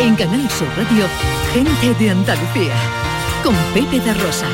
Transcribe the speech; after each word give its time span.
En 0.00 0.16
Canal 0.16 0.48
Sur 0.50 0.66
Radio, 0.78 1.04
gente 1.52 1.94
de 2.02 2.10
Andalucía, 2.10 2.74
con 3.44 3.54
Pepe 3.74 4.00
de 4.00 4.14
Rosa. 4.14 4.46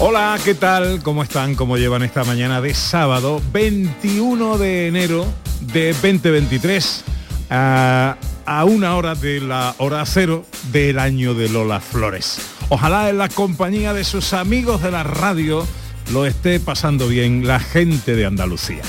Hola, 0.00 0.38
¿qué 0.44 0.54
tal? 0.54 1.02
¿Cómo 1.04 1.22
están? 1.22 1.54
¿Cómo 1.54 1.76
llevan 1.76 2.02
esta 2.02 2.24
mañana 2.24 2.60
de 2.60 2.74
sábado 2.74 3.40
21 3.52 4.58
de 4.58 4.88
enero 4.88 5.24
de 5.60 5.92
2023? 5.92 7.04
a, 7.50 8.16
a 8.46 8.64
una 8.64 8.96
hora 8.96 9.14
de 9.14 9.40
la 9.40 9.74
hora 9.78 10.06
cero 10.06 10.46
del 10.70 10.98
año 10.98 11.34
de 11.34 11.48
Lola 11.48 11.80
Flores. 11.80 12.38
Ojalá 12.68 13.10
en 13.10 13.18
la 13.18 13.28
compañía 13.28 13.92
de 13.92 14.04
sus 14.04 14.32
amigos 14.32 14.82
de 14.82 14.90
la 14.90 15.02
radio 15.02 15.66
lo 16.12 16.24
esté 16.26 16.60
pasando 16.60 17.08
bien 17.08 17.46
la 17.46 17.58
gente 17.58 18.14
de 18.14 18.24
Andalucía. 18.24 18.82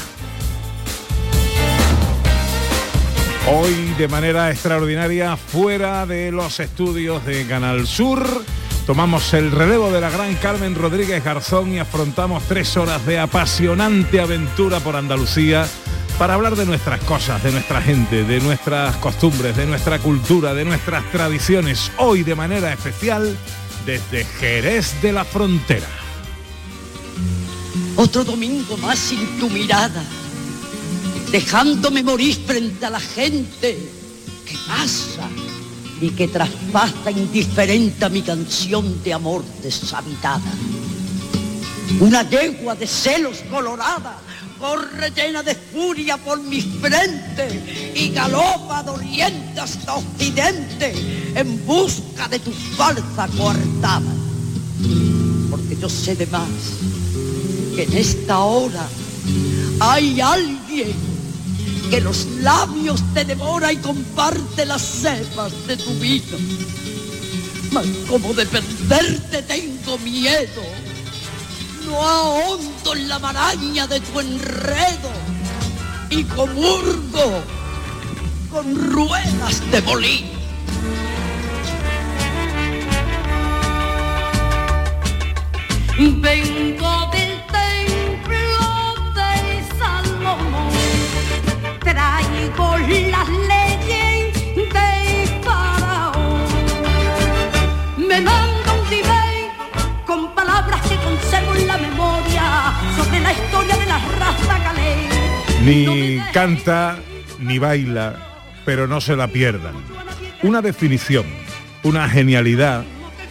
Hoy 3.49 3.73
de 3.97 4.07
manera 4.07 4.51
extraordinaria 4.51 5.37
fuera 5.37 6.05
de 6.05 6.31
los 6.31 6.59
estudios 6.59 7.25
de 7.25 7.45
Canal 7.47 7.87
Sur. 7.87 8.25
Tomamos 8.85 9.33
el 9.33 9.51
relevo 9.51 9.91
de 9.91 10.01
la 10.01 10.09
gran 10.09 10.35
Carmen 10.35 10.75
Rodríguez 10.75 11.23
Garzón 11.23 11.73
y 11.73 11.79
afrontamos 11.79 12.43
tres 12.43 12.77
horas 12.77 13.05
de 13.05 13.19
apasionante 13.19 14.21
aventura 14.21 14.79
por 14.79 14.95
Andalucía 14.95 15.65
para 16.17 16.33
hablar 16.33 16.55
de 16.55 16.65
nuestras 16.65 17.03
cosas, 17.03 17.43
de 17.43 17.51
nuestra 17.51 17.81
gente, 17.81 18.23
de 18.23 18.39
nuestras 18.39 18.95
costumbres, 18.97 19.55
de 19.55 19.67
nuestra 19.67 19.99
cultura, 19.99 20.53
de 20.55 20.65
nuestras 20.65 21.09
tradiciones. 21.11 21.91
Hoy 21.97 22.23
de 22.23 22.33
manera 22.33 22.73
especial 22.73 23.37
desde 23.85 24.25
Jerez 24.25 24.99
de 25.01 25.13
la 25.13 25.23
Frontera. 25.23 25.87
Otro 27.95 28.23
domingo 28.23 28.77
más 28.77 28.97
sin 28.97 29.39
tu 29.39 29.49
mirada, 29.49 30.03
dejándome 31.31 32.01
morir 32.01 32.35
frente 32.45 32.85
a 32.85 32.89
la 32.89 32.99
gente 32.99 33.77
que 34.45 34.57
pasa 34.67 35.29
y 36.01 36.09
que 36.11 36.27
traspasa 36.27 37.11
indiferente 37.11 38.05
a 38.05 38.09
mi 38.09 38.23
canción 38.23 39.03
de 39.03 39.13
amor 39.13 39.43
deshabitada. 39.61 40.51
Una 41.99 42.27
yegua 42.27 42.75
de 42.75 42.87
celos 42.87 43.43
colorada 43.51 44.26
corre 44.59 45.11
llena 45.11 45.43
de 45.43 45.55
furia 45.55 46.17
por 46.17 46.41
mi 46.41 46.61
frente 46.61 47.93
y 47.95 48.09
galopa 48.09 48.83
de 48.83 48.89
oriente 48.91 49.59
hasta 49.59 49.95
occidente 49.95 50.93
en 51.35 51.65
busca 51.65 52.27
de 52.27 52.39
tu 52.39 52.51
falsa 52.51 53.27
coartada. 53.37 54.13
Porque 55.49 55.77
yo 55.79 55.89
sé 55.89 56.15
de 56.15 56.27
más 56.27 56.49
que 57.75 57.83
en 57.83 57.93
esta 57.93 58.39
hora 58.39 58.87
hay 59.79 60.19
alguien 60.19 60.93
que 61.89 62.01
los 62.01 62.25
labios 62.41 63.01
te 63.13 63.23
devora 63.23 63.71
y 63.71 63.77
comparte 63.77 64.65
las 64.65 64.81
cepas 64.81 65.53
de 65.67 65.77
tu 65.77 65.93
vino. 65.99 66.37
Mas 67.71 67.85
como 68.09 68.33
de 68.33 68.45
perderte 68.45 69.41
tengo 69.43 69.97
miedo 69.99 70.63
no 71.87 72.01
ahondo 72.01 72.93
en 72.93 73.07
la 73.07 73.19
maraña 73.19 73.87
de 73.87 73.99
tu 73.99 74.19
enredo 74.19 75.11
y 76.09 76.23
comurgo 76.23 77.43
con 78.51 78.75
ruedas 78.91 79.71
de 79.71 79.81
molino. 79.81 80.37
Vengo 85.97 87.09
del 87.11 87.33
templo 87.57 88.59
de 89.15 89.31
Salomón, 89.79 90.69
traigo 91.79 92.77
las 93.09 93.16
Ni 105.63 106.19
canta 106.33 106.97
ni 107.39 107.59
baila, 107.59 108.15
pero 108.65 108.87
no 108.87 109.01
se 109.01 109.15
la 109.15 109.27
pierdan. 109.27 109.75
Una 110.43 110.61
definición, 110.61 111.25
una 111.83 112.07
genialidad 112.07 112.85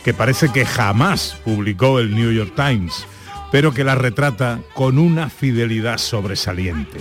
que 0.05 0.13
parece 0.13 0.53
que 0.53 0.67
jamás 0.67 1.37
publicó 1.45 1.99
el 1.99 2.15
New 2.15 2.33
York 2.33 2.53
Times, 2.55 3.07
pero 3.51 3.73
que 3.73 3.85
la 3.85 3.95
retrata 3.95 4.61
con 4.75 4.99
una 4.99 5.31
fidelidad 5.31 5.99
sobresaliente. 5.99 7.01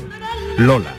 Lola, 0.58 0.94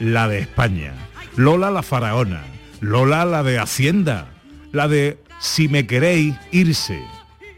la 0.00 0.28
de 0.28 0.40
España. 0.40 0.92
Lola 1.36 1.70
la 1.70 1.82
faraona. 1.82 2.42
Lola 2.80 3.24
la 3.24 3.42
de 3.42 3.58
Hacienda. 3.58 4.28
La 4.70 4.86
de 4.86 5.18
si 5.40 5.68
me 5.68 5.86
queréis 5.86 6.34
irse. 6.52 7.00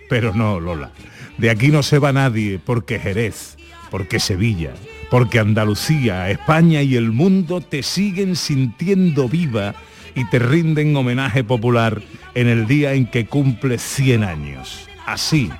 Pero 0.08 0.34
no, 0.34 0.60
Lola. 0.60 0.92
De 1.38 1.50
aquí 1.50 1.68
no 1.68 1.82
se 1.82 1.98
va 1.98 2.12
nadie 2.12 2.58
porque 2.64 2.98
Jerez, 2.98 3.56
porque 3.90 4.20
Sevilla, 4.20 4.72
porque 5.10 5.38
Andalucía, 5.38 6.30
España 6.30 6.82
y 6.82 6.96
el 6.96 7.10
mundo 7.10 7.60
te 7.60 7.82
siguen 7.82 8.36
sintiendo 8.36 9.28
viva 9.28 9.74
y 10.14 10.28
te 10.30 10.38
rinden 10.38 10.96
homenaje 10.96 11.44
popular 11.44 12.00
en 12.34 12.48
el 12.48 12.66
día 12.66 12.94
en 12.94 13.06
que 13.06 13.26
cumple 13.26 13.78
100 13.78 14.24
años. 14.24 14.88
Así, 15.06 15.50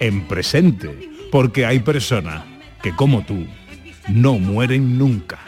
en 0.00 0.26
presente, 0.26 1.10
porque 1.30 1.66
hay 1.66 1.80
personas 1.80 2.42
que 2.82 2.92
como 2.92 3.22
tú 3.22 3.46
no 4.08 4.38
mueren 4.38 4.98
nunca. 4.98 5.38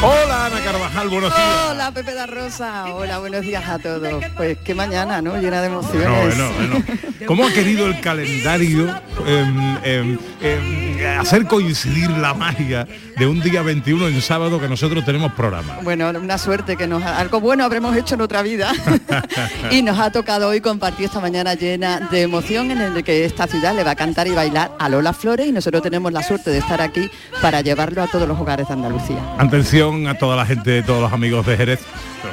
Hola 0.00 0.46
Ana 0.46 0.60
Carvajal, 0.60 1.08
buenos 1.08 1.34
días. 1.34 1.57
Hola 1.88 1.94
Pepe 1.94 2.12
da 2.14 2.26
Rosa, 2.26 2.84
hola, 2.94 3.18
buenos 3.18 3.40
días 3.40 3.66
a 3.66 3.78
todos. 3.78 4.22
Pues 4.36 4.58
qué 4.62 4.74
mañana, 4.74 5.22
¿no? 5.22 5.40
Llena 5.40 5.62
de 5.62 5.70
No, 5.70 5.78
emociones. 5.80 6.36
bueno, 6.36 6.52
bueno. 6.52 6.84
¿Cómo 7.26 7.46
ha 7.46 7.50
querido 7.50 7.86
el 7.86 7.98
calendario 8.02 8.94
em, 9.26 9.78
em, 9.82 10.18
em, 10.42 10.87
hacer 11.06 11.46
coincidir 11.46 12.10
la 12.10 12.34
magia 12.34 12.86
de 13.16 13.26
un 13.26 13.40
día 13.40 13.62
21 13.62 14.08
en 14.08 14.20
sábado 14.22 14.60
que 14.60 14.68
nosotros 14.68 15.04
tenemos 15.04 15.32
programa? 15.32 15.78
Bueno, 15.82 16.08
una 16.10 16.38
suerte 16.38 16.76
que 16.76 16.86
nos 16.86 17.02
algo 17.02 17.40
bueno 17.40 17.64
habremos 17.64 17.96
hecho 17.96 18.14
en 18.14 18.20
otra 18.20 18.42
vida 18.42 18.72
y 19.70 19.82
nos 19.82 19.98
ha 19.98 20.10
tocado 20.10 20.48
hoy 20.48 20.60
compartir 20.60 21.06
esta 21.06 21.20
mañana 21.20 21.54
llena 21.54 22.08
de 22.10 22.22
emoción 22.22 22.70
en 22.70 22.80
el 22.80 23.04
que 23.04 23.24
esta 23.24 23.46
ciudad 23.46 23.74
le 23.74 23.84
va 23.84 23.92
a 23.92 23.96
cantar 23.96 24.26
y 24.26 24.30
bailar 24.30 24.72
a 24.78 24.88
Lola 24.88 25.12
Flores 25.12 25.46
y 25.46 25.52
nosotros 25.52 25.82
tenemos 25.82 26.12
la 26.12 26.22
suerte 26.22 26.50
de 26.50 26.58
estar 26.58 26.80
aquí 26.80 27.10
para 27.40 27.60
llevarlo 27.60 28.02
a 28.02 28.06
todos 28.06 28.26
los 28.26 28.38
hogares 28.38 28.68
de 28.68 28.74
Andalucía. 28.74 29.18
Atención 29.38 30.06
a 30.06 30.14
toda 30.14 30.36
la 30.36 30.46
gente, 30.46 30.82
todos 30.82 31.00
los 31.00 31.12
amigos 31.12 31.46
de 31.46 31.56
Jerez. 31.56 31.80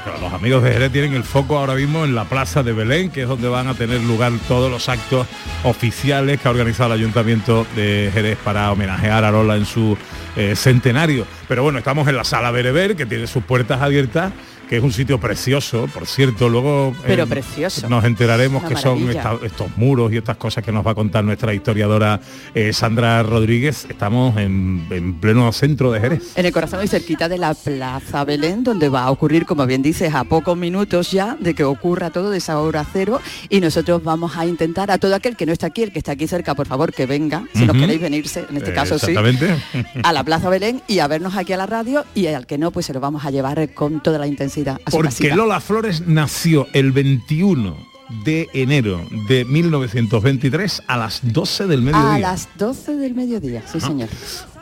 Pero 0.03 0.17
los 0.19 0.33
amigos 0.33 0.63
de 0.63 0.71
Jerez 0.71 0.91
tienen 0.91 1.13
el 1.13 1.23
foco 1.23 1.57
ahora 1.57 1.75
mismo 1.75 2.05
en 2.05 2.15
la 2.15 2.25
plaza 2.25 2.63
de 2.63 2.73
Belén, 2.73 3.11
que 3.11 3.23
es 3.23 3.27
donde 3.27 3.47
van 3.47 3.67
a 3.67 3.75
tener 3.75 4.01
lugar 4.01 4.31
todos 4.47 4.71
los 4.71 4.89
actos 4.89 5.27
oficiales 5.63 6.39
que 6.39 6.47
ha 6.47 6.51
organizado 6.51 6.93
el 6.93 6.99
Ayuntamiento 6.99 7.67
de 7.75 8.09
Jerez 8.13 8.37
para 8.43 8.54
homenajear 8.55 9.23
a 9.23 9.31
Lola 9.31 9.55
en 9.55 9.65
su 9.65 9.97
eh, 10.35 10.55
centenario. 10.55 11.25
Pero 11.47 11.63
bueno, 11.63 11.79
estamos 11.79 12.07
en 12.07 12.15
la 12.15 12.23
sala 12.23 12.51
Bereber, 12.51 12.95
que 12.95 13.05
tiene 13.05 13.27
sus 13.27 13.43
puertas 13.43 13.81
abiertas 13.81 14.31
que 14.69 14.77
es 14.77 14.83
un 14.83 14.91
sitio 14.91 15.19
precioso, 15.19 15.87
por 15.93 16.07
cierto, 16.07 16.49
luego 16.49 16.93
Pero 17.05 17.23
eh, 17.23 17.27
precioso. 17.27 17.87
nos 17.87 18.03
enteraremos 18.03 18.63
Una 18.63 18.69
que 18.69 18.75
son 18.81 19.09
esta- 19.09 19.37
estos 19.43 19.77
muros 19.77 20.11
y 20.11 20.17
estas 20.17 20.37
cosas 20.37 20.63
que 20.63 20.71
nos 20.71 20.85
va 20.85 20.91
a 20.91 20.95
contar 20.95 21.23
nuestra 21.23 21.53
historiadora 21.53 22.19
eh, 22.55 22.73
Sandra 22.73 23.21
Rodríguez. 23.21 23.85
Estamos 23.89 24.35
en, 24.37 24.87
en 24.89 25.19
pleno 25.19 25.51
centro 25.51 25.91
de 25.91 25.99
Jerez. 25.99 26.35
En 26.35 26.45
el 26.47 26.51
corazón 26.51 26.83
y 26.83 26.87
cerquita 26.87 27.29
de 27.29 27.37
la 27.37 27.53
Plaza 27.53 28.23
Belén, 28.25 28.63
donde 28.63 28.89
va 28.89 29.03
a 29.03 29.11
ocurrir, 29.11 29.45
como 29.45 29.65
bien 29.67 29.81
dices, 29.83 30.13
a 30.15 30.23
pocos 30.23 30.57
minutos 30.57 31.11
ya 31.11 31.37
de 31.39 31.53
que 31.53 31.63
ocurra 31.63 32.09
todo 32.09 32.31
de 32.31 32.39
esa 32.39 32.59
hora 32.59 32.85
cero. 32.91 33.21
Y 33.49 33.59
nosotros 33.61 34.03
vamos 34.03 34.35
a 34.35 34.45
intentar 34.47 34.89
a 34.89 34.97
todo 34.97 35.13
aquel 35.13 35.35
que 35.35 35.45
no 35.45 35.51
está 35.51 35.67
aquí, 35.67 35.83
el 35.83 35.91
que 35.91 35.99
está 35.99 36.13
aquí 36.13 36.25
cerca, 36.27 36.55
por 36.55 36.65
favor, 36.67 36.91
que 36.91 37.05
venga, 37.05 37.43
si 37.53 37.65
nos 37.65 37.75
Ujú. 37.75 37.81
queréis 37.81 38.01
venirse, 38.01 38.45
en 38.49 38.57
este 38.57 38.71
Eh, 38.71 38.73
caso 38.73 38.97
sí, 38.97 39.11
exactamente. 39.11 39.55
a 40.01 40.11
la 40.13 40.23
Plaza 40.23 40.49
Belén 40.49 40.81
y 40.87 40.99
a 40.99 41.07
vernos 41.07 41.35
aquí 41.35 41.53
a 41.53 41.57
la 41.57 41.67
radio 41.67 42.03
y 42.15 42.25
al 42.27 42.47
que 42.47 42.57
no, 42.57 42.71
pues 42.71 42.87
se 42.87 42.93
lo 42.93 42.99
vamos 42.99 43.25
a 43.25 43.31
llevar 43.31 43.69
con 43.75 44.01
toda 44.01 44.17
la 44.17 44.25
intensidad 44.25 44.54
a 44.61 44.77
su 44.89 44.97
Porque 44.97 45.09
casita. 45.09 45.35
Lola 45.35 45.59
Flores 45.59 46.03
nació 46.07 46.67
el 46.73 46.91
21 46.91 47.75
de 48.23 48.49
enero 48.53 49.05
de 49.27 49.45
1923 49.45 50.83
a 50.87 50.97
las 50.97 51.19
12 51.23 51.67
del 51.67 51.81
mediodía. 51.81 52.15
A 52.15 52.19
las 52.19 52.49
12 52.57 52.95
del 52.95 53.15
mediodía, 53.15 53.63
sí 53.67 53.79
señor. 53.79 54.09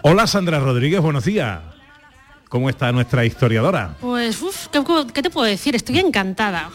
Hola 0.01 0.27
Sandra 0.27 0.59
Rodríguez, 0.59 1.01
buenos 1.01 1.25
días. 1.25 1.61
¿Cómo 2.49 2.69
está 2.69 2.91
nuestra 2.91 3.25
historiadora? 3.25 3.97
Pues, 3.99 4.41
uff, 4.41 4.67
¿qué, 4.67 4.83
qué 5.11 5.23
te 5.23 5.29
puedo 5.29 5.47
decir? 5.47 5.75
Estoy 5.75 5.99
encantada. 5.99 6.69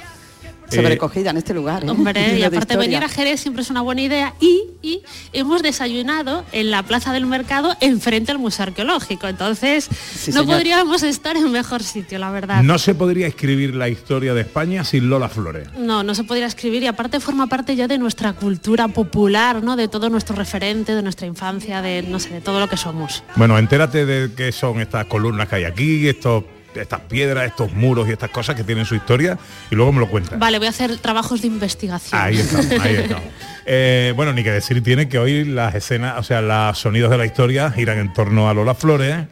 Sobrecogida 0.71 1.31
en 1.31 1.37
este 1.39 1.55
lugar. 1.55 1.85
¿eh? 1.85 1.91
Hombre, 1.91 2.39
y 2.39 2.43
aparte 2.43 2.77
venir 2.77 3.03
a 3.03 3.09
Jerez 3.09 3.41
siempre 3.41 3.63
es 3.63 3.71
una 3.71 3.81
buena 3.81 4.03
idea. 4.03 4.35
Y, 4.41 4.63
y 4.83 5.03
hemos 5.33 5.63
desayunado 5.63 6.45
en 6.53 6.71
la 6.71 6.83
Plaza 6.83 7.13
del 7.13 7.27
Mercado 7.27 7.77
enfrente 7.81 8.33
al 8.33 8.39
Museo 8.39 8.65
Arqueológico. 8.65 9.29
Entonces, 9.29 9.89
no 9.91 9.97
señor. 10.43 10.47
podríamos 10.47 11.03
estar 11.03 11.37
en 11.37 11.51
mejor 11.51 11.83
sitio, 11.83 12.19
la 12.19 12.31
verdad. 12.31 12.63
No 12.63 12.79
se 12.79 12.95
podría 12.95 13.27
escribir 13.27 13.75
la 13.75 13.89
historia 13.89 14.35
de 14.35 14.43
España 14.43 14.85
sin 14.85 15.09
Lola 15.09 15.29
Flores. 15.29 15.69
No, 15.77 16.03
no 16.03 16.15
se 16.15 16.25
podría 16.25 16.47
escribir 16.47 16.83
y 16.83 16.87
aparte 16.87 17.21
forma 17.21 17.47
parte 17.47 17.77
ya 17.77 17.89
de 17.89 17.99
nuestra 17.99 18.33
cultura 18.33 18.89
popular, 18.89 19.63
¿no? 19.63 19.77
De 19.77 19.89
todo 19.89 20.11
nuestro 20.11 20.37
referente, 20.37 20.95
de 20.95 21.03
nuestra 21.03 21.27
infancia, 21.27 21.83
de 21.83 22.03
no 22.03 22.19
sé, 22.19 22.31
de 22.31 22.41
todo 22.41 22.61
lo 22.61 22.69
que 22.69 22.77
somos. 22.77 23.23
Bueno, 23.37 23.59
entérate 23.59 24.07
de 24.07 24.33
qué 24.35 24.53
son 24.53 24.81
estas 24.81 25.07
columnas 25.07 25.49
que 25.49 25.57
hay 25.57 25.65
aquí, 25.65 26.09
estos, 26.09 26.45
estas 26.75 27.01
piedras, 27.03 27.47
estos 27.47 27.73
muros 27.73 28.09
y 28.09 28.13
estas 28.13 28.31
cosas 28.31 28.55
que 28.55 28.65
tienen 28.65 28.85
su 28.85 28.95
historia 28.95 29.39
y 29.71 29.75
luego 29.75 29.93
me 29.93 30.01
lo 30.01 30.09
cuentas. 30.09 30.39
Vale, 30.39 30.59
voy 30.59 30.67
a 30.67 30.71
hacer 30.71 30.97
trabajos 30.99 31.43
de 31.43 31.49
investigación. 31.49 32.21
Ahí 32.21 32.39
estamos, 32.39 32.71
ahí 32.81 32.95
estamos. 33.03 33.27
Eh, 33.67 34.13
bueno, 34.17 34.33
ni 34.33 34.43
que 34.43 34.51
decir 34.51 34.83
tiene 34.83 35.09
que 35.09 35.19
hoy 35.19 35.45
las 35.45 35.75
escenas, 35.75 36.19
o 36.19 36.23
sea, 36.23 36.41
los 36.41 36.79
sonidos 36.79 37.11
de 37.11 37.19
la 37.19 37.27
historia 37.27 37.71
giran 37.71 37.99
en 37.99 38.13
torno 38.13 38.49
a 38.49 38.55
Lola 38.55 38.75
Flores, 38.75 39.27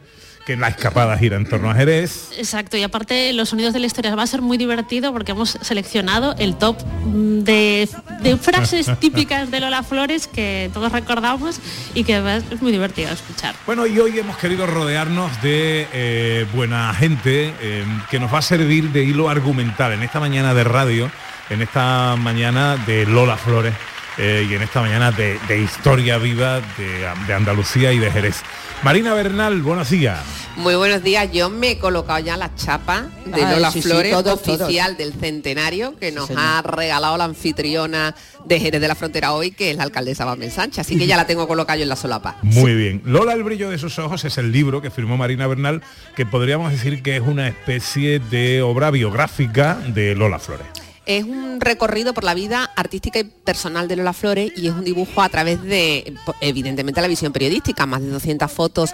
que 0.47 0.57
la 0.57 0.69
escapada 0.69 1.19
gira 1.19 1.37
en 1.37 1.45
torno 1.45 1.71
a 1.71 1.75
Jerez. 1.75 2.31
Exacto, 2.39 2.77
y 2.77 2.85
aparte 2.85 3.33
los 3.33 3.49
sonidos 3.49 3.75
de 3.75 3.81
la 3.81 3.87
historia 3.87 4.15
va 4.15 4.23
a 4.23 4.27
ser 4.29 4.43
muy 4.43 4.57
divertido 4.57 5.13
porque 5.13 5.33
hemos 5.33 5.59
seleccionado 5.61 6.37
el 6.39 6.57
top 6.57 6.79
de, 7.05 7.89
de 8.23 8.37
frases 8.37 8.89
típicas 9.01 9.51
de 9.51 9.59
Lola 9.59 9.83
Flores 9.83 10.29
que 10.29 10.71
todos 10.73 10.93
recordamos 10.93 11.61
y 11.95 12.05
que 12.05 12.23
es 12.53 12.63
muy 12.63 12.71
divertido 12.71 13.11
escuchar. 13.11 13.57
Bueno, 13.67 13.89
y 13.89 13.99
hoy 13.99 14.21
hemos 14.21 14.37
querido 14.37 14.69
rodearnos 14.69 15.43
de 15.43 15.89
eh, 15.93 16.47
buena 16.55 16.95
gente 16.95 17.53
eh, 17.61 17.85
que 18.09 18.21
nos 18.21 18.33
va 18.33 18.39
a 18.39 18.43
servir 18.43 18.93
de 18.93 19.03
hilo 19.03 19.29
argumental 19.29 19.93
en 19.95 20.05
esta 20.05 20.21
mañana 20.21 20.55
de 20.55 20.63
radio, 20.63 21.11
en 21.51 21.61
esta 21.61 22.15
mañana 22.15 22.77
de 22.87 23.05
Lola 23.05 23.37
Flores 23.37 23.75
eh, 24.17 24.47
y 24.49 24.55
en 24.55 24.63
esta 24.63 24.81
mañana 24.81 25.11
de, 25.11 25.41
de 25.49 25.59
historia 25.59 26.19
viva 26.19 26.61
de, 26.79 27.09
de 27.27 27.35
Andalucía 27.35 27.93
y 27.93 27.99
de 27.99 28.13
Jerez. 28.13 28.43
Marina 28.83 29.15
Bernal, 29.15 29.63
buenos 29.63 29.91
días. 29.91 30.21
Muy 30.57 30.75
buenos 30.75 31.03
días, 31.03 31.31
yo 31.33 31.51
me 31.51 31.73
he 31.73 31.79
colocado 31.79 32.19
ya 32.19 32.37
la 32.37 32.55
chapa 32.55 33.09
de 33.27 33.45
Ay, 33.45 33.55
Lola 33.55 33.71
sí, 33.71 33.83
Flores, 33.83 34.15
oficial 34.15 34.97
del 34.97 35.13
centenario, 35.13 35.99
que 35.99 36.13
nos 36.13 36.31
ha 36.31 36.63
regalado 36.63 37.17
la 37.17 37.25
anfitriona 37.25 38.15
de 38.45 38.61
Jerez 38.61 38.81
de 38.81 38.89
la 38.89 38.95
Frontera 38.95 39.33
hoy, 39.33 39.51
que 39.51 39.71
es 39.71 39.77
la 39.77 39.83
alcaldesa 39.83 40.25
Babel 40.25 40.51
Sánchez, 40.51 40.79
así 40.87 40.97
que 40.97 41.07
ya 41.07 41.17
la 41.17 41.27
tengo 41.27 41.47
colocada 41.47 41.77
yo 41.77 41.83
en 41.83 41.89
la 41.91 41.97
solapa. 41.97 42.37
Muy 42.43 42.75
bien. 42.75 43.03
Lola, 43.05 43.35
el 43.35 43.43
brillo 43.43 43.69
de 43.71 43.79
sus 43.79 43.99
ojos 43.99 44.25
es 44.25 44.39
el 44.39 44.53
libro 44.53 44.81
que 44.81 44.91
firmó 44.91 45.17
Marina 45.17 45.47
Bernal, 45.47 45.83
que 46.15 46.25
podríamos 46.25 46.71
decir 46.73 47.03
que 47.03 47.17
es 47.17 47.23
una 47.23 47.49
especie 47.49 48.19
de 48.19 48.63
obra 48.63 48.91
biográfica 48.91 49.75
de 49.89 50.15
Lola 50.15 50.39
Flores. 50.39 50.86
Es 51.07 51.23
un 51.23 51.61
recorrido 51.61 52.15
por 52.15 52.25
la 52.25 52.35
vida 52.35 52.65
artística 52.75 53.21
y 53.21 53.25
personal 53.25 53.87
de 53.87 53.95
Lola 53.95 54.13
Flores 54.13 54.53
y 54.57 54.67
es 54.67 54.75
un 54.75 54.83
dibujo 54.83 55.23
a 55.23 55.29
través 55.29 55.63
de, 55.63 56.15
evidentemente, 56.41 57.01
la 57.01 57.07
visión 57.07 57.33
periodística, 57.33 57.87
más 57.87 58.03
de 58.03 58.09
200 58.09 58.51
fotos 58.51 58.91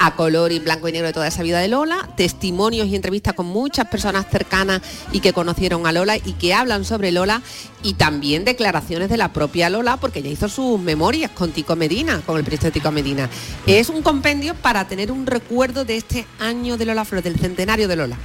a 0.00 0.16
color 0.16 0.50
y 0.50 0.58
blanco 0.58 0.88
y 0.88 0.92
negro 0.92 1.06
de 1.06 1.12
toda 1.12 1.28
esa 1.28 1.44
vida 1.44 1.60
de 1.60 1.68
Lola, 1.68 2.08
testimonios 2.16 2.88
y 2.88 2.96
entrevistas 2.96 3.34
con 3.34 3.46
muchas 3.46 3.86
personas 3.86 4.26
cercanas 4.28 4.82
y 5.12 5.20
que 5.20 5.32
conocieron 5.32 5.86
a 5.86 5.92
Lola 5.92 6.16
y 6.16 6.32
que 6.32 6.54
hablan 6.54 6.84
sobre 6.84 7.12
Lola 7.12 7.40
y 7.84 7.94
también 7.94 8.44
declaraciones 8.44 9.08
de 9.08 9.16
la 9.16 9.32
propia 9.32 9.70
Lola, 9.70 9.98
porque 9.98 10.18
ella 10.18 10.30
hizo 10.30 10.48
sus 10.48 10.80
memorias 10.80 11.30
con 11.30 11.52
Tico 11.52 11.76
Medina, 11.76 12.20
con 12.26 12.36
el 12.36 12.42
periodista 12.42 12.72
Tico 12.72 12.90
Medina. 12.90 13.30
Es 13.66 13.90
un 13.90 14.02
compendio 14.02 14.54
para 14.56 14.88
tener 14.88 15.12
un 15.12 15.24
recuerdo 15.24 15.84
de 15.84 15.98
este 15.98 16.26
año 16.40 16.76
de 16.76 16.86
Lola 16.86 17.04
Flores, 17.04 17.24
del 17.24 17.38
centenario 17.38 17.86
de 17.86 17.94
Lola. 17.94 18.16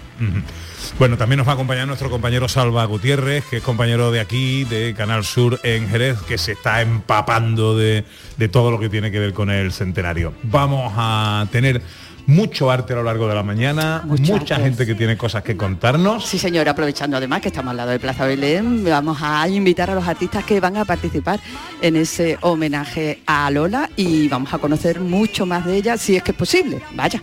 Bueno, 0.98 1.18
también 1.18 1.38
nos 1.38 1.48
va 1.48 1.52
a 1.52 1.56
acompañar 1.56 1.88
nuestro 1.88 2.10
compañero 2.10 2.48
Salva 2.48 2.84
Gutiérrez, 2.86 3.19
que 3.22 3.58
es 3.58 3.64
compañero 3.64 4.12
de 4.12 4.22
aquí, 4.22 4.64
de 4.64 4.94
Canal 4.96 5.26
Sur 5.26 5.60
en 5.64 5.90
Jerez, 5.90 6.20
que 6.22 6.38
se 6.38 6.54
está 6.54 6.82
empapando 6.82 7.78
de, 7.78 8.06
de 8.38 8.48
todo 8.48 8.72
lo 8.72 8.80
que 8.80 8.88
tiene 8.88 9.12
que 9.12 9.20
ver 9.20 9.34
con 9.34 9.50
el 9.50 9.74
centenario. 9.74 10.34
Vamos 10.44 10.94
a 10.96 11.46
tener 11.52 11.82
mucho 12.28 12.72
arte 12.72 12.94
a 12.94 12.98
lo 12.98 13.04
largo 13.04 13.28
de 13.28 13.36
la 13.36 13.44
mañana, 13.44 14.04
mucha 14.06 14.56
gente 14.58 14.86
que 14.86 14.96
tiene 14.96 15.18
cosas 15.18 15.44
que 15.44 15.58
contarnos. 15.58 16.26
Sí, 16.26 16.38
señor, 16.38 16.70
aprovechando 16.70 17.18
además 17.18 17.42
que 17.42 17.50
estamos 17.50 17.72
al 17.72 17.78
lado 17.78 17.90
de 17.90 18.00
Plaza 18.00 18.26
Belén, 18.26 18.86
vamos 18.86 19.18
a 19.22 19.48
invitar 19.50 19.90
a 19.90 19.96
los 19.96 20.08
artistas 20.08 20.46
que 20.46 20.60
van 20.60 20.78
a 20.78 20.86
participar 20.86 21.40
en 21.82 21.96
ese 21.96 22.38
homenaje 22.42 23.22
a 23.26 23.50
Lola 23.52 23.90
y 23.96 24.30
vamos 24.30 24.54
a 24.54 24.60
conocer 24.60 25.00
mucho 25.02 25.46
más 25.46 25.66
de 25.66 25.76
ella 25.76 25.98
si 25.98 26.16
es 26.16 26.24
que 26.24 26.32
es 26.32 26.38
posible. 26.38 26.82
Vaya. 26.94 27.22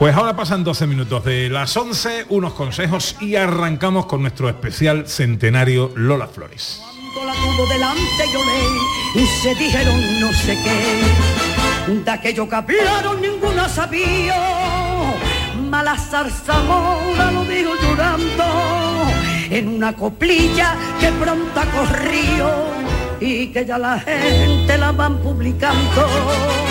Pues 0.00 0.16
ahora 0.16 0.34
pasan 0.34 0.64
12 0.64 0.86
minutos 0.86 1.22
de 1.26 1.50
las 1.50 1.76
11, 1.76 2.24
unos 2.30 2.54
consejos 2.54 3.16
y 3.20 3.36
arrancamos 3.36 4.06
con 4.06 4.22
nuestro 4.22 4.48
especial 4.48 5.06
centenario 5.06 5.92
Lola 5.94 6.26
Flores. 6.26 6.80
Cuando 7.12 7.30
la 7.30 7.34
tuvo 7.34 7.66
delante 7.66 8.24
yo 8.32 8.40
leí 8.42 9.22
y 9.22 9.26
se 9.26 9.54
dijeron 9.56 10.20
no 10.20 10.32
sé 10.32 10.56
qué. 10.64 11.92
De 11.92 12.10
aquello 12.10 12.48
que 12.48 12.54
hablaron 12.54 13.20
ninguna 13.20 13.68
sabía. 13.68 15.16
Mala 15.68 15.98
zarzamora 15.98 17.30
lo 17.32 17.44
dijo 17.44 17.72
llorando 17.82 18.44
en 19.50 19.68
una 19.68 19.94
coplilla 19.94 20.76
que 20.98 21.12
pronto 21.12 21.60
corrió 21.76 22.48
y 23.20 23.48
que 23.48 23.66
ya 23.66 23.76
la 23.76 24.00
gente 24.00 24.78
la 24.78 24.92
van 24.92 25.18
publicando. 25.18 26.69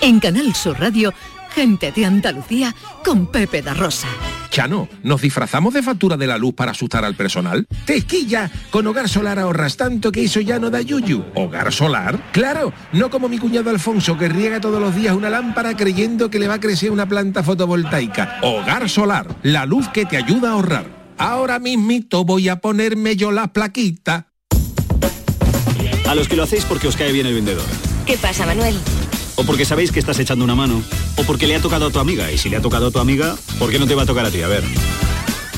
En 0.00 0.20
Canal 0.20 0.54
Sur 0.54 0.78
Radio, 0.78 1.12
gente 1.50 1.90
de 1.92 2.04
Andalucía 2.04 2.74
con 3.04 3.26
Pepe 3.26 3.62
da 3.62 3.74
Rosa. 3.74 4.08
Chano, 4.50 4.88
¿nos 5.02 5.20
disfrazamos 5.20 5.74
de 5.74 5.82
factura 5.82 6.16
de 6.16 6.26
la 6.26 6.38
luz 6.38 6.54
para 6.54 6.70
asustar 6.70 7.04
al 7.04 7.14
personal? 7.14 7.66
¡Tequilla! 7.84 8.50
Con 8.70 8.86
Hogar 8.86 9.08
Solar 9.08 9.38
ahorras 9.38 9.76
tanto 9.76 10.12
que 10.12 10.24
eso 10.24 10.40
ya 10.40 10.58
no 10.58 10.70
da 10.70 10.80
yuyu. 10.80 11.24
¿Hogar 11.34 11.72
Solar? 11.72 12.18
Claro, 12.32 12.72
no 12.92 13.10
como 13.10 13.28
mi 13.28 13.38
cuñado 13.38 13.70
Alfonso 13.70 14.16
que 14.16 14.28
riega 14.28 14.60
todos 14.60 14.80
los 14.80 14.94
días 14.94 15.14
una 15.14 15.30
lámpara 15.30 15.76
creyendo 15.76 16.30
que 16.30 16.38
le 16.38 16.48
va 16.48 16.54
a 16.54 16.60
crecer 16.60 16.90
una 16.90 17.06
planta 17.06 17.42
fotovoltaica. 17.42 18.38
Hogar 18.42 18.88
Solar, 18.88 19.26
la 19.42 19.66
luz 19.66 19.88
que 19.88 20.06
te 20.06 20.16
ayuda 20.16 20.50
a 20.50 20.52
ahorrar. 20.52 20.86
Ahora 21.18 21.58
mismito 21.58 22.24
voy 22.24 22.48
a 22.48 22.56
ponerme 22.56 23.16
yo 23.16 23.32
la 23.32 23.52
plaquita. 23.52 24.28
A 26.06 26.14
los 26.14 26.28
que 26.28 26.36
lo 26.36 26.44
hacéis 26.44 26.64
porque 26.64 26.86
os 26.86 26.96
cae 26.96 27.12
bien 27.12 27.26
el 27.26 27.34
vendedor. 27.34 27.64
¿Qué 28.06 28.16
pasa, 28.16 28.46
Manuel? 28.46 28.78
O 29.36 29.44
porque 29.44 29.64
sabéis 29.64 29.92
que 29.92 30.00
estás 30.00 30.18
echando 30.18 30.44
una 30.44 30.54
mano. 30.54 30.82
O 31.16 31.22
porque 31.22 31.46
le 31.46 31.54
ha 31.56 31.60
tocado 31.60 31.86
a 31.86 31.90
tu 31.90 31.98
amiga. 31.98 32.32
Y 32.32 32.38
si 32.38 32.48
le 32.48 32.56
ha 32.56 32.62
tocado 32.62 32.88
a 32.88 32.90
tu 32.90 32.98
amiga, 32.98 33.36
¿por 33.58 33.70
qué 33.70 33.78
no 33.78 33.86
te 33.86 33.94
va 33.94 34.02
a 34.02 34.06
tocar 34.06 34.26
a 34.26 34.30
ti? 34.30 34.42
A 34.42 34.48
ver. 34.48 34.64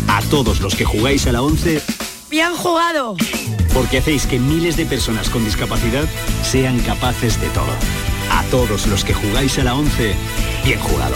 A 0.09 0.21
todos 0.23 0.61
los 0.61 0.75
que 0.75 0.85
jugáis 0.85 1.27
a 1.27 1.33
la 1.33 1.43
11, 1.43 1.83
¡Bien 2.31 2.55
jugado! 2.55 3.17
porque 3.73 3.99
hacéis 3.99 4.27
que 4.27 4.39
miles 4.41 4.77
de 4.77 4.87
personas 4.87 5.31
con 5.31 5.45
discapacidad 5.45 6.05
sean 6.43 6.81
capaces 6.81 7.41
de 7.41 7.49
todo. 7.51 7.71
A 8.31 8.43
todos 8.51 8.87
los 8.87 9.05
que 9.05 9.15
jugáis 9.15 9.59
a 9.59 9.65
la 9.65 9.75
11, 9.75 10.15
bien 10.65 10.81
jugado. 10.81 11.15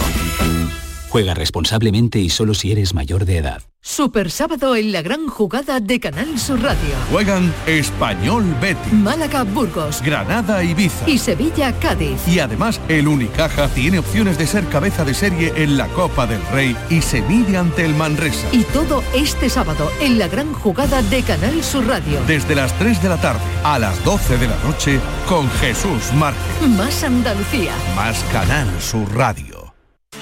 Juega 1.09 1.33
responsablemente 1.33 2.19
y 2.19 2.29
solo 2.29 2.53
si 2.53 2.71
eres 2.71 2.93
mayor 2.93 3.25
de 3.25 3.37
edad. 3.37 3.61
Super 3.85 4.31
sábado 4.31 4.77
en 4.77 4.93
la 4.93 5.01
gran 5.01 5.27
jugada 5.27 5.81
de 5.81 5.99
Canal 5.99 6.39
Sur 6.39 6.61
Radio. 6.61 6.95
Juegan 7.11 7.53
Español 7.67 8.45
Betis, 8.61 8.93
Málaga 8.93 9.43
Burgos 9.43 10.01
Granada 10.01 10.63
Ibiza. 10.63 11.07
y 11.09 11.17
Sevilla 11.17 11.77
Cádiz. 11.79 12.25
Y 12.25 12.39
además 12.39 12.79
el 12.87 13.09
Unicaja 13.09 13.67
tiene 13.67 13.99
opciones 13.99 14.37
de 14.37 14.47
ser 14.47 14.65
cabeza 14.69 15.03
de 15.03 15.13
serie 15.13 15.51
en 15.57 15.75
la 15.77 15.87
Copa 15.89 16.25
del 16.25 16.41
Rey 16.53 16.77
y 16.89 17.01
se 17.01 17.21
mide 17.23 17.57
ante 17.57 17.83
el 17.83 17.93
Manresa. 17.93 18.47
Y 18.53 18.63
todo 18.63 19.03
este 19.13 19.49
sábado 19.49 19.91
en 19.99 20.17
la 20.17 20.29
gran 20.29 20.53
jugada 20.53 21.01
de 21.01 21.21
Canal 21.21 21.61
Sur 21.61 21.85
Radio. 21.85 22.21
Desde 22.25 22.55
las 22.55 22.71
3 22.79 23.03
de 23.03 23.09
la 23.09 23.19
tarde 23.19 23.41
a 23.65 23.77
las 23.79 24.01
12 24.05 24.37
de 24.37 24.47
la 24.47 24.57
noche 24.63 24.97
con 25.27 25.49
Jesús 25.59 26.13
Márquez. 26.13 26.69
Más 26.77 27.03
Andalucía. 27.03 27.73
Más 27.97 28.23
Canal 28.31 28.69
Sur 28.79 29.13
Radio. 29.13 29.52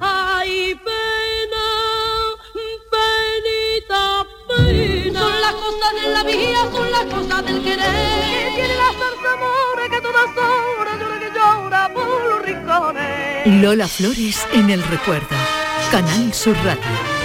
Ay, 0.00 0.74
pena, 0.84 1.64
penita, 2.92 4.26
pena. 4.48 5.20
Son 5.20 5.40
las 5.40 5.52
cosas 5.52 5.94
de 5.94 6.08
la 6.12 6.22
vida, 6.22 6.70
son 6.72 6.90
las 6.90 7.04
cosas 7.06 7.44
del 7.44 7.62
querer. 7.62 8.54
Tiene 8.54 8.74
las 8.76 8.94
amores 9.34 9.90
que 9.90 10.00
todas 10.00 10.36
horas 10.36 10.98
llora 11.00 11.18
que 11.18 11.30
llora 11.34 11.92
por 11.92 12.24
los 12.28 12.42
rincones. 12.42 13.62
Lola 13.62 13.88
Flores 13.88 14.46
en 14.52 14.70
el 14.70 14.82
recuerdo. 14.82 15.36
Canal 15.90 16.32
Sur 16.34 16.56
Radio. 16.64 17.17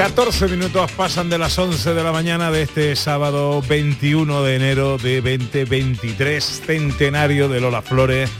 14 0.00 0.48
minutos 0.48 0.90
pasan 0.92 1.28
de 1.28 1.36
las 1.36 1.58
11 1.58 1.92
de 1.92 2.02
la 2.02 2.10
mañana 2.10 2.50
de 2.50 2.62
este 2.62 2.96
sábado 2.96 3.60
21 3.68 4.42
de 4.44 4.56
enero 4.56 4.96
de 4.96 5.16
2023, 5.20 6.42
centenario 6.42 7.50
de 7.50 7.60
Lola 7.60 7.82
Flores, 7.82 8.30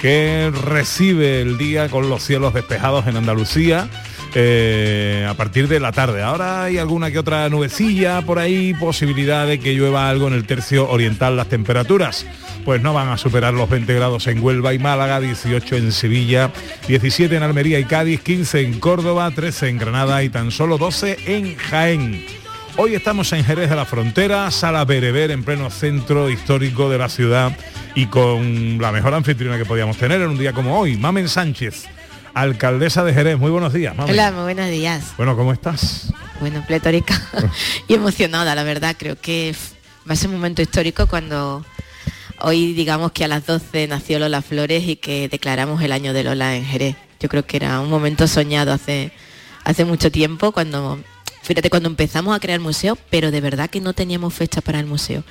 que 0.00 0.50
recibe 0.50 1.42
el 1.42 1.58
día 1.58 1.90
con 1.90 2.08
los 2.08 2.22
cielos 2.22 2.54
despejados 2.54 3.06
en 3.06 3.18
Andalucía. 3.18 3.90
eh, 4.34 5.26
a 5.28 5.34
partir 5.34 5.68
de 5.68 5.80
la 5.80 5.92
tarde. 5.92 6.22
Ahora 6.22 6.64
hay 6.64 6.78
alguna 6.78 7.10
que 7.10 7.18
otra 7.18 7.48
nubecilla 7.48 8.22
por 8.22 8.38
ahí, 8.38 8.74
posibilidad 8.74 9.46
de 9.46 9.58
que 9.58 9.74
llueva 9.74 10.08
algo 10.08 10.28
en 10.28 10.34
el 10.34 10.46
tercio 10.46 10.88
oriental 10.88 11.36
las 11.36 11.48
temperaturas. 11.48 12.24
Pues 12.64 12.82
no 12.82 12.92
van 12.92 13.08
a 13.08 13.16
superar 13.16 13.54
los 13.54 13.68
20 13.68 13.94
grados 13.94 14.26
en 14.26 14.42
Huelva 14.42 14.74
y 14.74 14.78
Málaga, 14.78 15.18
18 15.20 15.76
en 15.76 15.92
Sevilla, 15.92 16.50
17 16.88 17.34
en 17.34 17.42
Almería 17.42 17.78
y 17.78 17.84
Cádiz, 17.84 18.20
15 18.20 18.60
en 18.60 18.80
Córdoba, 18.80 19.30
13 19.30 19.68
en 19.68 19.78
Granada 19.78 20.22
y 20.22 20.28
tan 20.28 20.50
solo 20.50 20.76
12 20.78 21.18
en 21.26 21.56
Jaén. 21.56 22.24
Hoy 22.76 22.94
estamos 22.94 23.32
en 23.32 23.44
Jerez 23.44 23.70
de 23.70 23.76
la 23.76 23.84
Frontera, 23.84 24.50
Sala 24.50 24.84
Bereber, 24.84 25.30
en 25.30 25.42
pleno 25.42 25.70
centro 25.70 26.30
histórico 26.30 26.88
de 26.88 26.98
la 26.98 27.08
ciudad 27.08 27.56
y 27.94 28.06
con 28.06 28.78
la 28.80 28.92
mejor 28.92 29.14
anfitriona 29.14 29.58
que 29.58 29.64
podíamos 29.64 29.96
tener 29.96 30.20
en 30.20 30.28
un 30.28 30.38
día 30.38 30.52
como 30.52 30.78
hoy, 30.78 30.96
Mamen 30.96 31.28
Sánchez, 31.28 31.86
alcaldesa 32.34 33.04
de 33.04 33.12
Jerez. 33.12 33.38
Muy 33.38 33.50
buenos 33.50 33.72
días, 33.72 33.96
Mamen. 33.96 34.12
Hola, 34.12 34.32
muy 34.32 34.42
buenos 34.42 34.68
días. 34.68 35.12
Bueno, 35.16 35.36
¿cómo 35.36 35.52
estás? 35.52 36.12
Bueno, 36.40 36.64
pletórica 36.66 37.20
y 37.88 37.94
emocionada, 37.94 38.54
la 38.54 38.64
verdad. 38.64 38.96
Creo 38.98 39.16
que 39.20 39.54
va 40.08 40.14
a 40.14 40.16
ser 40.16 40.28
un 40.28 40.36
momento 40.36 40.62
histórico 40.62 41.06
cuando 41.06 41.64
hoy 42.42 42.72
digamos 42.72 43.12
que 43.12 43.24
a 43.24 43.28
las 43.28 43.46
12 43.46 43.88
nació 43.88 44.18
Lola 44.18 44.42
Flores 44.42 44.86
y 44.86 44.96
que 44.96 45.28
declaramos 45.28 45.82
el 45.82 45.92
año 45.92 46.12
de 46.12 46.24
Lola 46.24 46.56
en 46.56 46.64
Jerez. 46.64 46.96
Yo 47.20 47.28
creo 47.28 47.44
que 47.46 47.56
era 47.56 47.80
un 47.80 47.90
momento 47.90 48.26
soñado 48.26 48.72
hace, 48.72 49.12
hace 49.64 49.84
mucho 49.84 50.10
tiempo 50.10 50.52
cuando, 50.52 50.98
fíjate, 51.42 51.70
cuando 51.70 51.88
empezamos 51.88 52.34
a 52.34 52.40
crear 52.40 52.58
el 52.58 52.64
museo, 52.64 52.96
pero 53.10 53.30
de 53.30 53.40
verdad 53.40 53.68
que 53.68 53.80
no 53.80 53.92
teníamos 53.92 54.34
fecha 54.34 54.60
para 54.60 54.80
el 54.80 54.86
museo. 54.86 55.24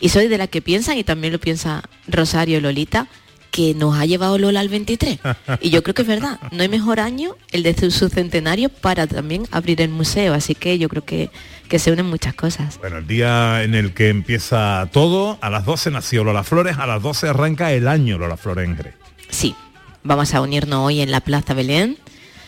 Y 0.00 0.10
soy 0.10 0.28
de 0.28 0.38
las 0.38 0.48
que 0.48 0.62
piensan, 0.62 0.98
y 0.98 1.04
también 1.04 1.32
lo 1.32 1.40
piensa 1.40 1.82
Rosario 2.06 2.60
Lolita, 2.60 3.08
que 3.50 3.74
nos 3.74 3.96
ha 3.96 4.06
llevado 4.06 4.38
Lola 4.38 4.60
al 4.60 4.68
23. 4.68 5.18
Y 5.60 5.70
yo 5.70 5.82
creo 5.82 5.94
que 5.94 6.02
es 6.02 6.08
verdad, 6.08 6.38
no 6.52 6.62
hay 6.62 6.68
mejor 6.68 7.00
año 7.00 7.36
el 7.50 7.62
de 7.62 7.90
su 7.90 8.08
centenario 8.08 8.68
para 8.68 9.06
también 9.06 9.46
abrir 9.50 9.80
el 9.80 9.88
museo, 9.88 10.34
así 10.34 10.54
que 10.54 10.78
yo 10.78 10.88
creo 10.88 11.04
que, 11.04 11.30
que 11.68 11.78
se 11.78 11.92
unen 11.92 12.06
muchas 12.06 12.34
cosas. 12.34 12.78
Bueno, 12.78 12.98
el 12.98 13.06
día 13.06 13.62
en 13.62 13.74
el 13.74 13.92
que 13.92 14.08
empieza 14.08 14.88
todo, 14.92 15.38
a 15.40 15.50
las 15.50 15.64
12 15.64 15.90
nació 15.90 16.24
Lola 16.24 16.42
Flores, 16.42 16.78
a 16.78 16.86
las 16.86 17.02
12 17.02 17.28
arranca 17.28 17.72
el 17.72 17.86
año 17.86 18.18
Lola 18.18 18.36
Flores 18.36 18.66
en 18.66 18.76
Jerez. 18.76 18.94
Sí, 19.28 19.54
vamos 20.02 20.34
a 20.34 20.40
unirnos 20.40 20.80
hoy 20.86 21.00
en 21.00 21.10
la 21.10 21.20
Plaza 21.20 21.54
Belén. 21.54 21.98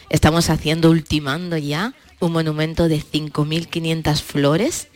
Estamos 0.09 0.51
haciendo, 0.51 0.91
ultimando 0.91 1.57
ya, 1.59 1.93
un 2.19 2.33
monumento 2.33 2.89
de 2.89 2.99
5.500 3.01 4.23
flores, 4.23 4.89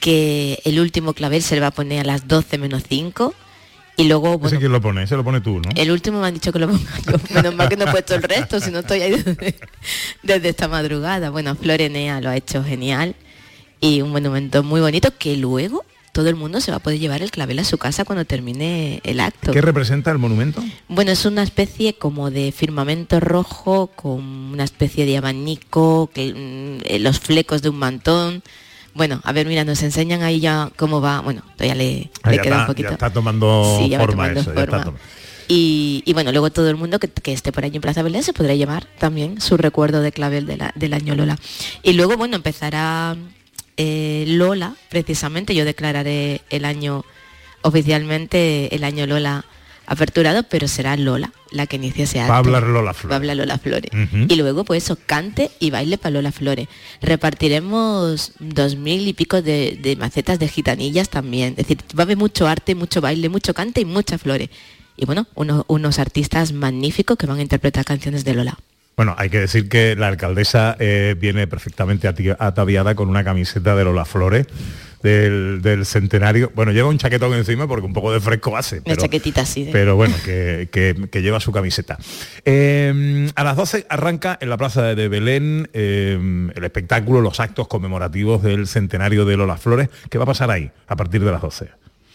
que 0.00 0.60
el 0.64 0.78
último 0.78 1.14
clavel 1.14 1.42
se 1.42 1.54
le 1.54 1.62
va 1.62 1.68
a 1.68 1.72
poner 1.72 2.00
a 2.00 2.04
las 2.04 2.28
12 2.28 2.58
menos 2.58 2.84
5. 2.88 3.34
Y 3.98 4.04
luego, 4.08 4.28
Ese 4.28 4.36
bueno, 4.36 4.58
quién 4.58 4.72
lo 4.72 4.80
pone, 4.82 5.06
se 5.06 5.16
lo 5.16 5.24
pone 5.24 5.40
tú, 5.40 5.58
¿no? 5.58 5.70
el 5.74 5.90
último 5.90 6.20
me 6.20 6.26
han 6.26 6.34
dicho 6.34 6.52
que 6.52 6.58
lo 6.58 6.68
ponga 6.68 6.98
yo. 7.06 7.14
Menos 7.34 7.54
mal 7.54 7.70
que 7.70 7.78
no 7.78 7.86
he 7.86 7.90
puesto 7.90 8.14
el 8.14 8.22
resto, 8.22 8.60
si 8.60 8.70
no 8.70 8.80
estoy 8.80 9.00
ahí 9.00 9.12
desde, 9.12 9.56
desde 10.22 10.50
esta 10.50 10.68
madrugada. 10.68 11.30
Bueno, 11.30 11.56
Florenea 11.56 12.20
lo 12.20 12.28
ha 12.28 12.36
hecho 12.36 12.62
genial 12.62 13.16
y 13.86 14.02
un 14.02 14.10
monumento 14.10 14.62
muy 14.62 14.80
bonito 14.80 15.10
que 15.18 15.36
luego 15.36 15.84
todo 16.12 16.28
el 16.30 16.34
mundo 16.34 16.60
se 16.62 16.70
va 16.70 16.78
a 16.78 16.80
poder 16.80 16.98
llevar 16.98 17.20
el 17.22 17.30
clavel 17.30 17.58
a 17.58 17.64
su 17.64 17.76
casa 17.76 18.04
cuando 18.06 18.24
termine 18.24 19.00
el 19.04 19.20
acto. 19.20 19.52
¿Qué 19.52 19.60
representa 19.60 20.10
el 20.10 20.16
monumento? 20.18 20.64
Bueno, 20.88 21.10
es 21.10 21.26
una 21.26 21.42
especie 21.42 21.94
como 21.94 22.30
de 22.30 22.52
firmamento 22.52 23.20
rojo 23.20 23.88
con 23.88 24.22
una 24.24 24.64
especie 24.64 25.04
de 25.04 25.18
abanico, 25.18 26.10
que, 26.14 26.32
mm, 26.32 26.84
eh, 26.86 26.98
los 27.00 27.20
flecos 27.20 27.60
de 27.60 27.68
un 27.68 27.76
mantón. 27.76 28.42
Bueno, 28.94 29.20
a 29.24 29.32
ver, 29.32 29.46
mira, 29.46 29.62
nos 29.64 29.82
enseñan 29.82 30.22
ahí 30.22 30.40
ya 30.40 30.70
cómo 30.76 31.02
va. 31.02 31.20
Bueno, 31.20 31.42
todavía 31.54 31.74
le, 31.74 32.10
Ah, 32.22 32.30
le 32.30 32.36
ya, 32.38 32.42
queda 32.42 32.54
está, 32.54 32.60
un 32.62 32.66
poquito. 32.68 32.88
ya 32.88 32.94
está 32.94 33.10
tomando 33.12 33.76
Sí, 33.78 33.90
ya 33.90 33.98
va 33.98 34.04
forma 34.06 34.22
tomando 34.22 34.40
eso, 34.40 34.54
ya 34.54 34.60
está 34.60 34.70
forma. 34.72 34.84
tomando. 34.84 35.04
Y, 35.48 36.02
y 36.06 36.12
bueno, 36.14 36.32
luego 36.32 36.50
todo 36.50 36.70
el 36.70 36.76
mundo 36.76 36.98
que, 36.98 37.08
que 37.08 37.34
esté 37.34 37.52
por 37.52 37.64
allí 37.66 37.76
en 37.76 37.82
Plaza 37.82 38.02
Belén 38.02 38.22
se 38.22 38.32
podrá 38.32 38.54
llevar 38.54 38.86
también 38.98 39.38
su 39.42 39.58
recuerdo 39.58 40.00
de 40.00 40.12
clavel 40.12 40.46
de 40.46 40.56
la- 40.56 40.72
del 40.74 40.94
año 40.94 41.14
Lola. 41.14 41.36
Y 41.82 41.92
luego, 41.92 42.16
bueno, 42.16 42.36
empezará 42.36 43.14
eh, 43.76 44.24
Lola, 44.28 44.74
precisamente, 44.90 45.54
yo 45.54 45.64
declararé 45.64 46.40
el 46.50 46.64
año 46.64 47.04
oficialmente, 47.62 48.74
el 48.74 48.84
año 48.84 49.06
Lola 49.06 49.44
aperturado, 49.88 50.42
pero 50.44 50.66
será 50.66 50.96
Lola 50.96 51.32
la 51.52 51.66
que 51.66 51.76
inicie 51.76 52.04
ese 52.04 52.18
acto. 52.20 52.30
Va 52.30 52.36
a 52.36 52.38
hablar 52.38 52.62
Lola 52.64 52.82
Va 52.86 52.90
a 52.90 52.94
Flores. 52.94 53.16
hablar 53.16 53.36
Lola 53.36 53.58
Flores. 53.58 53.90
Y 54.28 54.34
luego, 54.36 54.64
pues 54.64 54.82
eso, 54.84 54.98
cante 55.06 55.50
y 55.60 55.70
baile 55.70 55.96
para 55.96 56.10
Lola 56.14 56.32
Flores. 56.32 56.66
Repartiremos 57.02 58.32
dos 58.40 58.76
mil 58.76 59.06
y 59.06 59.12
pico 59.12 59.42
de, 59.42 59.78
de 59.80 59.94
macetas 59.96 60.38
de 60.38 60.48
gitanillas 60.48 61.08
también. 61.08 61.50
Es 61.50 61.68
decir, 61.68 61.78
va 61.96 62.02
a 62.02 62.04
haber 62.04 62.16
mucho 62.16 62.46
arte, 62.48 62.74
mucho 62.74 63.00
baile, 63.00 63.28
mucho 63.28 63.54
cante 63.54 63.80
y 63.80 63.84
muchas 63.84 64.20
flores. 64.22 64.48
Y 64.96 65.04
bueno, 65.06 65.26
uno- 65.34 65.64
unos 65.68 65.98
artistas 65.98 66.52
magníficos 66.52 67.16
que 67.16 67.26
van 67.26 67.38
a 67.38 67.42
interpretar 67.42 67.84
canciones 67.84 68.24
de 68.24 68.34
Lola. 68.34 68.58
Bueno, 68.96 69.14
hay 69.18 69.28
que 69.28 69.38
decir 69.40 69.68
que 69.68 69.94
la 69.94 70.08
alcaldesa 70.08 70.74
eh, 70.78 71.14
viene 71.18 71.46
perfectamente 71.46 72.08
ataviada 72.38 72.94
con 72.94 73.10
una 73.10 73.22
camiseta 73.24 73.76
de 73.76 73.84
Lola 73.84 74.06
Flores 74.06 74.46
del, 75.02 75.60
del 75.60 75.84
centenario. 75.84 76.50
Bueno, 76.54 76.72
lleva 76.72 76.88
un 76.88 76.96
chaquetón 76.96 77.34
encima 77.34 77.68
porque 77.68 77.84
un 77.86 77.92
poco 77.92 78.10
de 78.10 78.20
fresco 78.20 78.56
hace. 78.56 78.76
Una 78.76 78.84
Pero, 78.86 79.02
chaquetita 79.02 79.42
así. 79.42 79.64
de- 79.64 79.72
pero 79.72 79.96
bueno, 79.96 80.14
que, 80.24 80.70
que- 80.72 81.08
que 81.10 81.20
lleva 81.20 81.40
su 81.40 81.52
camiseta. 81.52 81.98
Eh, 82.46 83.28
a 83.34 83.44
las 83.44 83.54
12 83.56 83.84
arranca 83.90 84.38
en 84.40 84.48
la 84.48 84.56
Plaza 84.56 84.94
de 84.94 85.08
Belén 85.08 85.68
eh, 85.74 86.50
el 86.54 86.64
espectáculo, 86.64 87.20
los 87.20 87.38
actos 87.38 87.68
conmemorativos 87.68 88.42
del 88.42 88.66
centenario 88.66 89.26
de 89.26 89.36
Lola 89.36 89.58
Flores. 89.58 89.90
¿Qué 90.08 90.16
va 90.16 90.24
a 90.24 90.28
pasar 90.28 90.50
ahí 90.50 90.70
a 90.86 90.96
partir 90.96 91.22
de 91.22 91.30
las 91.32 91.42
12? 91.42 91.68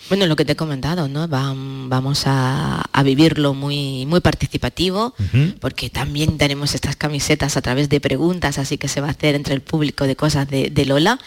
Bueno, 0.10 0.26
lo 0.26 0.36
que 0.36 0.44
te 0.44 0.54
he 0.54 0.56
comentado, 0.56 1.08
¿no? 1.08 1.28
Vam- 1.30 1.88
vamos 1.88 2.24
a, 2.26 2.82
a 2.82 3.04
vivirlo 3.04 3.54
muy, 3.54 4.06
muy 4.06 4.20
participativo, 4.20 5.14
porque 5.60 5.90
también 5.90 6.38
tenemos 6.38 6.76
estas 6.76 6.96
camisetas 6.98 7.56
a 7.56 7.62
través 7.62 7.88
de 7.88 8.02
preguntas, 8.02 8.58
así 8.58 8.78
que 8.78 8.88
se 8.90 9.00
va 9.00 9.08
a 9.08 9.12
hacer 9.12 9.36
entre 9.36 9.54
el 9.54 9.62
público 9.62 10.06
de 10.06 10.16
cosas 10.16 10.50
de, 10.50 10.70
de 10.70 10.86
Lola. 10.86 11.20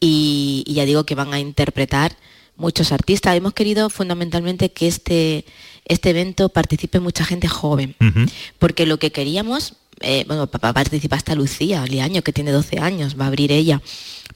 Y, 0.00 0.64
y 0.66 0.74
ya 0.74 0.84
digo 0.84 1.04
que 1.04 1.14
van 1.14 1.32
a 1.32 1.38
interpretar 1.38 2.16
muchos 2.56 2.92
artistas. 2.92 3.36
Hemos 3.36 3.52
querido 3.54 3.88
fundamentalmente 3.88 4.70
que 4.70 4.88
este, 4.88 5.44
este 5.84 6.10
evento 6.10 6.48
participe 6.48 7.00
mucha 7.00 7.24
gente 7.24 7.48
joven, 7.48 7.94
porque 8.58 8.86
lo 8.86 8.98
que 8.98 9.12
queríamos, 9.12 9.74
eh, 10.00 10.24
bueno, 10.26 10.46
pa- 10.46 10.58
pa- 10.58 10.72
participa 10.72 11.16
hasta 11.16 11.34
Lucía 11.34 11.84
Liaño, 11.86 12.22
que 12.22 12.32
tiene 12.32 12.50
12 12.52 12.78
años, 12.78 13.16
va 13.18 13.24
a 13.24 13.28
abrir 13.28 13.52
ella, 13.52 13.80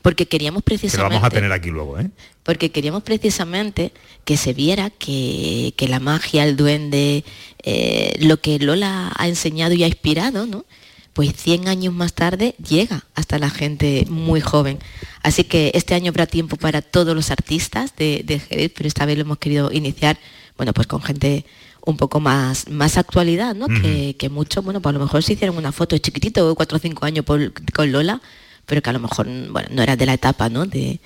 porque 0.03 0.27
queríamos 0.27 0.63
Que 0.65 0.75
lo 0.75 0.79
precisamente 0.79 1.15
vamos 1.15 1.27
a 1.27 1.31
tener 1.31 1.53
aquí 1.53 1.71
luego, 1.71 1.99
¿eh? 1.99 2.11
porque 2.43 2.71
queríamos 2.71 3.03
precisamente 3.03 3.93
que 4.25 4.37
se 4.37 4.55
viera 4.55 4.91
que, 4.91 5.75
que 5.77 5.89
la 5.89 6.01
magia, 6.01 6.45
el 6.45 6.57
duende, 6.57 7.25
eh, 7.63 8.17
lo 8.21 8.41
que 8.41 8.59
Lola 8.59 9.13
ha 9.17 9.29
enseñado 9.29 9.75
y 9.75 9.83
ha 9.85 9.87
inspirado, 9.87 10.47
¿no? 10.47 10.65
Pues 11.13 11.35
100 11.37 11.67
años 11.69 11.93
más 11.93 12.13
tarde 12.15 12.55
llega 12.67 13.05
hasta 13.17 13.39
la 13.41 13.51
gente 13.51 14.07
muy 14.09 14.41
joven. 14.41 14.79
Así 15.23 15.43
que 15.45 15.73
este 15.75 15.95
año 15.95 16.11
habrá 16.11 16.27
tiempo 16.27 16.57
para 16.57 16.81
todos 16.81 17.15
los 17.17 17.31
artistas 17.33 17.95
de, 17.97 18.23
de 18.25 18.39
Jerez, 18.39 18.71
pero 18.75 18.87
esta 18.87 19.05
vez 19.05 19.17
lo 19.17 19.23
hemos 19.23 19.39
querido 19.39 19.73
iniciar, 19.73 20.17
bueno, 20.57 20.73
pues 20.73 20.87
con 20.87 21.03
gente 21.03 21.45
un 21.91 21.97
poco 21.97 22.21
más, 22.21 22.69
más 22.71 22.97
actualidad, 22.99 23.55
¿no? 23.55 23.67
que, 23.69 24.15
que 24.19 24.29
mucho, 24.29 24.63
bueno, 24.63 24.81
pues 24.81 24.95
a 24.95 24.99
lo 24.99 25.05
mejor 25.05 25.23
se 25.23 25.33
hicieron 25.33 25.57
una 25.57 25.73
foto 25.73 25.97
de 25.97 26.01
chiquitito, 26.01 26.55
cuatro 26.55 26.77
o 26.77 26.81
cinco 26.81 27.05
años 27.07 27.25
por- 27.25 27.53
con 27.73 27.91
Lola, 27.93 28.21
pero 28.67 28.83
que 28.83 28.91
a 28.91 28.93
lo 28.93 28.99
mejor, 29.01 29.27
bueno, 29.51 29.69
no 29.73 29.83
era 29.83 29.97
de 29.97 30.07
la 30.07 30.15
etapa, 30.15 30.49
¿no? 30.49 30.67
De, 30.67 31.01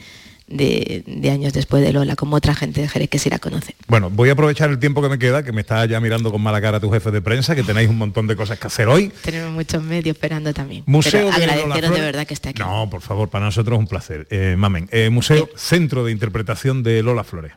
de, 0.49 1.03
de 1.07 1.31
años 1.31 1.53
después 1.53 1.83
de 1.83 1.93
Lola, 1.93 2.15
como 2.17 2.37
otra 2.37 2.55
gente 2.55 2.81
de 2.83 2.89
Jerez 2.89 3.09
que 3.09 3.19
sí 3.19 3.31
la 3.31 3.39
conoce. 3.39 3.75
Bueno, 3.87 4.11
voy 4.11 4.29
a 4.29 4.33
aprovechar 4.33 4.69
el 4.71 4.79
tiempo 4.79 5.01
que 5.01 5.09
me 5.09 5.19
queda, 5.19 5.43
que 5.45 5.53
me 5.53 5.61
está 5.62 5.87
ya 5.87 5.99
mirando 6.01 6.31
con 6.31 6.43
mala 6.43 6.61
cara 6.61 6.79
tu 6.81 6.91
jefe 6.91 7.11
de 7.11 7.23
prensa, 7.23 7.55
que 7.55 7.62
tenéis 7.62 7.89
un 7.89 7.97
montón 7.97 8.27
de 8.27 8.37
cosas 8.37 8.59
que 8.59 8.67
hacer 8.67 8.89
hoy. 8.89 9.12
Tenemos 9.23 9.53
muchos 9.53 9.83
medios 9.83 10.15
esperando 10.17 10.53
también. 10.53 10.83
Museo 10.87 11.12
Pero 11.12 11.39
de 11.39 11.45
agradeceros 11.53 11.95
de 11.95 12.01
verdad 12.01 12.27
que 12.27 12.35
esté 12.35 12.51
aquí. 12.51 12.61
No, 12.61 12.91
por 12.91 13.01
favor, 13.01 13.31
para 13.31 13.45
nosotros 13.47 13.77
es 13.77 13.81
un 13.81 13.87
placer. 13.87 14.27
Eh, 14.31 14.57
mamen, 14.59 14.89
eh, 14.93 15.09
Museo 15.11 15.49
Centro 15.57 16.05
de 16.05 16.12
Interpretación 16.12 16.83
de 16.83 17.03
Lola 17.03 17.25
Flores. 17.25 17.53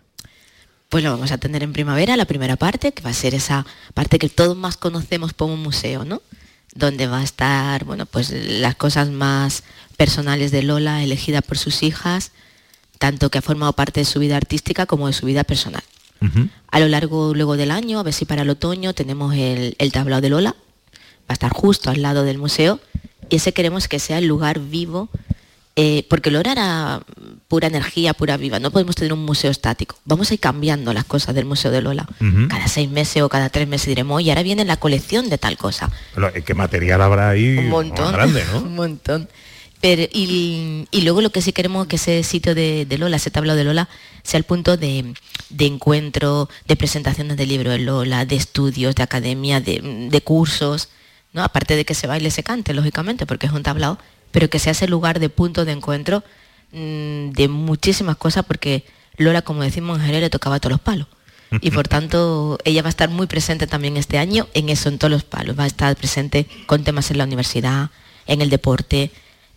Pues 0.89 1.03
lo 1.03 1.11
vamos 1.11 1.31
a 1.31 1.37
tener 1.37 1.63
en 1.63 1.73
primavera, 1.73 2.15
la 2.15 2.25
primera 2.25 2.55
parte, 2.55 2.93
que 2.93 3.03
va 3.03 3.09
a 3.09 3.13
ser 3.13 3.33
esa 3.33 3.65
parte 3.93 4.19
que 4.19 4.29
todos 4.29 4.55
más 4.55 4.77
conocemos 4.77 5.33
como 5.33 5.57
museo, 5.57 6.05
¿no? 6.05 6.21
Donde 6.73 7.07
va 7.07 7.19
a 7.19 7.23
estar, 7.23 7.85
bueno, 7.85 8.05
pues 8.05 8.31
las 8.31 8.75
cosas 8.75 9.09
más 9.09 9.63
personales 9.97 10.51
de 10.51 10.63
Lola, 10.63 11.03
elegida 11.03 11.41
por 11.41 11.57
sus 11.57 11.83
hijas, 11.83 12.31
tanto 12.99 13.29
que 13.29 13.39
ha 13.39 13.41
formado 13.41 13.73
parte 13.73 14.01
de 14.01 14.05
su 14.05 14.19
vida 14.19 14.37
artística 14.37 14.85
como 14.85 15.07
de 15.07 15.13
su 15.13 15.25
vida 15.25 15.43
personal. 15.43 15.83
A 16.71 16.79
lo 16.79 16.87
largo 16.87 17.35
luego 17.35 17.55
del 17.55 17.69
año, 17.69 17.99
a 17.99 18.03
ver 18.03 18.13
si 18.13 18.25
para 18.25 18.41
el 18.41 18.49
otoño 18.49 18.93
tenemos 18.93 19.35
el, 19.35 19.75
el 19.77 19.91
tablao 19.91 20.21
de 20.21 20.29
Lola, 20.29 20.51
va 20.51 21.29
a 21.29 21.33
estar 21.33 21.51
justo 21.51 21.91
al 21.91 22.01
lado 22.01 22.23
del 22.23 22.37
museo, 22.37 22.79
y 23.29 23.35
ese 23.35 23.53
queremos 23.53 23.87
que 23.87 23.99
sea 23.99 24.17
el 24.17 24.25
lugar 24.25 24.59
vivo, 24.59 25.09
eh, 25.77 26.05
porque 26.09 26.31
Lola 26.31 26.53
era 26.53 27.01
pura 27.49 27.67
energía, 27.67 28.13
pura 28.13 28.37
viva, 28.37 28.59
no 28.59 28.71
podemos 28.71 28.95
tener 28.95 29.11
un 29.11 29.25
museo 29.25 29.51
estático, 29.51 29.97
vamos 30.05 30.31
a 30.31 30.33
ir 30.33 30.39
cambiando 30.39 30.93
las 30.93 31.03
cosas 31.03 31.35
del 31.35 31.45
Museo 31.45 31.69
de 31.69 31.81
Lola. 31.81 32.07
Cada 32.49 32.67
seis 32.67 32.89
meses 32.89 33.21
o 33.21 33.29
cada 33.29 33.49
tres 33.49 33.67
meses 33.67 33.87
diremos, 33.87 34.21
y 34.21 34.29
ahora 34.29 34.43
viene 34.43 34.63
la 34.63 34.77
colección 34.77 35.29
de 35.29 35.37
tal 35.37 35.57
cosa. 35.57 35.91
Pero, 36.13 36.31
¿Qué 36.31 36.53
material 36.53 37.01
habrá 37.01 37.29
ahí? 37.29 37.57
Un 37.57 37.69
montón. 37.69 38.13
Grande, 38.13 38.43
¿no? 38.53 38.59
un 38.59 38.75
montón. 38.75 39.27
Pero, 39.81 40.03
y, 40.13 40.87
y 40.91 41.01
luego 41.01 41.21
lo 41.21 41.29
que 41.29 41.41
sí 41.41 41.51
queremos 41.51 41.83
es 41.83 41.89
que 41.89 41.95
ese 41.97 42.23
sitio 42.23 42.55
de, 42.55 42.85
de 42.85 42.97
Lola, 42.97 43.17
ese 43.17 43.29
tablao 43.29 43.57
de 43.57 43.65
Lola, 43.65 43.89
sea 44.23 44.37
el 44.37 44.45
punto 44.45 44.77
de, 44.77 45.13
de 45.49 45.65
encuentro, 45.65 46.49
de 46.67 46.75
presentaciones 46.77 47.35
de 47.35 47.45
libros 47.45 47.73
de 47.73 47.79
Lola, 47.79 48.25
de 48.25 48.35
estudios, 48.37 48.95
de 48.95 49.03
academia, 49.03 49.59
de, 49.59 50.07
de 50.09 50.21
cursos, 50.21 50.89
¿no? 51.33 51.43
Aparte 51.43 51.75
de 51.75 51.83
que 51.83 51.93
se 51.93 52.07
baile, 52.07 52.31
se 52.31 52.43
cante, 52.43 52.73
lógicamente, 52.73 53.25
porque 53.25 53.47
es 53.47 53.51
un 53.51 53.61
tablao, 53.61 53.99
pero 54.35 54.49
que 54.49 54.59
sea 54.59 54.73
ese 54.73 54.87
lugar 54.87 55.19
de 55.19 55.29
punto 55.29 55.63
de 55.65 55.71
encuentro 55.71 56.23
mm, 56.73 57.29
de 57.31 57.47
muchísimas 57.47 58.17
cosas, 58.17 58.43
porque 58.45 58.83
Lola, 59.17 59.41
como 59.41 59.63
decimos 59.63 59.97
en 59.99 60.05
Jerez, 60.05 60.21
le 60.21 60.29
tocaba 60.29 60.57
a 60.57 60.59
todos 60.59 60.71
los 60.73 60.81
palos. 60.81 61.07
Y 61.61 61.71
por 61.71 61.87
tanto, 61.95 62.57
ella 62.65 62.81
va 62.81 62.89
a 62.89 62.95
estar 62.95 63.09
muy 63.09 63.27
presente 63.27 63.65
también 63.65 63.95
este 63.95 64.17
año 64.17 64.47
en 64.53 64.67
eso, 64.67 64.89
en 64.89 64.97
todos 64.99 65.11
los 65.11 65.23
palos. 65.23 65.57
Va 65.57 65.63
a 65.63 65.67
estar 65.67 65.95
presente 65.95 66.47
con 66.65 66.83
temas 66.83 67.11
en 67.11 67.17
la 67.17 67.23
universidad, 67.23 67.91
en 68.27 68.41
el 68.41 68.49
deporte. 68.49 69.11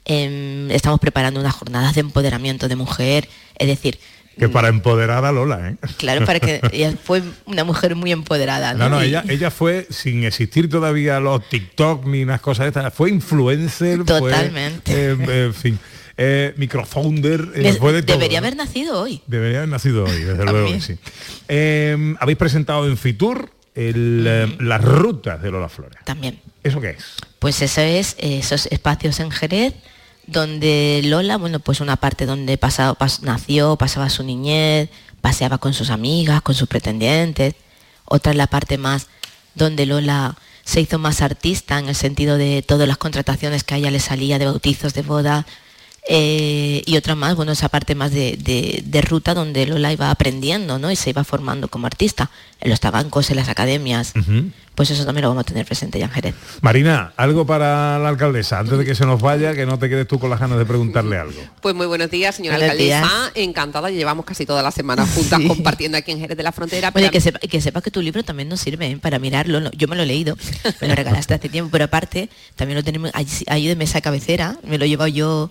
en- 0.04 0.68
estamos 0.70 1.00
preparando 1.00 1.40
unas 1.40 1.54
jornadas 1.54 1.94
de 1.94 2.00
empoderamiento 2.00 2.68
de 2.68 2.76
mujer. 2.76 3.28
Es 3.56 3.66
decir, 3.66 3.98
Que 4.38 4.48
para 4.48 4.68
empoderar 4.68 5.24
a 5.24 5.32
Lola, 5.32 5.70
¿eh? 5.70 5.76
claro, 5.96 6.24
para 6.24 6.38
que 6.40 6.60
ella 6.72 6.94
fue 7.02 7.22
una 7.46 7.64
mujer 7.64 7.94
muy 7.96 8.12
empoderada. 8.12 8.74
No, 8.74 8.88
¿no? 8.88 9.00
ella, 9.00 9.24
ella 9.28 9.50
fue, 9.50 9.86
sin 9.90 10.24
existir 10.24 10.68
todavía 10.70 11.18
los 11.20 11.48
TikTok 11.48 12.06
ni 12.06 12.22
unas 12.22 12.40
cosas 12.40 12.68
estas, 12.68 12.92
fue 12.94 13.10
influencer, 13.10 13.96
fue, 13.98 14.04
Totalmente. 14.04 14.92
eh, 15.10 15.44
en 15.46 15.54
fin, 15.54 15.78
eh, 16.16 16.54
microfounder, 16.56 17.48
eh, 17.54 17.60
de- 17.62 17.72
fue 17.74 17.92
de 17.92 18.02
todo, 18.02 18.16
debería 18.16 18.40
¿no? 18.40 18.46
haber 18.46 18.56
nacido 18.56 19.00
hoy. 19.00 19.20
Debería 19.26 19.58
haber 19.58 19.68
nacido 19.70 20.04
hoy, 20.04 20.22
desde 20.22 20.44
luego 20.50 20.68
que 20.68 20.80
sí. 20.80 20.96
Eh, 21.48 22.14
Habéis 22.20 22.38
presentado 22.38 22.86
en 22.86 22.96
Fitur 22.96 23.50
el, 23.74 24.24
eh, 24.26 24.56
las 24.60 24.82
rutas 24.82 25.40
de 25.42 25.50
Lola 25.50 25.68
Flores. 25.68 25.98
También. 26.04 26.40
¿Eso 26.64 26.80
qué 26.80 26.90
es? 26.90 27.04
Pues 27.38 27.62
eso 27.62 27.80
es, 27.80 28.14
eh, 28.18 28.38
esos 28.38 28.66
espacios 28.66 29.20
en 29.20 29.30
Jerez, 29.30 29.74
donde 30.28 31.00
Lola, 31.04 31.38
bueno, 31.38 31.58
pues 31.58 31.80
una 31.80 31.96
parte 31.96 32.26
donde 32.26 32.56
pasado, 32.58 32.96
pas- 32.96 33.20
nació, 33.22 33.76
pasaba 33.76 34.10
su 34.10 34.22
niñez, 34.22 34.90
paseaba 35.20 35.58
con 35.58 35.72
sus 35.74 35.90
amigas, 35.90 36.42
con 36.42 36.54
sus 36.54 36.68
pretendientes. 36.68 37.54
Otra 38.04 38.32
es 38.32 38.38
la 38.38 38.46
parte 38.46 38.78
más 38.78 39.06
donde 39.54 39.86
Lola 39.86 40.36
se 40.64 40.80
hizo 40.82 40.98
más 40.98 41.22
artista 41.22 41.78
en 41.78 41.88
el 41.88 41.94
sentido 41.94 42.36
de 42.36 42.62
todas 42.62 42.86
las 42.86 42.98
contrataciones 42.98 43.64
que 43.64 43.74
a 43.74 43.78
ella 43.78 43.90
le 43.90 44.00
salía 44.00 44.38
de 44.38 44.44
bautizos, 44.46 44.92
de 44.94 45.02
boda. 45.02 45.46
Eh, 46.10 46.82
y 46.86 46.96
otra 46.96 47.14
más, 47.14 47.36
bueno, 47.36 47.52
esa 47.52 47.68
parte 47.68 47.94
más 47.94 48.10
de, 48.12 48.38
de- 48.38 48.82
de 48.84 49.00
ruta 49.02 49.34
donde 49.34 49.66
Lola 49.66 49.92
iba 49.92 50.10
aprendiendo, 50.10 50.78
¿no? 50.78 50.90
Y 50.90 50.96
se 50.96 51.10
iba 51.10 51.22
formando 51.22 51.68
como 51.68 51.86
artista 51.86 52.30
en 52.60 52.70
los 52.70 52.80
tabancos, 52.80 53.28
en 53.30 53.36
las 53.36 53.48
academias. 53.50 54.14
Pues 54.74 54.90
eso 54.90 55.04
también 55.04 55.22
lo 55.24 55.28
vamos 55.30 55.42
a 55.42 55.44
tener 55.44 55.66
presente 55.66 55.98
ya 55.98 56.06
en 56.06 56.10
Jerez. 56.12 56.34
Marina, 56.62 57.12
algo 57.16 57.44
para 57.46 57.98
la 57.98 58.08
alcaldesa, 58.08 58.58
antes 58.60 58.78
de 58.78 58.84
que 58.84 58.94
se 58.94 59.04
nos 59.04 59.20
vaya, 59.20 59.52
que 59.54 59.66
no 59.66 59.78
te 59.78 59.88
quedes 59.88 60.06
tú 60.08 60.18
con 60.18 60.30
las 60.30 60.38
ganas 60.40 60.56
de 60.56 60.64
preguntarle 60.64 61.18
algo. 61.18 61.38
Pues 61.60 61.74
muy 61.74 61.86
buenos 61.86 62.10
días, 62.10 62.36
señora 62.36 62.56
Buenos 62.56 62.72
alcaldesa. 62.72 63.32
Encantada, 63.34 63.90
llevamos 63.90 64.24
casi 64.24 64.46
toda 64.46 64.62
la 64.62 64.70
semana 64.70 65.04
juntas 65.14 65.40
compartiendo 65.46 65.98
aquí 65.98 66.12
en 66.12 66.20
Jerez 66.20 66.36
de 66.38 66.42
la 66.44 66.52
Frontera. 66.52 66.88
Oye, 66.88 66.94
pero- 66.94 67.10
que 67.12 67.20
sepa, 67.20 67.38
que 67.40 67.60
sepa 67.60 67.82
que 67.82 67.90
tu 67.90 68.00
libro 68.00 68.22
también 68.22 68.48
nos 68.48 68.60
sirve 68.60 68.86
¿eh? 68.92 68.96
para 68.98 69.18
mirarlo. 69.18 69.70
Yo 69.72 69.88
me 69.88 69.96
lo 69.96 70.04
he 70.04 70.06
leído, 70.06 70.36
me 70.80 70.88
lo 70.88 70.94
regalaste 70.94 71.34
hace 71.34 71.48
tiempo, 71.48 71.70
pero 71.72 71.84
aparte 71.84 72.30
también 72.56 72.76
lo 72.76 72.84
tenemos 72.84 73.10
ahí, 73.14 73.26
ahí 73.48 73.66
de 73.66 73.76
mesa 73.76 74.00
cabecera, 74.00 74.56
me 74.64 74.78
lo 74.78 74.84
he 74.84 74.88
llevado 74.88 75.08
yo 75.08 75.50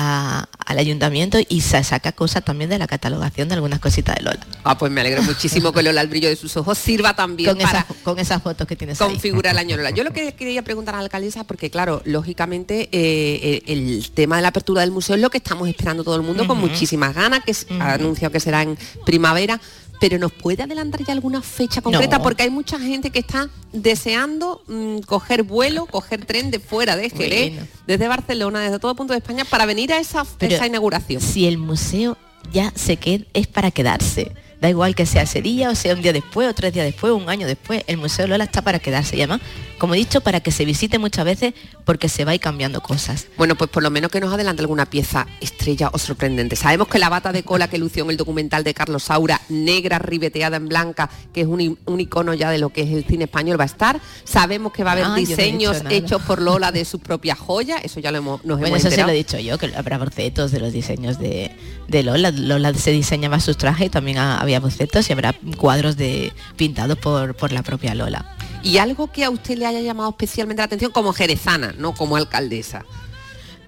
a- 0.00 0.46
al 0.64 0.78
ayuntamiento 0.78 1.38
y 1.48 1.60
se 1.62 1.82
saca 1.82 2.12
cosas 2.12 2.44
también 2.44 2.70
de 2.70 2.78
la 2.78 2.86
catalogación 2.86 3.48
de 3.48 3.54
algunas 3.54 3.80
cositas 3.80 4.14
de 4.14 4.22
Lola. 4.22 4.38
Ah, 4.62 4.78
pues 4.78 4.92
me 4.92 5.00
alegro 5.00 5.22
muchísimo 5.24 5.72
que 5.72 5.82
Lola, 5.82 6.00
el 6.02 6.06
brillo 6.08 6.28
de 6.28 6.36
sus 6.36 6.56
ojos, 6.56 6.78
sirva 6.78 7.16
también 7.16 7.50
Con, 7.50 7.58
para 7.58 7.80
esas, 7.80 7.96
con 8.04 8.18
esas 8.20 8.40
fotos 8.42 8.66
que 8.68 8.76
tienes 8.76 9.00
ahí. 9.00 9.08
configurar 9.08 9.54
el 9.54 9.58
año 9.58 9.76
Lola. 9.76 9.90
Yo 9.90 10.04
lo 10.04 10.12
que 10.12 10.34
quería 10.34 10.62
preguntar 10.62 10.94
a 10.94 10.98
la 10.98 11.04
alcaldesa, 11.04 11.42
porque 11.44 11.68
claro, 11.70 12.00
lógicamente 12.04 12.88
eh, 12.92 13.62
el, 13.66 13.88
el 13.90 14.10
tema 14.12 14.36
de 14.36 14.42
la 14.42 14.48
apertura 14.48 14.82
del 14.82 14.92
museo 14.92 15.16
es 15.16 15.20
lo 15.20 15.30
que 15.30 15.38
estamos 15.38 15.68
esperando 15.68 16.04
todo 16.04 16.14
el 16.14 16.22
mundo 16.22 16.46
con 16.46 16.58
muchísimas 16.58 17.12
ganas, 17.14 17.42
que 17.44 17.50
es- 17.50 17.66
ha 17.80 17.94
anunciado 17.94 18.30
que 18.30 18.38
será 18.40 18.62
en 18.62 18.78
primavera. 19.04 19.60
Pero 20.00 20.18
¿nos 20.18 20.32
puede 20.32 20.62
adelantar 20.62 21.04
ya 21.04 21.12
alguna 21.12 21.42
fecha 21.42 21.80
concreta? 21.80 22.18
No. 22.18 22.22
Porque 22.22 22.44
hay 22.44 22.50
mucha 22.50 22.78
gente 22.78 23.10
que 23.10 23.18
está 23.18 23.48
deseando 23.72 24.62
mm, 24.66 25.00
coger 25.00 25.42
vuelo, 25.42 25.86
coger 25.86 26.24
tren 26.24 26.50
de 26.50 26.60
fuera 26.60 26.96
de 26.96 27.10
Jerez, 27.10 27.54
Bueno. 27.54 27.66
desde 27.86 28.08
Barcelona, 28.08 28.60
desde 28.60 28.78
todo 28.78 28.94
punto 28.94 29.12
de 29.12 29.18
España, 29.18 29.44
para 29.44 29.66
venir 29.66 29.92
a 29.92 29.98
esa, 29.98 30.24
Pero 30.38 30.54
esa 30.54 30.66
inauguración. 30.66 31.20
Si 31.20 31.46
el 31.46 31.58
museo 31.58 32.16
ya 32.52 32.72
se 32.74 32.96
queda, 32.96 33.24
es 33.34 33.46
para 33.46 33.70
quedarse. 33.70 34.32
Da 34.60 34.68
igual 34.68 34.94
que 34.94 35.06
sea 35.06 35.22
ese 35.22 35.40
día 35.40 35.70
o 35.70 35.74
sea 35.76 35.94
un 35.94 36.02
día 36.02 36.12
después 36.12 36.48
o 36.48 36.54
tres 36.54 36.72
días 36.72 36.84
después 36.84 37.12
o 37.12 37.16
un 37.16 37.28
año 37.28 37.46
después. 37.46 37.84
El 37.86 37.96
Museo 37.98 38.26
Lola 38.26 38.44
está 38.44 38.62
para 38.62 38.78
quedarse 38.80 39.16
y 39.16 39.20
además, 39.20 39.40
como 39.78 39.94
he 39.94 39.96
dicho, 39.98 40.20
para 40.20 40.40
que 40.40 40.50
se 40.50 40.64
visite 40.64 40.98
muchas 40.98 41.24
veces 41.24 41.54
porque 41.84 42.08
se 42.08 42.24
va 42.24 42.32
a 42.32 42.34
ir 42.34 42.40
cambiando 42.40 42.80
cosas. 42.82 43.26
Bueno, 43.36 43.54
pues 43.56 43.70
por 43.70 43.82
lo 43.82 43.90
menos 43.90 44.10
que 44.10 44.20
nos 44.20 44.32
adelante 44.32 44.60
alguna 44.62 44.86
pieza 44.86 45.26
estrella 45.40 45.90
o 45.92 45.98
sorprendente. 45.98 46.56
Sabemos 46.56 46.88
que 46.88 46.98
la 46.98 47.08
bata 47.08 47.32
de 47.32 47.42
cola 47.42 47.68
que 47.68 47.78
lució 47.78 48.04
en 48.04 48.10
el 48.10 48.16
documental 48.16 48.64
de 48.64 48.74
Carlos 48.74 49.04
Saura, 49.04 49.40
negra 49.48 49.98
ribeteada 49.98 50.56
en 50.58 50.68
blanca, 50.68 51.08
que 51.32 51.42
es 51.42 51.46
un, 51.46 51.60
icono 52.00 52.34
ya 52.34 52.50
de 52.50 52.58
lo 52.58 52.70
que 52.70 52.82
es 52.82 52.90
el 52.92 53.04
cine 53.04 53.24
español, 53.24 53.58
va 53.58 53.64
a 53.64 53.66
estar. 53.66 54.00
Sabemos 54.24 54.72
que 54.72 54.84
va 54.84 54.90
a 54.90 54.92
haber 54.92 55.04
Ah, 55.04 55.08
yo 55.08 55.12
no 55.12 55.16
he 55.16 55.20
diseños 55.26 55.76
hechos 55.90 56.22
por 56.22 56.42
Lola 56.42 56.72
de 56.72 56.84
sus 56.84 57.00
propias 57.00 57.38
joyas, 57.38 57.80
eso 57.84 58.00
ya 58.00 58.10
lo 58.10 58.18
hemos, 58.18 58.44
nos 58.44 58.58
Bueno, 58.58 58.66
hemos 58.76 58.78
eso 58.80 58.88
se 58.88 58.94
enterado. 58.94 59.08
lo 59.08 59.12
he 59.14 59.16
dicho 59.16 59.38
yo, 59.38 59.58
que 59.58 59.74
habrá 59.76 59.98
bocetos 59.98 60.50
de 60.52 60.60
los 60.60 60.72
diseños 60.72 61.18
de, 61.18 61.50
de 61.88 62.02
Lola. 62.02 62.30
Lola 62.30 62.74
se 62.74 62.90
diseñaba 62.90 63.40
sus 63.40 63.56
trajes 63.56 63.86
y 63.86 63.90
también 63.90 64.18
ha- 64.18 64.38
había 64.38 64.60
bocetos 64.60 65.08
y 65.08 65.12
habrá 65.12 65.34
cuadros 65.56 65.96
de 65.96 66.32
pintados 66.56 66.98
por, 66.98 67.34
por 67.36 67.52
la 67.52 67.62
propia 67.62 67.94
Lola. 67.94 68.34
Y 68.62 68.78
algo 68.78 69.10
que 69.12 69.24
a 69.24 69.30
usted 69.30 69.56
le 69.56 69.66
haya 69.66 69.80
llamado 69.80 70.10
especialmente 70.10 70.60
la 70.60 70.66
atención 70.66 70.90
como 70.90 71.12
jerezana, 71.12 71.74
no 71.78 71.94
como 71.94 72.16
alcaldesa. 72.16 72.84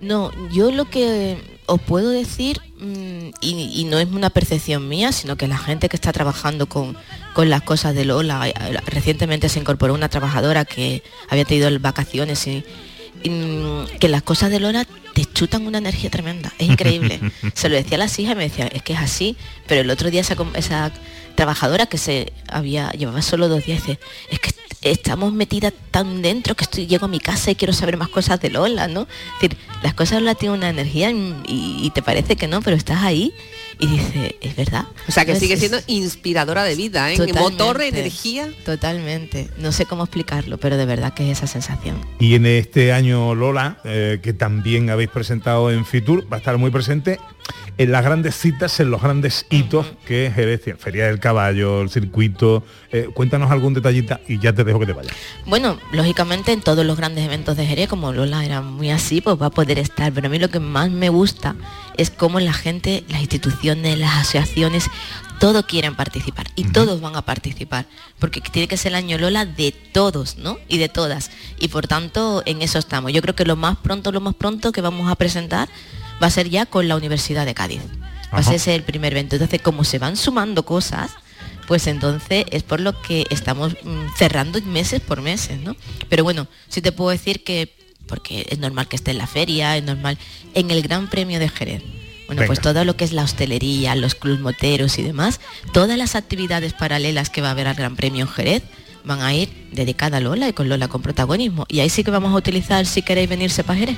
No, 0.00 0.33
yo 0.50 0.70
lo 0.70 0.88
que 0.88 1.61
os 1.66 1.81
puedo 1.81 2.11
decir, 2.11 2.61
mm, 2.79 3.29
y, 3.40 3.72
y 3.74 3.85
no 3.85 3.98
es 3.98 4.09
una 4.09 4.31
percepción 4.31 4.88
mía, 4.88 5.12
sino 5.12 5.37
que 5.37 5.46
la 5.46 5.59
gente 5.59 5.88
que 5.88 5.96
está 5.96 6.11
trabajando 6.12 6.68
con, 6.68 6.96
con 7.35 7.50
las 7.50 7.62
cosas 7.62 7.94
de 7.94 8.05
Lola, 8.05 8.48
eh, 8.48 8.55
recientemente 8.87 9.48
se 9.48 9.61
incorporó 9.61 9.94
una 9.94 10.09
trabajadora 10.09 10.64
que 10.64 11.03
había 11.29 11.44
tenido 11.44 11.70
vacaciones 11.79 12.46
y, 12.46 12.64
y, 13.22 13.31
mm, 13.31 13.98
que 13.98 14.09
las 14.09 14.22
cosas 14.22 14.50
de 14.50 14.61
Lola 14.61 14.87
te 15.14 15.24
chutan 15.26 15.66
una 15.66 15.79
energía 15.79 16.11
tremenda, 16.11 16.53
es 16.59 16.68
increíble. 16.68 17.20
se 17.55 17.68
lo 17.68 17.76
decía 17.76 17.96
a 17.96 17.98
las 17.98 18.18
hijas 18.18 18.33
y 18.35 18.37
me 18.38 18.44
decía, 18.44 18.66
es 18.66 18.83
que 18.83 18.94
es 18.94 18.98
así, 18.98 19.37
pero 19.66 19.83
el 19.83 19.90
otro 19.90 20.11
día 20.11 20.22
esa, 20.22 20.37
esa 20.55 20.92
trabajadora 21.35 21.87
que 21.87 21.99
se 21.99 22.33
había, 22.49 22.90
llevaba 22.93 23.23
solo 23.23 23.49
dos 23.49 23.64
días, 23.64 23.81
dice, 23.87 23.99
es 24.31 24.38
que 24.40 24.51
estamos 24.83 25.33
metidas 25.33 25.75
tan 25.90 26.23
dentro 26.23 26.55
que 26.55 26.64
estoy, 26.64 26.87
llego 26.87 27.05
a 27.05 27.09
mi 27.09 27.21
casa 27.21 27.51
y 27.51 27.55
quiero 27.55 27.73
saber 27.75 27.97
más 27.99 28.09
cosas 28.09 28.40
de 28.40 28.49
Lola, 28.51 28.88
¿no? 28.88 29.03
Es 29.03 29.40
decir, 29.43 29.59
las 29.83 29.93
cosas 29.95 30.21
Lola 30.21 30.35
tienen 30.35 30.59
una 30.59 30.71
energía 30.71 31.11
y, 31.11 31.40
y 31.47 31.90
te 31.95 32.01
parece 32.03 32.37
que 32.37 32.49
no, 32.49 32.62
pero 32.62 32.77
estás 32.77 33.03
ahí 33.03 33.33
y 33.79 33.87
dice, 33.87 34.37
es 34.40 34.57
verdad. 34.57 34.85
O 35.09 35.12
sea 35.12 35.25
que 35.25 35.33
Entonces, 35.33 35.40
sigue 35.40 35.55
es- 35.55 35.61
siendo 35.61 35.79
inspiradora 35.87 36.64
de 36.64 36.75
vida, 36.77 37.12
¿eh? 37.12 37.19
Motor, 37.35 37.81
energía. 37.83 38.49
Totalmente. 38.64 39.49
No 39.59 39.73
sé 39.73 39.87
cómo 39.87 40.05
explicarlo, 40.05 40.59
pero 40.59 40.77
de 40.77 40.85
verdad 40.87 41.12
que 41.14 41.31
es 41.31 41.38
esa 41.38 41.47
sensación. 41.47 41.97
Y 42.19 42.35
en 42.35 42.47
este 42.47 42.93
año 42.93 43.35
Lola, 43.35 43.79
eh, 43.85 44.19
que 44.23 44.33
también 44.33 44.90
habéis 44.90 45.11
presentado 45.11 45.71
en 45.71 45.85
Fitur, 45.87 46.31
va 46.31 46.37
a 46.37 46.40
estar 46.40 46.57
muy 46.59 46.71
presente 46.71 47.19
en 47.79 47.93
las 47.93 48.05
grandes 48.05 48.35
citas, 48.37 48.79
en 48.81 48.91
los 48.91 49.01
grandes 49.01 49.47
hitos 49.51 49.87
que 50.07 50.27
es 50.27 50.35
Jerez, 50.35 50.63
tiene, 50.63 50.79
Feria 50.79 51.07
del 51.07 51.19
Caballo, 51.19 51.81
el 51.81 51.91
circuito. 51.91 52.63
Eh, 52.93 53.09
cuéntanos 53.15 53.51
algún 53.51 53.75
detallita 53.75 54.21
y 54.29 54.39
ya 54.39 54.53
te 54.53 54.65
dejo 54.65 54.79
que 54.81 54.87
te 54.87 54.93
vayas. 54.93 55.15
Bueno, 55.47 55.79
lógicamente 55.93 56.53
en 56.53 56.61
todos 56.61 56.85
los 56.85 56.97
grandes 56.97 57.25
eventos 57.25 57.57
de 57.57 57.67
Jerez, 57.67 57.89
como 57.89 58.13
Lola 58.13 58.45
era 58.45 58.61
muy 58.61 58.91
así, 58.91 59.21
pues 59.21 59.41
va 59.41 59.47
a 59.47 59.51
poder 59.51 59.79
estar. 59.79 60.13
Pero 60.13 60.27
a 60.27 60.31
mí 60.31 60.39
lo 60.39 60.49
que 60.49 60.61
más 60.61 60.91
me 60.91 61.09
gusta 61.09 61.57
es 61.97 62.11
cómo 62.11 62.41
la 62.41 62.53
gente, 62.53 63.05
las 63.09 63.21
instituciones, 63.21 63.99
las 63.99 64.15
asociaciones, 64.17 64.91
todos 65.39 65.65
quieren 65.65 65.97
participar 65.97 66.49
y 66.55 66.65
todos 66.65 67.01
van 67.01 67.17
a 67.17 67.23
participar, 67.23 67.87
porque 68.19 68.43
tiene 68.43 68.69
que 68.69 68.77
ser 68.77 68.93
el 68.93 68.97
año 68.97 69.17
Lola 69.17 69.47
de 69.47 69.73
todos, 69.73 70.37
¿no? 70.37 70.59
Y 70.69 70.77
de 70.77 70.91
todas. 70.91 71.31
Y 71.59 71.69
por 71.69 71.89
tanto, 71.89 72.43
en 72.45 72.61
eso 72.61 72.79
estamos. 72.79 73.11
Yo 73.13 73.23
creo 73.23 73.35
que 73.35 73.47
lo 73.47 73.57
más 73.57 73.79
pronto, 73.79 74.13
lo 74.13 74.21
más 74.21 74.35
pronto 74.35 74.71
que 74.71 74.83
vamos 74.83 75.11
a 75.11 75.15
presentar 75.15 75.71
va 76.23 76.27
a 76.27 76.31
ser 76.31 76.49
ya 76.49 76.67
con 76.67 76.89
la 76.89 76.97
Universidad 76.97 77.47
de 77.47 77.55
Cádiz. 77.55 77.83
Va 78.33 78.39
a 78.39 78.43
ser 78.43 78.75
el 78.75 78.83
primer 78.83 79.13
evento. 79.13 79.37
Entonces, 79.37 79.61
como 79.61 79.83
se 79.85 79.99
van 79.99 80.17
sumando 80.17 80.65
cosas, 80.65 81.11
pues 81.67 81.87
entonces 81.87 82.45
es 82.51 82.63
por 82.63 82.81
lo 82.81 83.01
que 83.01 83.27
estamos 83.31 83.77
mm, 83.83 84.17
cerrando 84.17 84.61
meses 84.63 85.01
por 85.01 85.21
meses, 85.21 85.61
¿no? 85.61 85.77
Pero 86.09 86.25
bueno, 86.25 86.49
sí 86.69 86.81
te 86.83 86.93
puedo 86.93 87.11
decir 87.11 87.45
que, 87.45 87.75
porque 88.07 88.47
es 88.51 88.59
normal 88.59 88.89
que 88.89 88.97
esté 88.97 89.13
en 89.13 89.19
la 89.19 89.27
feria, 89.27 89.77
es 89.77 89.85
normal, 89.85 90.19
en 90.55 90.71
el 90.71 90.83
Gran 90.83 91.09
Premio 91.09 91.39
de 91.39 91.49
Jerez. 91.49 91.83
Bueno, 92.27 92.43
pues 92.47 92.61
todo 92.61 92.85
lo 92.85 92.97
que 92.97 93.05
es 93.05 93.13
la 93.13 93.25
hostelería, 93.25 93.97
los 93.97 94.15
clubs 94.15 94.41
moteros 94.41 94.99
y 94.99 95.03
demás, 95.03 95.41
todas 95.73 95.99
las 95.99 96.15
actividades 96.15 96.73
paralelas 96.75 97.29
que 97.29 97.41
va 97.41 97.49
a 97.49 97.51
haber 97.51 97.67
al 97.67 97.75
Gran 97.75 97.97
Premio 97.97 98.23
en 98.23 98.29
Jerez 98.29 98.63
van 99.05 99.21
a 99.23 99.35
ir 99.35 99.69
dedicadas 99.73 100.19
a 100.19 100.21
Lola 100.21 100.49
y 100.49 100.53
con 100.53 100.69
Lola 100.69 100.89
con 100.89 101.03
protagonismo. 101.03 101.65
Y 101.69 101.81
ahí 101.81 101.89
sí 101.89 102.05
que 102.05 102.11
vamos 102.11 102.33
a 102.33 102.37
utilizar 102.37 102.87
si 102.87 103.03
queréis 103.03 103.29
venirse 103.29 103.65
para 103.65 103.79
Jerez. 103.79 103.97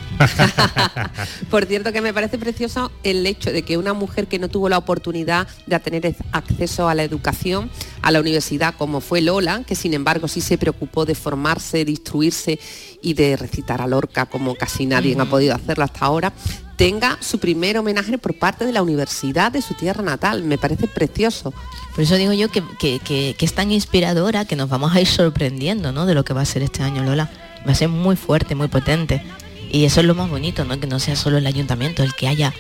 Por 1.51 1.67
cierto 1.67 1.93
que 1.93 2.01
me 2.01 2.13
parece 2.13 2.39
precioso 2.39 2.93
el 3.03 3.27
hecho 3.27 3.53
de 3.53 3.63
que 3.63 3.77
una 3.77 3.95
mujer 3.95 4.27
que 4.27 4.39
no 4.39 4.49
tuvo 4.49 4.69
la 4.69 4.79
oportunidad 4.79 5.49
de 5.67 5.81
tener 5.81 6.15
acceso 6.33 6.89
a 6.89 6.95
la 6.95 7.03
educación, 7.03 7.71
a 8.03 8.11
la 8.11 8.21
universidad 8.21 8.75
como 8.77 9.01
fue 9.01 9.21
Lola, 9.21 9.65
que 9.67 9.75
sin 9.75 9.95
embargo 9.95 10.29
sí 10.29 10.41
se 10.41 10.59
preocupó 10.59 11.05
de 11.05 11.15
formarse, 11.15 11.85
de 11.85 11.91
instruirse 11.91 12.59
y 13.03 13.15
de 13.15 13.37
recitar 13.37 13.83
a 13.83 13.87
Lorca 13.87 14.27
como 14.27 14.55
casi 14.55 14.87
nadie 14.87 15.17
ha 15.21 15.25
podido 15.27 15.55
hacerlo 15.55 15.85
hasta 15.85 16.05
ahora, 16.07 16.33
tenga 16.77 17.19
su 17.21 17.39
primer 17.39 17.77
homenaje 17.79 18.17
por 18.19 18.35
parte 18.35 18.65
de 18.65 18.73
la 18.73 18.83
universidad 18.83 19.53
de 19.53 19.61
su 19.63 19.75
tierra 19.75 20.03
natal. 20.03 20.43
Me 20.45 20.57
parece 20.59 20.89
precioso. 20.89 21.53
Por 21.95 22.05
eso 22.05 22.17
digo 22.17 22.33
yo 22.33 22.49
que, 22.51 22.63
que- 22.79 22.99
que- 23.01 23.35
que 23.39 23.45
es 23.45 23.53
tan 23.55 23.71
inspiradora 23.73 24.45
que 24.45 24.57
nos 24.57 24.69
vamos 24.69 24.95
a 24.95 25.01
ir 25.01 25.07
sorprendiendo 25.07 25.93
¿no? 25.93 26.07
de 26.07 26.15
lo 26.15 26.25
que 26.25 26.33
va 26.33 26.41
a 26.43 26.47
ser 26.47 26.63
este 26.63 26.83
año 26.83 27.03
Lola. 27.05 27.31
Va 27.67 27.73
a 27.73 27.75
ser 27.75 27.89
muy 27.89 28.17
fuerte, 28.17 28.55
muy 28.55 28.69
potente. 28.69 29.23
Y 29.71 29.85
eso 29.85 30.01
es 30.01 30.07
lo 30.07 30.15
más 30.15 30.29
bonito, 30.31 30.65
¿no? 30.65 30.79
que 30.81 30.87
no 30.87 30.99
sea 31.01 31.17
solo 31.17 31.39
el 31.39 31.47
ayuntamiento 31.47 32.03
el 32.03 32.15
que 32.15 32.29
haya 32.29 32.53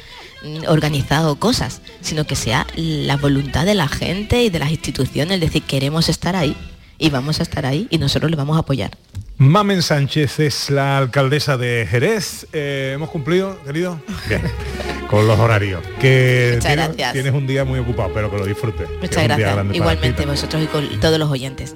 mm, 0.44 0.68
organizado 0.68 1.36
cosas, 1.36 1.80
sino 2.00 2.24
que 2.26 2.36
sea 2.36 2.66
la 2.76 3.16
voluntad 3.16 3.64
de 3.66 3.74
la 3.74 3.88
gente 3.88 4.42
y 4.44 4.50
de 4.50 4.58
las 4.58 4.70
instituciones, 4.70 5.34
es 5.36 5.40
decir, 5.40 5.62
queremos 5.62 6.08
estar 6.08 6.36
ahí 6.36 6.56
y 6.98 7.10
vamos 7.10 7.40
a 7.40 7.42
estar 7.42 7.66
ahí 7.66 7.86
y 7.90 7.98
nosotros 7.98 8.30
le 8.30 8.36
vamos 8.36 8.56
a 8.56 8.60
apoyar. 8.60 8.96
Mamen 9.42 9.82
Sánchez 9.82 10.38
es 10.38 10.70
la 10.70 10.96
alcaldesa 10.98 11.56
de 11.56 11.84
Jerez. 11.90 12.46
Eh, 12.52 12.92
¿Hemos 12.94 13.10
cumplido, 13.10 13.60
querido? 13.64 14.00
Bien. 14.28 14.40
Con 15.10 15.26
los 15.26 15.36
horarios. 15.36 15.82
Que 16.00 16.52
Muchas 16.54 16.66
tienes, 16.66 16.86
gracias. 16.86 17.12
tienes 17.12 17.34
un 17.34 17.46
día 17.48 17.64
muy 17.64 17.80
ocupado, 17.80 18.12
pero 18.14 18.30
que 18.30 18.38
lo 18.38 18.46
disfrutes. 18.46 18.88
Muchas 19.00 19.24
gracias. 19.24 19.66
Igualmente 19.72 20.24
vosotros 20.26 20.62
y 20.62 20.66
con 20.66 21.00
todos 21.00 21.18
los 21.18 21.28
oyentes. 21.28 21.74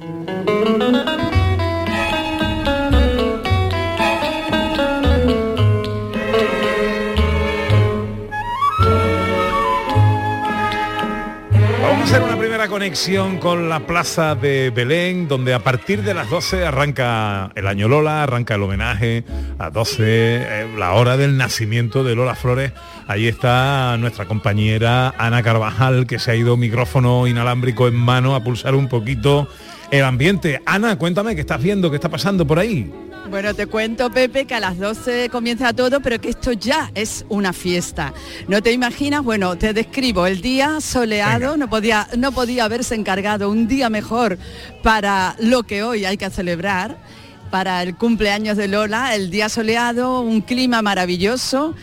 Conexión 12.76 13.38
con 13.38 13.70
la 13.70 13.86
plaza 13.86 14.34
de 14.34 14.68
Belén, 14.68 15.28
donde 15.28 15.54
a 15.54 15.60
partir 15.60 16.02
de 16.02 16.12
las 16.12 16.28
12 16.28 16.66
arranca 16.66 17.50
el 17.54 17.68
año 17.68 17.88
Lola, 17.88 18.22
arranca 18.22 18.56
el 18.56 18.62
homenaje 18.64 19.24
a 19.58 19.70
12, 19.70 20.04
eh, 20.06 20.68
la 20.76 20.92
hora 20.92 21.16
del 21.16 21.38
nacimiento 21.38 22.04
de 22.04 22.14
Lola 22.14 22.34
Flores. 22.34 22.72
Ahí 23.08 23.28
está 23.28 23.96
nuestra 23.96 24.26
compañera 24.26 25.14
Ana 25.16 25.42
Carvajal, 25.42 26.06
que 26.06 26.18
se 26.18 26.32
ha 26.32 26.34
ido 26.34 26.58
micrófono 26.58 27.26
inalámbrico 27.26 27.88
en 27.88 27.94
mano 27.94 28.34
a 28.34 28.44
pulsar 28.44 28.74
un 28.74 28.90
poquito 28.90 29.48
el 29.90 30.04
ambiente. 30.04 30.60
Ana, 30.66 30.98
cuéntame 30.98 31.34
qué 31.34 31.40
estás 31.40 31.62
viendo, 31.62 31.88
qué 31.88 31.96
está 31.96 32.10
pasando 32.10 32.46
por 32.46 32.58
ahí. 32.58 32.92
Bueno, 33.30 33.54
te 33.54 33.66
cuento, 33.66 34.08
Pepe, 34.10 34.44
que 34.46 34.54
a 34.54 34.60
las 34.60 34.78
12 34.78 35.30
comienza 35.30 35.72
todo, 35.72 36.00
pero 36.00 36.20
que 36.20 36.28
esto 36.28 36.52
ya 36.52 36.92
es 36.94 37.24
una 37.28 37.52
fiesta. 37.52 38.14
¿No 38.46 38.62
te 38.62 38.70
imaginas? 38.70 39.24
Bueno, 39.24 39.58
te 39.58 39.72
describo 39.72 40.26
el 40.26 40.40
día 40.40 40.80
soleado, 40.80 41.56
no 41.56 41.68
podía, 41.68 42.06
no 42.16 42.30
podía 42.30 42.64
haberse 42.64 42.94
encargado 42.94 43.50
un 43.50 43.66
día 43.66 43.90
mejor 43.90 44.38
para 44.82 45.34
lo 45.40 45.64
que 45.64 45.82
hoy 45.82 46.04
hay 46.04 46.16
que 46.16 46.30
celebrar, 46.30 46.98
para 47.50 47.82
el 47.82 47.96
cumpleaños 47.96 48.56
de 48.56 48.68
Lola, 48.68 49.16
el 49.16 49.30
día 49.30 49.48
soleado, 49.48 50.20
un 50.20 50.40
clima 50.40 50.80
maravilloso. 50.80 51.74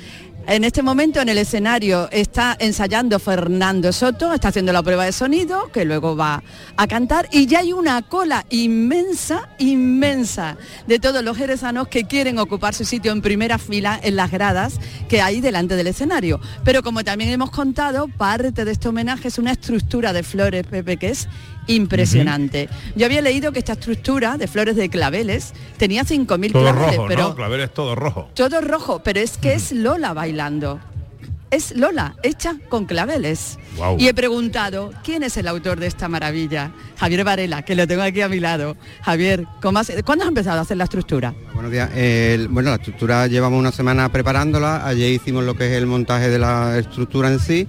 En 0.46 0.66
este 0.66 0.84
momento 0.84 1.22
en 1.22 1.30
el 1.30 1.38
escenario 1.38 2.10
está 2.12 2.58
ensayando 2.60 3.18
Fernando 3.18 3.94
Soto, 3.94 4.34
está 4.34 4.50
haciendo 4.50 4.74
la 4.74 4.84
prueba 4.84 5.06
de 5.06 5.14
sonido, 5.14 5.72
que 5.72 5.86
luego 5.86 6.18
va 6.18 6.44
a 6.76 6.88
cantar, 6.88 7.30
y 7.32 7.46
ya 7.46 7.60
hay 7.60 7.72
una 7.72 8.02
cola 8.02 8.46
inmensa, 8.50 9.48
inmensa, 9.58 10.58
de 10.86 11.00
todos 11.00 11.24
los 11.24 11.38
jerezanos 11.38 11.88
que 11.88 12.04
quieren 12.04 12.40
ocupar 12.40 12.74
su 12.74 12.84
sitio 12.84 13.14
en 13.14 13.22
primera 13.22 13.58
fila 13.58 13.98
en 14.04 14.18
las 14.18 14.32
gradas 14.32 14.82
que 15.08 15.22
hay 15.22 15.40
delante 15.40 15.78
del 15.78 15.88
escenario. 15.88 16.42
Pero 16.66 16.84
como 16.84 17.06
también 17.06 17.30
hemos 17.30 17.50
contado, 17.50 18.10
parte 18.10 18.66
de 18.66 18.72
este 18.72 18.90
homenaje 18.90 19.30
es 19.30 19.38
una 19.38 19.54
estructura 19.54 20.12
de 20.12 20.24
flores, 20.24 20.68
Pepe, 20.68 20.98
que 20.98 21.10
es 21.12 21.30
impresionante. 21.68 22.70
Yo 22.96 23.06
había 23.06 23.22
leído 23.22 23.52
que 23.52 23.60
esta 23.60 23.74
estructura 23.74 24.38
de 24.38 24.48
flores 24.48 24.76
de 24.76 24.90
claveles 24.90 25.54
tenía 25.78 26.04
5.000 26.04 26.52
Todo 26.52 26.64
claveles, 26.64 26.96
rojo, 26.98 27.06
pero 27.08 27.22
¿no? 27.30 27.36
Clavel 27.36 27.62
es 27.62 27.74
todo 27.74 27.96
rojo. 27.96 28.30
todo 28.34 28.62
rojo, 28.62 29.02
pero 29.04 29.20
es 29.20 29.38
que 29.38 29.54
es 29.54 29.72
Lola 29.72 30.14
bailando. 30.14 30.80
Es 31.52 31.76
Lola, 31.78 32.16
hecha 32.24 32.56
con 32.68 32.86
claveles. 32.86 33.60
Guau. 33.78 33.96
Y 34.00 34.08
he 34.08 34.14
preguntado, 34.16 34.92
¿quién 35.04 35.22
es 35.22 35.38
el 35.38 35.48
autor 35.48 35.80
de 35.80 35.86
esta 35.86 36.10
maravilla? 36.10 36.72
Javier 36.98 37.24
Varela, 37.24 37.62
que 37.62 37.76
lo 37.76 37.86
tengo 37.88 38.02
aquí 38.02 38.22
a 38.22 38.28
mi 38.28 38.40
lado. 38.40 38.76
Javier, 39.04 39.46
¿cómo 39.62 39.78
has- 39.78 39.92
¿cuándo 40.04 40.24
has 40.24 40.30
empezado 40.30 40.58
a 40.58 40.62
hacer 40.64 40.78
la 40.78 40.86
estructura? 40.86 41.36
Buenos 41.54 41.72
días. 41.72 41.92
El- 41.96 42.48
bueno, 42.48 42.72
la 42.72 42.78
estructura 42.78 43.28
llevamos 43.28 43.60
una 43.60 43.72
semana 43.72 44.12
preparándola. 44.12 44.88
Ayer 44.88 45.12
hicimos 45.12 45.44
lo 45.44 45.56
que 45.56 45.68
es 45.68 45.74
el 45.74 45.86
montaje 45.86 46.28
de 46.30 46.40
la 46.40 46.80
estructura 46.80 47.30
en 47.32 47.40
sí. 47.40 47.68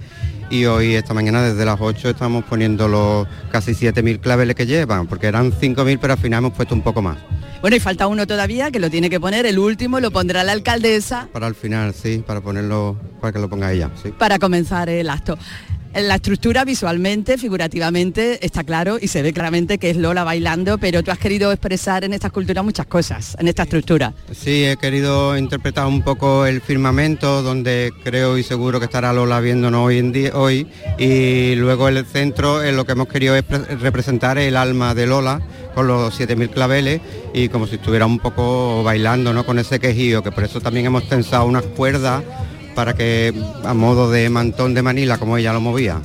Y 0.49 0.65
hoy, 0.65 0.93
esta 0.93 1.13
mañana, 1.13 1.41
desde 1.41 1.65
las 1.65 1.77
8, 1.79 2.09
estamos 2.09 2.43
poniendo 2.45 2.87
los 2.87 3.27
casi 3.51 3.71
7.000 3.71 4.19
claveles 4.19 4.55
que 4.55 4.65
llevan, 4.65 5.07
porque 5.07 5.27
eran 5.27 5.51
5.000, 5.51 5.97
pero 5.99 6.13
al 6.13 6.19
final 6.19 6.39
hemos 6.39 6.53
puesto 6.53 6.75
un 6.75 6.81
poco 6.81 7.01
más. 7.01 7.17
Bueno, 7.61 7.77
y 7.77 7.79
falta 7.79 8.05
uno 8.05 8.27
todavía 8.27 8.69
que 8.69 8.79
lo 8.79 8.91
tiene 8.91 9.09
que 9.09 9.19
poner, 9.19 9.47
el 9.47 9.57
último 9.57 9.99
lo 9.99 10.11
pondrá 10.11 10.43
la 10.43 10.51
alcaldesa 10.51 11.29
Para 11.33 11.47
el 11.47 11.55
final, 11.55 11.95
sí, 11.95 12.23
para 12.25 12.41
ponerlo, 12.41 12.95
para 13.19 13.33
que 13.33 13.39
lo 13.39 13.49
ponga 13.49 13.71
ella, 13.71 13.89
sí. 14.03 14.09
para 14.11 14.37
comenzar 14.37 14.87
el 14.87 15.09
acto. 15.09 15.37
La 15.95 16.15
estructura 16.15 16.65
visualmente, 16.65 17.37
figurativamente, 17.37 18.45
está 18.45 18.65
claro 18.65 18.97
y 19.01 19.07
se 19.07 19.21
ve 19.21 19.31
claramente 19.31 19.77
que 19.77 19.89
es 19.89 19.95
Lola 19.95 20.25
bailando, 20.25 20.77
pero 20.77 21.01
tú 21.03 21.11
has 21.11 21.17
querido 21.17 21.53
expresar 21.53 22.03
en 22.03 22.11
esta 22.11 22.27
escultura 22.27 22.61
muchas 22.63 22.85
cosas, 22.85 23.37
en 23.39 23.47
esta 23.47 23.63
estructura. 23.63 24.13
Sí, 24.33 24.65
he 24.65 24.75
querido 24.75 25.37
interpretar 25.37 25.85
un 25.87 26.01
poco 26.01 26.45
el 26.45 26.59
firmamento, 26.59 27.41
donde 27.41 27.93
creo 28.03 28.37
y 28.37 28.43
seguro 28.43 28.79
que 28.79 28.85
estará 28.87 29.13
Lola 29.13 29.39
viéndonos 29.39 29.85
hoy 29.87 29.99
en 29.99 30.11
día, 30.11 30.31
hoy, 30.33 30.67
y 30.99 31.55
luego 31.55 31.87
el 31.87 32.05
centro, 32.05 32.61
en 32.61 32.75
lo 32.75 32.85
que 32.85 32.91
hemos 32.91 33.07
querido 33.07 33.33
es 33.37 33.43
pre- 33.43 33.59
representar 33.77 34.37
el 34.37 34.57
alma 34.57 34.93
de 34.95 35.07
Lola 35.07 35.39
con 35.75 35.87
los 35.87 36.19
7.000 36.19 36.49
claveles 36.49 36.99
y 37.33 37.47
como 37.47 37.67
si 37.67 37.75
estuviera 37.75 38.05
un 38.05 38.19
poco 38.19 38.83
bailando, 38.83 39.33
¿no? 39.33 39.45
Con 39.45 39.59
ese 39.59 39.79
quejío, 39.79 40.21
que 40.23 40.31
por 40.33 40.43
eso 40.43 40.59
también 40.59 40.85
hemos 40.87 41.07
tensado 41.07 41.45
unas 41.45 41.63
cuerdas 41.63 42.21
para 42.75 42.93
que 42.93 43.33
a 43.63 43.73
modo 43.73 44.11
de 44.11 44.29
mantón 44.29 44.73
de 44.73 44.81
Manila, 44.81 45.17
como 45.17 45.37
ella 45.37 45.53
lo 45.53 45.61
movía. 45.61 46.01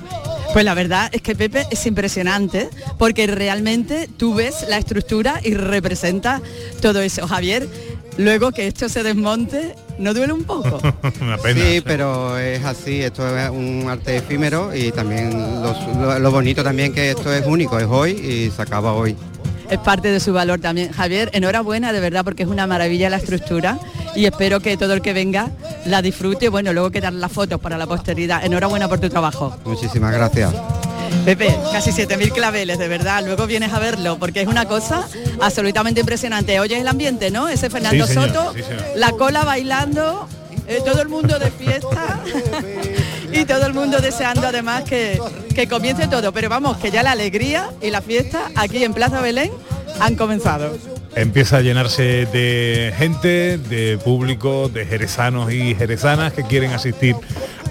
Pues 0.53 0.65
la 0.65 0.75
verdad 0.75 1.11
es 1.13 1.23
que 1.23 1.37
Pepe 1.37 1.67
es 1.71 1.87
impresionante 1.87 2.69
porque 2.99 3.27
realmente 3.29 4.09
tú 4.17 4.35
ves 4.35 4.67
la 4.69 4.79
estructura 4.79 5.41
y 5.45 5.55
representa 5.55 6.41
todo 6.81 7.01
eso. 7.01 7.27
Javier, 7.29 7.69
luego 8.17 8.51
que 8.51 8.67
esto 8.67 8.89
se 8.89 9.05
desmonte, 9.05 9.77
¿no 9.99 10.13
duele 10.13 10.33
un 10.33 10.43
poco? 10.45 10.81
Una 11.21 11.39
pena. 11.39 11.61
Sí, 11.61 11.83
pero 11.85 12.37
es 12.37 12.65
así, 12.65 13.01
esto 13.01 13.37
es 13.39 13.49
un 13.51 13.87
arte 13.89 14.17
efímero 14.17 14.75
y 14.75 14.91
también 14.91 15.31
lo, 15.63 16.19
lo 16.19 16.31
bonito 16.33 16.65
también 16.65 16.93
que 16.93 17.11
esto 17.11 17.33
es 17.33 17.47
único, 17.47 17.79
es 17.79 17.87
hoy 17.87 18.11
y 18.11 18.51
se 18.51 18.63
acaba 18.63 18.93
hoy. 18.93 19.17
Es 19.71 19.79
parte 19.79 20.09
de 20.09 20.21
su 20.21 20.33
valor 20.33 20.61
también. 20.61 20.93
Javier, 20.93 21.31
enhorabuena 21.33 21.93
de 21.93 22.01
verdad 22.01 22.25
porque 22.25 22.43
es 22.43 22.49
una 22.49 22.67
maravilla 22.67 23.09
la 23.09 23.17
estructura 23.19 23.79
y 24.15 24.27
espero 24.27 24.61
que 24.61 24.77
todo 24.77 24.95
el 24.95 25.03
que 25.03 25.13
venga 25.13 25.51
la 25.87 26.03
disfrute. 26.03 26.49
Bueno, 26.49 26.73
luego 26.73 26.91
quedan 26.91 27.21
las 27.21 27.31
fotos 27.31 27.61
para 27.61 27.79
la 27.79 27.87
posteridad. 27.87 28.45
Enhorabuena 28.45 28.89
por 28.89 28.99
tu 28.99 29.09
trabajo. 29.09 29.57
Muchísimas 29.65 30.13
gracias. 30.13 30.53
Pepe, 31.25 31.57
casi 31.73 31.91
7.000 31.91 32.33
claveles, 32.33 32.79
de 32.79 32.89
verdad. 32.89 33.23
Luego 33.25 33.47
vienes 33.47 33.73
a 33.73 33.79
verlo, 33.79 34.19
porque 34.19 34.43
es 34.43 34.49
una 34.49 34.67
cosa 34.67 35.07
absolutamente 35.41 36.01
impresionante. 36.01 36.59
Oyes 36.61 36.81
el 36.81 36.89
ambiente, 36.89 37.31
¿no? 37.31 37.49
Ese 37.49 37.69
Fernando 37.69 38.07
Sí, 38.07 38.15
señor, 38.15 38.29
Soto, 38.29 38.53
sí, 38.55 38.63
la 38.97 39.13
cola 39.13 39.45
bailando, 39.45 40.29
eh, 40.71 40.81
todo 40.85 41.03
el 41.03 41.09
mundo 41.09 41.39
de 41.39 41.51
fiesta. 41.51 42.21
y 43.33 43.45
todo 43.45 43.67
el 43.67 43.75
mundo 43.75 44.01
deseando 44.01 44.47
además 44.47 44.85
que, 44.85 45.21
que 45.55 45.69
comience 45.69 46.07
todo. 46.07 46.33
Pero 46.33 46.49
vamos, 46.49 46.77
que 46.79 46.91
ya 46.91 47.03
la 47.03 47.13
alegría 47.13 47.71
y 47.83 47.91
la 47.91 48.01
fiesta 48.01 48.51
aquí 48.55 48.83
en 48.85 48.95
Plaza 48.95 49.21
Belén 49.21 49.51
han 50.01 50.15
comenzado. 50.15 50.77
Empieza 51.17 51.57
a 51.57 51.61
llenarse 51.61 52.27
de 52.27 52.95
gente, 52.97 53.59
de 53.59 53.99
público, 53.99 54.69
de 54.69 54.87
jerezanos 54.87 55.53
y 55.53 55.75
jerezanas 55.75 56.33
que 56.33 56.45
quieren 56.45 56.73
asistir 56.73 57.17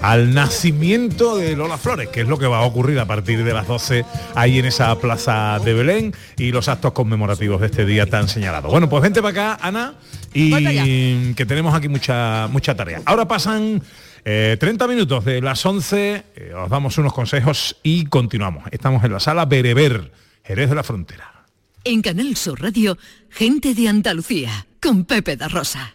al 0.02 0.34
nacimiento 0.34 1.36
de 1.36 1.56
Lola 1.56 1.78
Flores, 1.78 2.08
que 2.08 2.22
es 2.22 2.28
lo 2.28 2.38
que 2.38 2.46
va 2.46 2.58
a 2.58 2.62
ocurrir 2.62 2.98
a 2.98 3.06
partir 3.06 3.44
de 3.44 3.52
las 3.52 3.66
12 3.66 4.04
ahí 4.34 4.58
en 4.58 4.64
esa 4.64 4.98
plaza 4.98 5.58
de 5.64 5.74
Belén 5.74 6.14
y 6.36 6.52
los 6.52 6.68
actos 6.68 6.92
conmemorativos 6.92 7.60
de 7.60 7.66
este 7.66 7.84
día 7.84 8.06
tan 8.06 8.28
señalado. 8.28 8.68
Bueno, 8.68 8.88
pues 8.88 9.02
vente 9.02 9.22
para 9.22 9.54
acá, 9.54 9.66
Ana, 9.66 9.94
y 10.32 11.34
que 11.34 11.46
tenemos 11.46 11.74
aquí 11.74 11.88
mucha, 11.88 12.48
mucha 12.48 12.74
tarea. 12.74 13.02
Ahora 13.04 13.28
pasan 13.28 13.82
eh, 14.24 14.56
30 14.58 14.86
minutos 14.88 15.24
de 15.24 15.40
las 15.40 15.64
11, 15.64 16.24
eh, 16.34 16.52
os 16.54 16.70
damos 16.70 16.96
unos 16.98 17.12
consejos 17.12 17.76
y 17.82 18.06
continuamos. 18.06 18.64
Estamos 18.70 19.04
en 19.04 19.12
la 19.12 19.20
sala 19.20 19.44
Bereber, 19.44 20.12
Jerez 20.44 20.68
de 20.68 20.74
la 20.74 20.82
Frontera. 20.82 21.44
En 21.84 22.02
Canal 22.02 22.36
Sur 22.36 22.60
Radio, 22.60 22.98
gente 23.30 23.74
de 23.74 23.88
Andalucía, 23.88 24.66
con 24.82 25.04
Pepe 25.04 25.36
da 25.36 25.48
Rosa. 25.48 25.94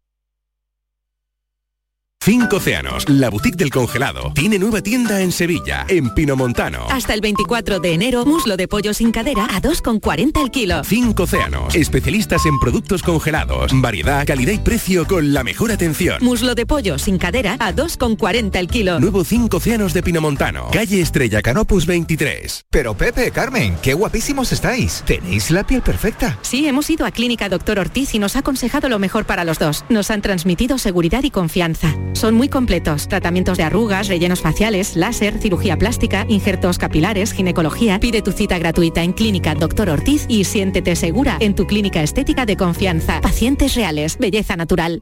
Cinco 2.23 2.57
Océanos, 2.57 3.09
la 3.09 3.31
boutique 3.31 3.57
del 3.57 3.71
congelado, 3.71 4.31
tiene 4.35 4.59
nueva 4.59 4.81
tienda 4.81 5.21
en 5.21 5.31
Sevilla, 5.31 5.87
en 5.87 6.13
Pinomontano. 6.13 6.85
Hasta 6.91 7.15
el 7.15 7.21
24 7.21 7.79
de 7.79 7.93
enero, 7.95 8.25
muslo 8.27 8.57
de 8.57 8.67
pollo 8.67 8.93
sin 8.93 9.11
cadera 9.11 9.45
a 9.45 9.59
2,40 9.59 10.39
el 10.39 10.51
kilo. 10.51 10.83
Cinco 10.83 11.23
Océanos, 11.23 11.73
especialistas 11.73 12.45
en 12.45 12.59
productos 12.59 13.01
congelados, 13.01 13.71
variedad, 13.73 14.23
calidad 14.27 14.53
y 14.53 14.59
precio 14.59 15.07
con 15.07 15.33
la 15.33 15.43
mejor 15.43 15.71
atención. 15.71 16.23
Muslo 16.23 16.53
de 16.53 16.67
pollo 16.67 16.99
sin 16.99 17.17
cadera 17.17 17.55
a 17.59 17.73
2,40 17.73 18.55
el 18.55 18.67
kilo. 18.67 18.99
Nuevo 18.99 19.23
Cinco 19.23 19.57
Océanos 19.57 19.95
de 19.95 20.03
Pinomontano, 20.03 20.69
calle 20.71 21.01
Estrella 21.01 21.41
Canopus 21.41 21.87
23. 21.87 22.65
Pero 22.69 22.95
Pepe, 22.95 23.31
Carmen, 23.31 23.77
qué 23.81 23.95
guapísimos 23.95 24.51
estáis. 24.51 25.01
Tenéis 25.07 25.49
la 25.49 25.65
piel 25.65 25.81
perfecta. 25.81 26.37
Sí, 26.43 26.67
hemos 26.67 26.87
ido 26.91 27.07
a 27.07 27.11
Clínica 27.11 27.49
Doctor 27.49 27.79
Ortiz 27.79 28.13
y 28.13 28.19
nos 28.19 28.35
ha 28.35 28.39
aconsejado 28.39 28.89
lo 28.89 28.99
mejor 28.99 29.25
para 29.25 29.43
los 29.43 29.57
dos. 29.57 29.85
Nos 29.89 30.11
han 30.11 30.21
transmitido 30.21 30.77
seguridad 30.77 31.23
y 31.23 31.31
confianza. 31.31 31.95
Son 32.13 32.35
muy 32.35 32.49
completos. 32.49 33.07
Tratamientos 33.07 33.57
de 33.57 33.63
arrugas, 33.63 34.07
rellenos 34.07 34.41
faciales, 34.41 34.95
láser, 34.95 35.39
cirugía 35.39 35.77
plástica, 35.77 36.25
injertos 36.27 36.77
capilares, 36.77 37.33
ginecología. 37.33 37.99
Pide 37.99 38.21
tu 38.21 38.31
cita 38.31 38.57
gratuita 38.59 39.03
en 39.03 39.13
Clínica 39.13 39.55
Doctor 39.55 39.89
Ortiz 39.89 40.25
y 40.27 40.43
siéntete 40.43 40.95
segura 40.95 41.37
en 41.39 41.55
tu 41.55 41.65
clínica 41.65 42.03
estética 42.03 42.45
de 42.45 42.57
confianza. 42.57 43.21
Pacientes 43.21 43.75
reales, 43.75 44.17
belleza 44.17 44.55
natural. 44.55 45.01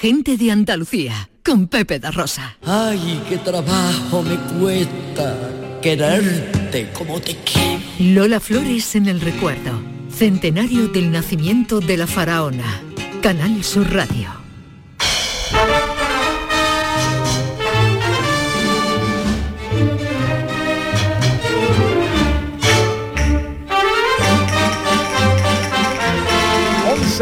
gente 0.00 0.38
de 0.38 0.50
Andalucía, 0.50 1.28
con 1.44 1.68
Pepe 1.68 1.98
da 1.98 2.10
Rosa. 2.10 2.56
Ay, 2.64 3.20
qué 3.28 3.36
trabajo 3.36 4.22
me 4.22 4.36
cuesta 4.58 5.36
quererte 5.82 6.90
como 6.94 7.20
te 7.20 7.36
quiero. 7.44 7.82
Lola 7.98 8.40
Flores 8.40 8.94
en 8.96 9.08
el 9.08 9.20
recuerdo. 9.20 9.82
Centenario 10.10 10.88
del 10.88 11.12
nacimiento 11.12 11.80
de 11.80 11.98
la 11.98 12.06
faraona. 12.06 12.80
Canal 13.20 13.62
Sur 13.62 13.92
Radio. 13.92 14.39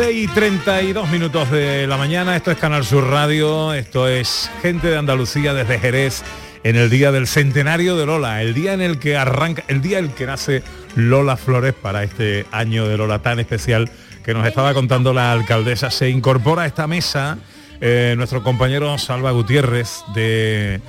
Y 0.06 0.28
32 0.28 1.10
minutos 1.10 1.50
de 1.50 1.88
la 1.88 1.96
mañana, 1.96 2.36
esto 2.36 2.52
es 2.52 2.58
Canal 2.58 2.84
Sur 2.84 3.10
Radio, 3.10 3.74
esto 3.74 4.06
es 4.06 4.48
Gente 4.62 4.86
de 4.86 4.96
Andalucía 4.96 5.54
desde 5.54 5.80
Jerez 5.80 6.22
en 6.62 6.76
el 6.76 6.88
día 6.88 7.10
del 7.10 7.26
centenario 7.26 7.96
de 7.96 8.06
Lola, 8.06 8.40
el 8.40 8.54
día 8.54 8.74
en 8.74 8.80
el 8.80 9.00
que 9.00 9.16
arranca, 9.16 9.64
el 9.66 9.82
día 9.82 9.98
en 9.98 10.04
el 10.06 10.10
que 10.12 10.26
nace 10.26 10.62
Lola 10.94 11.36
Flores 11.36 11.74
para 11.74 12.04
este 12.04 12.46
año 12.52 12.86
de 12.86 12.96
Lola 12.96 13.18
tan 13.22 13.40
especial 13.40 13.90
que 14.24 14.34
nos 14.34 14.46
estaba 14.46 14.72
contando 14.72 15.12
la 15.12 15.32
alcaldesa. 15.32 15.90
Se 15.90 16.08
incorpora 16.08 16.62
a 16.62 16.66
esta 16.66 16.86
mesa 16.86 17.38
eh, 17.80 18.14
nuestro 18.16 18.44
compañero 18.44 18.96
Salva 18.98 19.32
Gutiérrez 19.32 20.04
de 20.14 20.80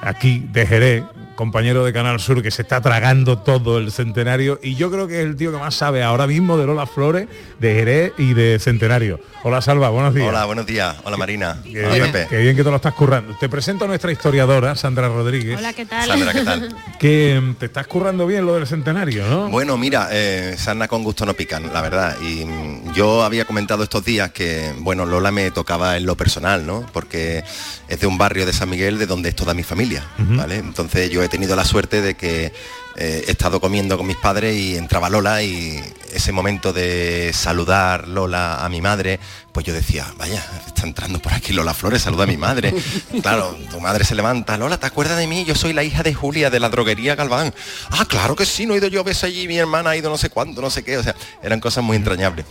aquí 0.00 0.46
de 0.52 0.66
Jerez, 0.66 1.04
compañero 1.34 1.84
de 1.84 1.92
Canal 1.92 2.18
Sur 2.20 2.42
que 2.42 2.50
se 2.50 2.62
está 2.62 2.80
tragando 2.80 3.38
todo 3.38 3.78
el 3.78 3.92
centenario 3.92 4.58
y 4.62 4.74
yo 4.74 4.90
creo 4.90 5.06
que 5.06 5.20
es 5.20 5.26
el 5.26 5.36
tío 5.36 5.52
que 5.52 5.58
más 5.58 5.74
sabe 5.74 6.02
ahora 6.02 6.26
mismo 6.26 6.56
de 6.56 6.66
Lola 6.66 6.86
Flores, 6.86 7.28
de 7.60 7.74
Jerez 7.74 8.12
y 8.18 8.34
de 8.34 8.58
Centenario. 8.58 9.20
Hola 9.42 9.60
Salva, 9.60 9.90
buenos 9.90 10.14
días. 10.14 10.28
Hola, 10.28 10.44
buenos 10.44 10.66
días. 10.66 10.96
Hola 11.04 11.16
Marina. 11.16 11.58
Qué, 11.62 11.84
Hola 11.84 11.94
bien, 11.94 12.12
Pepe. 12.12 12.26
qué 12.28 12.38
bien 12.38 12.56
que 12.56 12.64
te 12.64 12.70
lo 12.70 12.76
estás 12.76 12.94
currando. 12.94 13.36
Te 13.38 13.48
presento 13.48 13.84
a 13.84 13.88
nuestra 13.88 14.10
historiadora, 14.10 14.74
Sandra 14.74 15.08
Rodríguez. 15.08 15.58
Hola, 15.58 15.72
¿qué 15.72 15.86
tal? 15.86 16.08
Sandra, 16.08 16.32
¿qué 16.32 16.42
tal? 16.42 16.74
Que 16.98 17.40
mm, 17.40 17.54
te 17.54 17.66
estás 17.66 17.86
currando 17.86 18.26
bien 18.26 18.44
lo 18.46 18.54
del 18.54 18.66
centenario, 18.66 19.26
¿no? 19.28 19.48
Bueno, 19.50 19.76
mira, 19.76 20.08
eh, 20.10 20.56
sarna 20.58 20.88
con 20.88 21.04
gusto 21.04 21.26
no 21.26 21.34
pican, 21.34 21.72
la 21.72 21.82
verdad. 21.82 22.16
Y 22.22 22.44
mm, 22.44 22.94
yo 22.94 23.22
había 23.22 23.44
comentado 23.44 23.82
estos 23.84 24.04
días 24.04 24.30
que, 24.32 24.72
bueno, 24.78 25.04
Lola 25.04 25.30
me 25.30 25.50
tocaba 25.50 25.96
en 25.96 26.06
lo 26.06 26.16
personal, 26.16 26.66
¿no? 26.66 26.86
Porque 26.92 27.44
es 27.88 28.00
de 28.00 28.06
un 28.06 28.18
barrio 28.18 28.46
de 28.46 28.52
San 28.52 28.70
Miguel 28.70 28.98
de 28.98 29.06
donde 29.06 29.28
es 29.28 29.36
toda 29.36 29.54
mi 29.54 29.62
familia, 29.62 29.85
¿vale? 30.18 30.56
Entonces 30.56 31.10
yo 31.10 31.22
he 31.22 31.28
tenido 31.28 31.56
la 31.56 31.64
suerte 31.64 32.00
de 32.00 32.14
que 32.14 32.52
eh, 32.98 33.24
he 33.26 33.30
estado 33.30 33.60
comiendo 33.60 33.98
con 33.98 34.06
mis 34.06 34.16
padres 34.16 34.56
y 34.56 34.76
entraba 34.76 35.10
Lola 35.10 35.42
y 35.42 35.78
ese 36.14 36.32
momento 36.32 36.72
de 36.72 37.30
saludar 37.34 38.08
Lola 38.08 38.64
a 38.64 38.68
mi 38.70 38.80
madre, 38.80 39.20
pues 39.52 39.66
yo 39.66 39.74
decía, 39.74 40.06
vaya, 40.16 40.42
está 40.66 40.84
entrando 40.84 41.18
por 41.18 41.34
aquí 41.34 41.52
Lola 41.52 41.74
Flores, 41.74 42.02
saluda 42.02 42.24
a 42.24 42.26
mi 42.26 42.38
madre. 42.38 42.74
Claro, 43.22 43.56
tu 43.70 43.80
madre 43.80 44.04
se 44.04 44.14
levanta, 44.14 44.56
Lola, 44.56 44.78
¿te 44.78 44.86
acuerdas 44.86 45.18
de 45.18 45.26
mí? 45.26 45.44
Yo 45.44 45.54
soy 45.54 45.72
la 45.72 45.82
hija 45.82 46.02
de 46.02 46.14
Julia 46.14 46.48
de 46.48 46.60
la 46.60 46.68
droguería 46.68 47.16
Galván. 47.16 47.52
Ah, 47.90 48.06
claro 48.06 48.36
que 48.36 48.46
sí, 48.46 48.66
no 48.66 48.74
he 48.74 48.78
ido 48.78 48.88
yo 48.88 49.00
a 49.00 49.04
veces 49.04 49.24
allí, 49.24 49.46
mi 49.48 49.58
hermana 49.58 49.90
ha 49.90 49.96
ido 49.96 50.08
no 50.08 50.16
sé 50.16 50.30
cuándo, 50.30 50.62
no 50.62 50.70
sé 50.70 50.82
qué, 50.82 50.96
o 50.96 51.02
sea, 51.02 51.14
eran 51.42 51.60
cosas 51.60 51.84
muy 51.84 51.96
entrañables. 51.96 52.46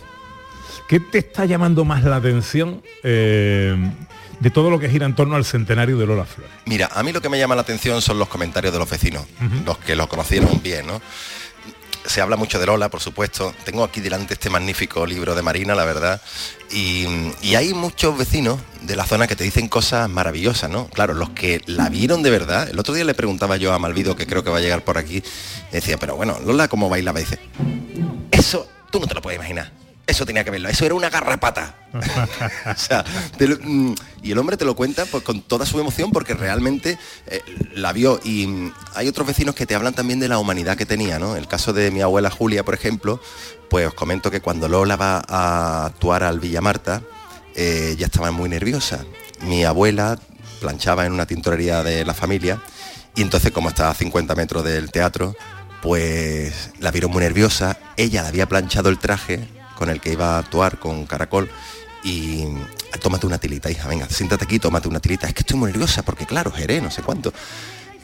¿Qué 0.88 1.00
te 1.00 1.20
está 1.20 1.46
llamando 1.46 1.86
más 1.86 2.04
la 2.04 2.18
atención 2.18 2.84
eh, 3.04 3.76
de 4.40 4.50
todo 4.50 4.70
lo 4.70 4.80
que 4.80 4.90
gira 4.90 5.06
en 5.06 5.16
torno 5.16 5.36
al 5.36 5.46
centenario 5.46 5.98
de 5.98 6.06
Lola 6.06 6.26
Flores? 6.26 6.52
Mira, 6.66 6.90
a 6.94 7.04
mí 7.04 7.12
lo 7.12 7.22
que 7.22 7.30
me 7.30 7.40
llama 7.40 7.56
la 7.56 7.62
atención 7.62 8.02
son 8.02 8.20
los 8.20 8.28
comentarios 8.28 8.74
de 8.74 8.80
los 8.80 8.90
vecinos, 8.90 9.26
los 9.66 9.78
que 9.80 9.96
lo 9.96 10.08
conocieron 10.08 10.62
bien, 10.62 10.88
¿no? 10.88 11.02
Se 12.06 12.22
habla 12.22 12.36
mucho 12.36 12.60
de 12.60 12.68
Lola, 12.68 12.90
por 12.90 13.02
supuesto. 13.02 13.52
Tengo 13.64 13.84
aquí 13.84 14.00
delante 14.00 14.36
este 14.36 14.52
magnífico 14.52 15.08
libro 15.08 15.34
de 15.34 15.42
Marina, 15.42 15.74
la 15.74 15.86
verdad. 15.86 16.22
Y, 16.72 17.08
y 17.42 17.56
hay 17.56 17.74
muchos 17.74 18.16
vecinos 18.16 18.60
de 18.84 18.96
la 18.96 19.08
zona 19.08 19.26
que 19.26 19.36
te 19.36 19.44
dicen 19.44 19.68
cosas 19.68 20.08
maravillosas, 20.08 20.70
¿no? 20.70 20.88
Claro, 20.90 21.16
los 21.16 21.32
que 21.32 21.62
la 21.66 21.90
vieron 21.90 22.22
de 22.22 22.30
verdad. 22.30 22.70
El 22.70 22.78
otro 22.78 22.94
día 22.94 23.06
le 23.06 23.16
preguntaba 23.16 23.58
yo 23.58 23.74
a 23.74 23.80
Malvido, 23.80 24.16
que 24.16 24.28
creo 24.28 24.44
que 24.44 24.52
va 24.52 24.60
a 24.60 24.62
llegar 24.62 24.84
por 24.84 25.00
aquí, 25.00 25.24
y 25.72 25.74
decía, 25.74 25.98
pero 25.98 26.16
bueno, 26.16 26.38
Lola, 26.46 26.68
¿cómo 26.68 26.90
bailaba? 26.90 27.20
Y 27.22 27.24
dice, 27.24 27.40
eso 28.30 28.70
tú 28.92 29.00
no 29.00 29.08
te 29.08 29.16
lo 29.16 29.24
puedes 29.24 29.40
imaginar. 29.40 29.72
Eso 30.08 30.26
tenía 30.26 30.44
que 30.44 30.52
verlo, 30.52 30.70
eso 30.70 30.86
era 30.86 30.94
una 30.96 31.10
garrapata. 31.10 31.76
O 32.66 32.78
sea, 32.78 33.04
te 33.38 33.48
lo- 33.48 33.58
mm, 33.62 33.96
y 34.22 34.32
el 34.32 34.38
hombre 34.38 34.58
te 34.58 34.66
lo 34.66 34.76
cuenta 34.76 35.06
pues 35.06 35.24
con 35.24 35.42
toda 35.42 35.66
su 35.66 35.80
emoción 35.80 36.12
porque 36.12 36.34
realmente 36.34 36.98
eh, 37.28 37.42
la 37.74 37.92
vio. 37.94 38.20
Y 38.24 38.46
mm, 38.48 38.74
hay 38.96 39.08
otros 39.08 39.26
vecinos 39.28 39.56
que 39.56 39.66
te 39.66 39.74
hablan 39.76 39.94
también 39.94 40.20
de 40.20 40.28
la 40.28 40.38
humanidad 40.38 40.78
que 40.78 40.86
tenía, 40.86 41.18
¿no? 41.20 41.36
El 41.36 41.48
caso 41.48 41.74
de 41.74 41.90
mi 41.92 42.02
abuela 42.02 42.30
Julia, 42.30 42.64
por 42.64 42.74
ejemplo, 42.76 43.20
pues 43.70 43.88
os 43.88 43.94
comento 43.94 44.30
que 44.30 44.42
cuando 44.42 44.68
Lola 44.68 44.96
va 44.96 45.24
a 45.28 45.86
actuar 45.88 46.24
al 46.24 46.40
Villa 46.40 46.62
Marta, 46.62 47.02
eh, 47.56 47.96
ya 47.98 48.06
estaba 48.08 48.30
muy 48.32 48.50
nerviosa. 48.50 49.06
Mi 49.42 49.64
abuela 49.64 50.20
planchaba 50.60 51.06
en 51.06 51.14
una 51.14 51.26
tintorería 51.26 51.82
de 51.84 52.06
la 52.06 52.14
familia 52.14 52.62
y 53.16 53.22
entonces 53.22 53.52
como 53.52 53.70
estaba 53.70 53.90
a 53.90 53.94
50 53.96 54.36
metros 54.36 54.64
del 54.64 54.92
teatro, 54.92 55.36
pues 55.82 56.72
la 56.80 56.92
vieron 56.92 57.12
muy 57.12 57.22
nerviosa. 57.22 57.78
Ella 57.98 58.24
le 58.24 58.28
había 58.30 58.48
planchado 58.48 58.90
el 58.90 58.98
traje 59.00 59.48
con 59.76 59.90
el 59.90 60.02
que 60.02 60.14
iba 60.14 60.36
a 60.36 60.40
actuar 60.40 60.80
con 60.80 61.06
Caracol 61.06 61.50
y 62.04 62.46
tómate 63.02 63.26
una 63.26 63.38
tilita, 63.38 63.70
hija, 63.70 63.88
venga, 63.88 64.08
siéntate 64.10 64.46
aquí, 64.46 64.60
tómate 64.60 64.88
una 64.88 65.00
tilita. 65.00 65.28
Es 65.28 65.34
que 65.34 65.42
estoy 65.42 65.58
muy 65.58 65.72
nerviosa 65.72 66.04
porque 66.04 66.26
claro, 66.26 66.52
Jerez, 66.52 66.82
no 66.82 66.92
sé 66.92 67.02
cuánto. 67.02 67.34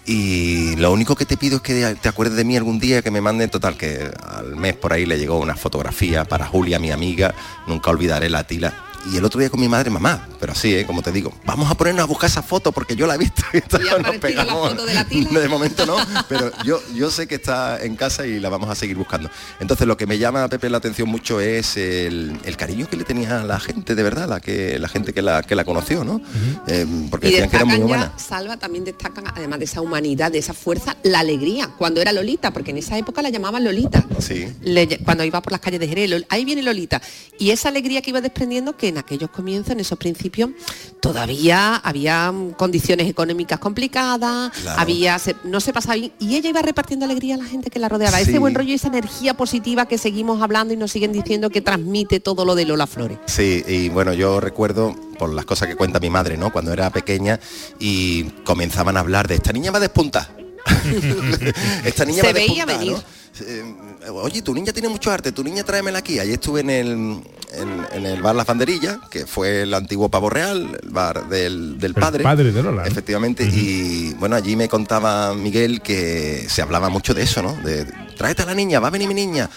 Y 0.05 0.75
lo 0.77 0.91
único 0.91 1.15
que 1.15 1.25
te 1.25 1.37
pido 1.37 1.57
es 1.57 1.61
que 1.61 1.95
te 2.01 2.09
acuerdes 2.09 2.35
de 2.35 2.43
mí 2.43 2.57
algún 2.57 2.79
día, 2.79 3.03
que 3.03 3.11
me 3.11 3.21
manden 3.21 3.51
total, 3.51 3.77
que 3.77 4.11
al 4.27 4.55
mes 4.55 4.75
por 4.75 4.93
ahí 4.93 5.05
le 5.05 5.19
llegó 5.19 5.39
una 5.39 5.55
fotografía 5.55 6.25
para 6.25 6.47
Julia, 6.47 6.79
mi 6.79 6.91
amiga, 6.91 7.35
nunca 7.67 7.91
olvidaré 7.91 8.29
la 8.29 8.43
tila. 8.43 8.73
Y 9.11 9.17
el 9.17 9.25
otro 9.25 9.39
día 9.39 9.49
con 9.49 9.59
mi 9.59 9.67
madre, 9.67 9.89
mamá, 9.89 10.27
pero 10.39 10.51
así, 10.53 10.75
¿eh? 10.75 10.85
como 10.85 11.01
te 11.01 11.11
digo, 11.11 11.33
vamos 11.45 11.69
a 11.71 11.75
ponernos 11.75 12.03
a 12.03 12.05
buscar 12.07 12.29
esa 12.29 12.43
foto 12.43 12.71
porque 12.71 12.95
yo 12.95 13.07
la 13.07 13.15
he 13.15 13.17
visto 13.17 13.41
y 13.53 13.57
nos 14.03 14.17
pegamos. 14.17 14.75
de, 15.09 15.47
momento 15.49 15.85
no, 15.85 15.95
pero 16.29 16.51
yo, 16.63 16.79
yo 16.93 17.09
sé 17.09 17.27
que 17.27 17.35
está 17.35 17.83
en 17.83 17.95
casa 17.95 18.27
y 18.27 18.39
la 18.39 18.49
vamos 18.49 18.69
a 18.69 18.75
seguir 18.75 18.95
buscando. 18.97 19.29
Entonces 19.59 19.87
lo 19.87 19.97
que 19.97 20.05
me 20.05 20.17
llama 20.17 20.43
a 20.43 20.47
Pepe 20.49 20.69
la 20.69 20.77
atención 20.77 21.09
mucho 21.09 21.39
es 21.39 21.77
el, 21.77 22.37
el 22.43 22.57
cariño 22.57 22.87
que 22.89 22.95
le 22.97 23.03
tenía 23.03 23.41
a 23.41 23.43
la 23.43 23.59
gente, 23.59 23.95
de 23.95 24.03
verdad, 24.03 24.29
la 24.29 24.39
que 24.39 24.77
la 24.77 24.87
gente 24.87 25.13
que 25.13 25.21
la, 25.21 25.41
que 25.41 25.55
la 25.55 25.65
conoció, 25.65 26.03
¿no? 26.03 26.21
Eh, 26.67 26.85
porque 27.09 27.27
Y 27.27 27.31
decían 27.31 27.49
que 27.49 27.55
era 27.55 27.65
muy 27.65 27.77
humana. 27.79 28.13
ya, 28.15 28.23
Salva, 28.23 28.57
también 28.57 28.83
destacan, 28.85 29.25
además 29.35 29.59
de 29.59 29.65
esa 29.65 29.81
humanidad, 29.81 30.31
de 30.31 30.37
esa 30.39 30.53
fuerza, 30.53 30.95
la 31.03 31.19
alegría, 31.19 31.71
cuando 31.77 32.01
era 32.01 32.13
Lolita, 32.13 32.51
porque 32.51 32.71
en 32.71 32.77
esa 32.77 32.97
época 32.97 33.21
la 33.21 33.29
llamaban 33.29 33.63
Lolita. 33.63 34.05
Sí. 34.19 34.47
Le- 34.61 34.99
cuando 34.99 35.23
iba 35.23 35.41
por 35.41 35.51
las 35.51 35.61
calles 35.61 35.79
de 35.79 35.87
Jerez, 35.87 36.25
ahí 36.29 36.45
viene 36.45 36.61
Lolita. 36.61 37.01
Y 37.39 37.49
esa 37.51 37.69
alegría 37.69 38.01
que 38.01 38.11
iba 38.11 38.21
desprendiendo, 38.21 38.77
que 38.77 38.90
en 38.91 38.97
aquellos 38.99 39.29
comienzos, 39.31 39.71
en 39.71 39.79
esos 39.79 39.97
principios, 39.97 40.51
todavía 40.99 41.75
había 41.77 42.33
condiciones 42.57 43.09
económicas 43.09 43.59
complicadas, 43.59 44.51
Claro. 44.61 44.79
había 44.81 45.17
se- 45.19 45.35
no 45.43 45.59
se 45.59 45.73
pasaba 45.73 45.95
bien, 45.95 46.11
y 46.19 46.35
ella 46.35 46.49
iba 46.49 46.61
repartiendo 46.61 47.05
alegría 47.05 47.35
a 47.35 47.37
la 47.39 47.45
gente 47.45 47.69
que 47.69 47.79
la 47.79 47.89
rodeaba. 47.89 48.17
Sí. 48.19 48.29
Ese 48.29 48.39
buen 48.39 48.53
rollo 48.55 48.69
y 48.69 48.73
esa 48.75 48.87
energía 48.87 49.33
positiva 49.35 49.87
que 49.87 49.97
seguimos 49.97 50.41
hablando 50.41 50.73
y 50.73 50.77
nos 50.77 50.91
siguen 50.91 51.11
diciendo 51.11 51.49
que 51.49 51.61
transmite 51.61 52.19
todo 52.19 52.45
lo 52.45 52.55
de 52.55 52.65
Lola 52.65 52.87
Flores. 52.87 53.17
Sí, 53.25 53.63
y 53.67 53.89
bueno, 53.89 54.13
yo 54.13 54.39
recuerdo 54.39 54.95
por 55.17 55.33
las 55.33 55.45
cosas 55.45 55.67
que 55.67 55.75
cuenta 55.75 55.99
mi 55.99 56.09
madre, 56.09 56.37
¿no? 56.37 56.51
Cuando 56.51 56.73
era 56.73 56.89
pequeña 56.89 57.39
y 57.79 58.23
comenzaban 58.43 58.97
a 58.97 58.99
hablar 58.99 59.27
de 59.27 59.35
esta 59.35 59.51
niña 59.53 59.71
va 59.71 59.77
a 59.77 59.81
despuntar. 59.81 60.35
esta 61.85 62.05
niña 62.05 62.21
Se 62.21 62.23
va 62.23 62.29
a 62.29 62.33
veía 62.33 62.65
despuntar, 62.65 62.79
venir. 62.79 62.91
¿no? 62.93 63.03
Eh, 63.45 64.09
Oye, 64.11 64.41
tu 64.41 64.53
niña 64.53 64.73
tiene 64.73 64.89
mucho 64.89 65.11
arte, 65.11 65.31
tu 65.31 65.43
niña 65.43 65.63
tráemela 65.63 65.99
aquí. 65.99 66.19
Allí 66.19 66.33
estuve 66.33 66.61
en 66.61 66.69
el, 66.69 67.21
en, 67.51 67.85
en 67.91 68.05
el 68.05 68.21
bar 68.21 68.35
Las 68.35 68.45
Banderillas, 68.45 68.97
que 69.09 69.25
fue 69.25 69.63
el 69.63 69.73
antiguo 69.73 70.09
Pavo 70.09 70.29
Real, 70.29 70.79
el 70.81 70.89
bar 70.89 71.27
del, 71.29 71.77
del 71.77 71.93
padre. 71.93 72.23
padre 72.23 72.51
de 72.51 72.63
Lola. 72.63 72.85
Efectivamente, 72.85 73.43
y 73.43 74.13
bueno, 74.15 74.35
allí 74.35 74.55
me 74.55 74.69
contaba 74.69 75.33
Miguel 75.33 75.81
que 75.81 76.45
se 76.49 76.61
hablaba 76.61 76.89
mucho 76.89 77.13
de 77.13 77.23
eso, 77.23 77.41
¿no? 77.41 77.53
De 77.63 77.85
tráete 78.17 78.43
a 78.43 78.45
la 78.45 78.53
niña, 78.55 78.79
va 78.79 78.87
a 78.87 78.91
venir 78.91 79.07
mi 79.07 79.13
niña, 79.13 79.49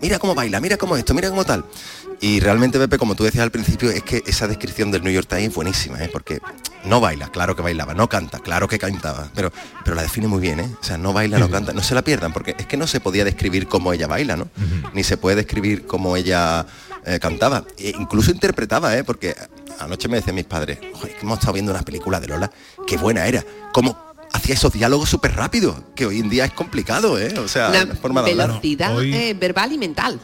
mira 0.00 0.18
cómo 0.18 0.34
baila, 0.34 0.60
mira 0.60 0.76
cómo 0.76 0.96
esto, 0.96 1.14
mira 1.14 1.30
cómo 1.30 1.44
tal. 1.44 1.64
Y 2.20 2.40
realmente, 2.40 2.80
Pepe, 2.80 2.98
como 2.98 3.14
tú 3.14 3.22
decías 3.22 3.44
al 3.44 3.52
principio, 3.52 3.90
es 3.90 4.02
que 4.02 4.24
esa 4.26 4.48
descripción 4.48 4.90
del 4.90 5.04
New 5.04 5.12
York 5.12 5.28
Times 5.28 5.50
es 5.50 5.54
buenísima, 5.54 6.02
¿eh? 6.02 6.10
porque 6.12 6.40
no 6.84 7.00
baila, 7.00 7.28
claro 7.28 7.54
que 7.54 7.62
bailaba, 7.62 7.94
no 7.94 8.08
canta, 8.08 8.40
claro 8.40 8.66
que 8.66 8.76
cantaba, 8.76 9.30
pero, 9.36 9.52
pero 9.84 9.94
la 9.94 10.02
define 10.02 10.26
muy 10.26 10.40
bien, 10.40 10.58
¿eh? 10.58 10.68
O 10.80 10.84
sea, 10.84 10.98
no 10.98 11.12
baila, 11.12 11.38
no 11.38 11.48
canta, 11.48 11.72
no 11.72 11.82
se 11.82 11.94
la 11.94 12.02
pierdan, 12.02 12.32
porque 12.32 12.56
es 12.58 12.66
que 12.66 12.76
no 12.76 12.88
se 12.88 12.98
podía 12.98 13.24
describir 13.24 13.68
cómo 13.68 13.92
ella 13.92 14.08
baila, 14.08 14.36
¿no? 14.36 14.48
Ni 14.94 15.04
se 15.04 15.16
puede 15.16 15.36
describir 15.36 15.86
cómo 15.86 16.16
ella 16.16 16.66
eh, 17.08 17.18
cantaba. 17.20 17.64
E 17.78 17.90
incluso 17.98 18.30
interpretaba, 18.30 18.96
¿eh? 18.96 19.04
Porque 19.04 19.34
anoche 19.78 20.08
me 20.08 20.16
decían 20.16 20.36
mis 20.36 20.44
padres, 20.44 20.78
"Joder, 20.94 21.14
que 21.16 21.22
hemos 21.22 21.38
estado 21.38 21.54
viendo 21.54 21.72
una 21.72 21.82
película 21.82 22.20
de 22.20 22.28
Lola, 22.28 22.50
qué 22.86 22.96
buena 22.96 23.26
era. 23.26 23.44
Como 23.72 23.96
hacía 24.32 24.54
esos 24.54 24.72
diálogos 24.72 25.08
súper 25.08 25.34
rápidos, 25.34 25.76
que 25.94 26.04
hoy 26.04 26.18
en 26.20 26.28
día 26.28 26.44
es 26.44 26.52
complicado, 26.52 27.18
¿eh? 27.18 27.34
O 27.38 27.48
sea, 27.48 27.70
Una 27.70 27.94
forma 27.94 28.22
de 28.22 28.32
hablar. 28.32 28.48
velocidad 28.48 28.94
Hoy- 28.96 29.14
eh, 29.14 29.34
verbal 29.34 29.72
y 29.72 29.78
mental. 29.78 30.20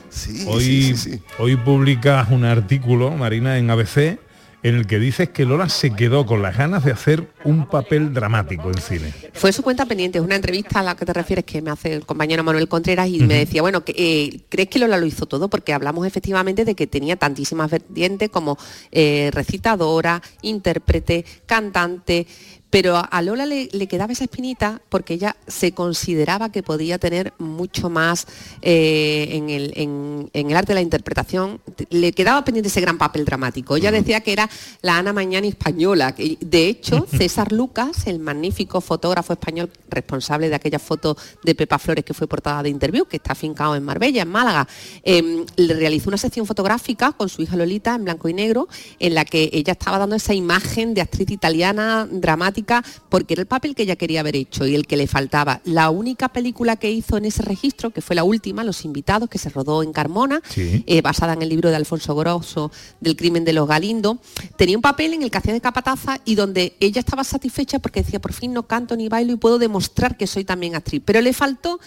Hoy, 0.47 0.95
hoy 1.39 1.57
publicas 1.57 2.31
un 2.31 2.45
artículo, 2.45 3.11
Marina, 3.13 3.57
en 3.59 3.71
ABC, 3.71 4.19
en 4.65 4.77
el 4.77 4.87
que 4.87 4.99
dices 4.99 5.29
que 5.29 5.45
Lola 5.45 5.69
se 5.69 5.91
quedó 5.91 6.25
con 6.25 6.41
las 6.41 6.57
ganas 6.57 6.85
de 6.85 6.91
hacer 6.91 7.29
un 7.45 7.69
papel 7.69 8.15
dramático 8.15 8.69
en 8.69 8.81
cine. 8.81 9.13
Fue 9.35 9.53
su 9.53 9.63
cuenta 9.63 9.85
pendiente, 9.85 10.19
es 10.19 10.25
una 10.25 10.37
entrevista 10.37 10.81
a 10.81 10.83
la 10.83 10.97
que 10.97 11.05
te 11.05 11.13
refieres 11.13 11.45
que 11.45 11.61
me 11.61 11.71
hace 11.71 11.93
el 11.93 12.07
compañero 12.07 12.43
Manuel 12.43 12.67
Contreras 12.67 13.11
y 13.11 13.21
me 13.21 13.35
decía, 13.35 13.61
bueno, 13.61 13.83
eh, 13.87 14.41
¿crees 14.49 14.71
que 14.71 14.79
Lola 14.79 14.97
lo 14.97 15.05
hizo 15.05 15.27
todo? 15.27 15.51
Porque 15.51 15.75
hablamos 15.75 16.07
efectivamente 16.07 16.65
de 16.65 16.75
que 16.75 16.87
tenía 16.87 17.17
tantísimas 17.17 17.71
vertientes 17.71 18.31
como 18.31 18.57
eh, 18.91 19.31
recitadora, 19.35 20.23
intérprete, 20.41 21.27
cantante, 21.45 22.27
pero 22.75 22.97
a- 22.97 23.23
Lola 23.23 23.47
le, 23.47 23.69
le 23.71 23.87
quedaba 23.87 24.13
esa 24.13 24.25
espinita 24.25 24.81
porque 24.89 25.15
ella 25.15 25.37
se 25.47 25.71
consideraba 25.71 26.51
que 26.51 26.65
podía 26.65 26.99
tener 26.99 27.33
mucho 27.39 27.89
más 27.89 28.27
eh, 28.63 29.29
en, 29.31 29.49
el, 29.49 29.73
en- 29.77 30.29
en 30.33 30.51
el 30.51 30.57
arte 30.57 30.73
de 30.73 30.75
la 30.75 30.81
interpretación. 30.81 31.61
Le 31.91 32.11
quedaba 32.13 32.45
pendiente 32.45 32.67
ese 32.67 32.81
gran 32.81 32.99
papel 32.99 33.25
dramático. 33.25 33.77
Ella 33.77 33.93
decía 33.93 34.23
que 34.23 34.33
era 34.33 34.51
la 34.83 34.99
Ana 34.99 35.13
Mañana 35.13 35.47
española. 35.47 36.17
De 36.41 36.67
hecho, 36.67 37.07
César 37.17 37.53
Lucas, 37.53 38.09
el 38.09 38.19
magnífico 38.19 38.81
fotógrafo 38.81 39.35
español 39.35 39.71
responsable 39.89 40.49
de 40.49 40.57
aquella 40.57 40.81
foto 40.81 41.17
de 41.45 41.55
Pepa 41.55 41.79
Flores 41.79 42.05
que 42.05 42.13
fue 42.13 42.27
portada 42.27 42.65
de 42.65 42.71
Interview, 42.71 43.05
que 43.05 43.19
está 43.19 43.35
afincado 43.35 43.77
en 43.77 43.85
Marbella, 43.85 44.23
en 44.23 44.29
Málaga, 44.31 44.67
eh, 45.05 45.45
le 45.55 45.75
realizó 45.75 46.11
una 46.11 46.19
sección 46.19 46.45
fotográfica 46.45 47.13
con 47.13 47.29
su 47.29 47.41
hija 47.41 47.55
Lolita 47.55 47.95
en 47.95 48.03
blanco 48.03 48.29
y 48.29 48.35
negro, 48.35 48.67
en 48.99 49.15
la 49.15 49.25
que 49.25 49.49
ella 49.53 49.75
estaba 49.75 49.99
dando 49.99 50.17
esa 50.17 50.35
imagen 50.35 50.93
de 50.95 51.03
actriz 51.03 51.31
italiana 51.31 52.09
dramática, 52.11 52.64
porque 53.09 53.35
era 53.35 53.43
el 53.43 53.47
papel 53.47 53.75
que 53.75 53.85
ella 53.85 53.97
quería 53.97 54.21
haber 54.21 54.37
hecho 54.37 54.67
y 54.67 54.75
el 54.75 54.87
que 54.87 54.97
le 54.97 55.07
faltaba. 55.07 55.61
La 55.65 55.91
única 55.91 56.29
película 56.29 56.77
que 56.77 56.91
hizo 56.91 57.17
en 57.17 57.25
ese 57.25 57.43
registro, 57.43 57.91
que 57.91 58.01
fue 58.01 58.17
la 58.17 58.25
última, 58.25 58.65
Los 58.65 58.85
Invitados, 58.85 59.29
que 59.29 59.39
se 59.39 59.51
rodó 59.51 59.83
en 59.83 59.93
Carmona, 59.93 60.41
eh, 60.57 61.03
basada 61.03 61.35
en 61.35 61.43
el 61.43 61.49
libro 61.49 61.71
de 61.71 61.77
Alfonso 61.77 62.15
Grosso 62.15 62.73
del 63.01 63.17
crimen 63.17 63.45
de 63.45 63.53
los 63.53 63.69
Galindo, 63.69 64.19
tenía 64.57 64.77
un 64.77 64.83
papel 64.83 65.15
en 65.15 65.23
el 65.23 65.31
que 65.31 65.39
hacía 65.39 65.53
de 65.53 65.61
capataza 65.61 66.21
y 66.25 66.35
donde 66.35 66.77
ella 66.81 67.01
estaba 67.01 67.25
satisfecha 67.25 67.79
porque 67.79 68.03
decía, 68.03 68.21
por 68.21 68.33
fin 68.33 68.53
no 68.53 68.65
canto 68.67 68.97
ni 68.97 69.09
bailo 69.09 69.33
y 69.33 69.37
puedo 69.37 69.59
demostrar 69.59 70.17
que 70.17 70.27
soy 70.27 70.45
también 70.45 70.75
actriz. 70.75 71.03
Pero 71.05 71.21
le 71.21 71.33
faltó 71.33 71.81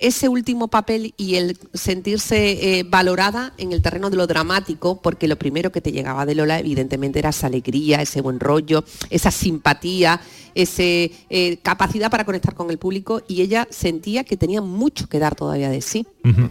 ese 0.00 0.28
último 0.28 0.68
papel 0.68 1.14
y 1.16 1.36
el 1.36 1.58
sentirse 1.74 2.78
eh, 2.78 2.82
valorada 2.84 3.52
en 3.58 3.72
el 3.72 3.82
terreno 3.82 4.10
de 4.10 4.16
lo 4.16 4.26
dramático, 4.26 5.00
porque 5.00 5.28
lo 5.28 5.36
primero 5.36 5.70
que 5.70 5.80
te 5.80 5.92
llegaba 5.92 6.26
de 6.26 6.34
Lola 6.34 6.58
evidentemente 6.58 7.18
era 7.18 7.30
esa 7.30 7.46
alegría, 7.46 8.02
ese 8.02 8.20
buen 8.20 8.40
rollo, 8.40 8.84
esa 9.10 9.30
simpatía, 9.30 10.20
esa 10.54 10.82
capacidad 11.62 12.10
para 12.10 12.24
conectar 12.24 12.54
con 12.54 12.70
el 12.70 12.78
público 12.78 13.22
y 13.28 13.42
ella 13.42 13.68
sentía 13.70 14.24
que 14.24 14.36
tenía 14.36 14.60
mucho 14.60 15.08
que 15.08 15.18
dar 15.18 15.34
todavía 15.34 15.70
de 15.70 15.80
sí. 15.80 16.06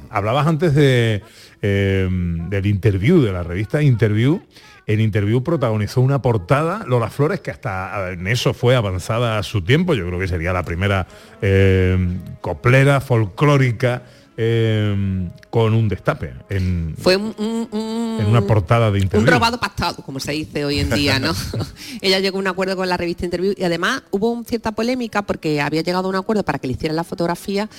Hablabas 0.10 0.48
antes 0.48 0.74
de, 0.74 1.22
eh, 1.62 2.08
del 2.50 2.66
interview, 2.66 3.22
de 3.22 3.32
la 3.32 3.44
revista 3.44 3.82
Interview. 3.82 4.42
En 4.90 5.00
Interview 5.00 5.44
protagonizó 5.44 6.02
una 6.02 6.20
portada, 6.20 6.84
Lola 6.88 7.12
Flores, 7.12 7.42
que 7.42 7.52
hasta 7.52 8.12
en 8.12 8.26
eso 8.26 8.56
fue 8.56 8.76
avanzada 8.76 9.38
a 9.38 9.44
su 9.44 9.62
tiempo. 9.62 9.94
Yo 9.94 10.08
creo 10.08 10.18
que 10.20 10.28
sería 10.28 10.52
la 10.52 10.64
primera 10.64 11.06
eh, 11.44 12.18
coplera 12.42 13.00
folclórica 13.00 14.02
eh, 14.36 15.30
con 15.52 15.74
un 15.76 15.90
destape 15.90 16.34
en, 16.50 16.96
Fue 16.98 17.18
un, 17.18 17.36
un- 17.38 17.68
un- 17.72 18.18
en 18.20 18.26
una 18.26 18.42
portada 18.42 18.90
de 18.90 19.00
Interview. 19.00 19.28
Un 19.28 19.32
robado 19.32 19.60
pactado, 19.60 19.98
como 20.04 20.20
se 20.20 20.32
dice 20.32 20.66
hoy 20.66 20.80
en 20.80 20.90
día, 20.90 21.20
¿no? 21.20 21.34
Ella 22.02 22.20
llegó 22.20 22.38
a 22.38 22.42
un 22.42 22.48
acuerdo 22.48 22.76
con 22.76 22.90
la 22.90 22.98
revista 22.98 23.26
Interview 23.26 23.54
y 23.56 23.64
además 23.66 24.02
hubo 24.10 24.44
cierta 24.44 24.72
polémica 24.72 25.22
porque 25.22 25.62
había 25.62 25.82
llegado 25.84 26.08
a 26.08 26.10
un 26.10 26.16
acuerdo 26.16 26.44
para 26.44 26.58
que 26.58 26.66
le 26.68 26.74
hicieran 26.74 26.96
la 26.96 27.04
fotografía, 27.04 27.70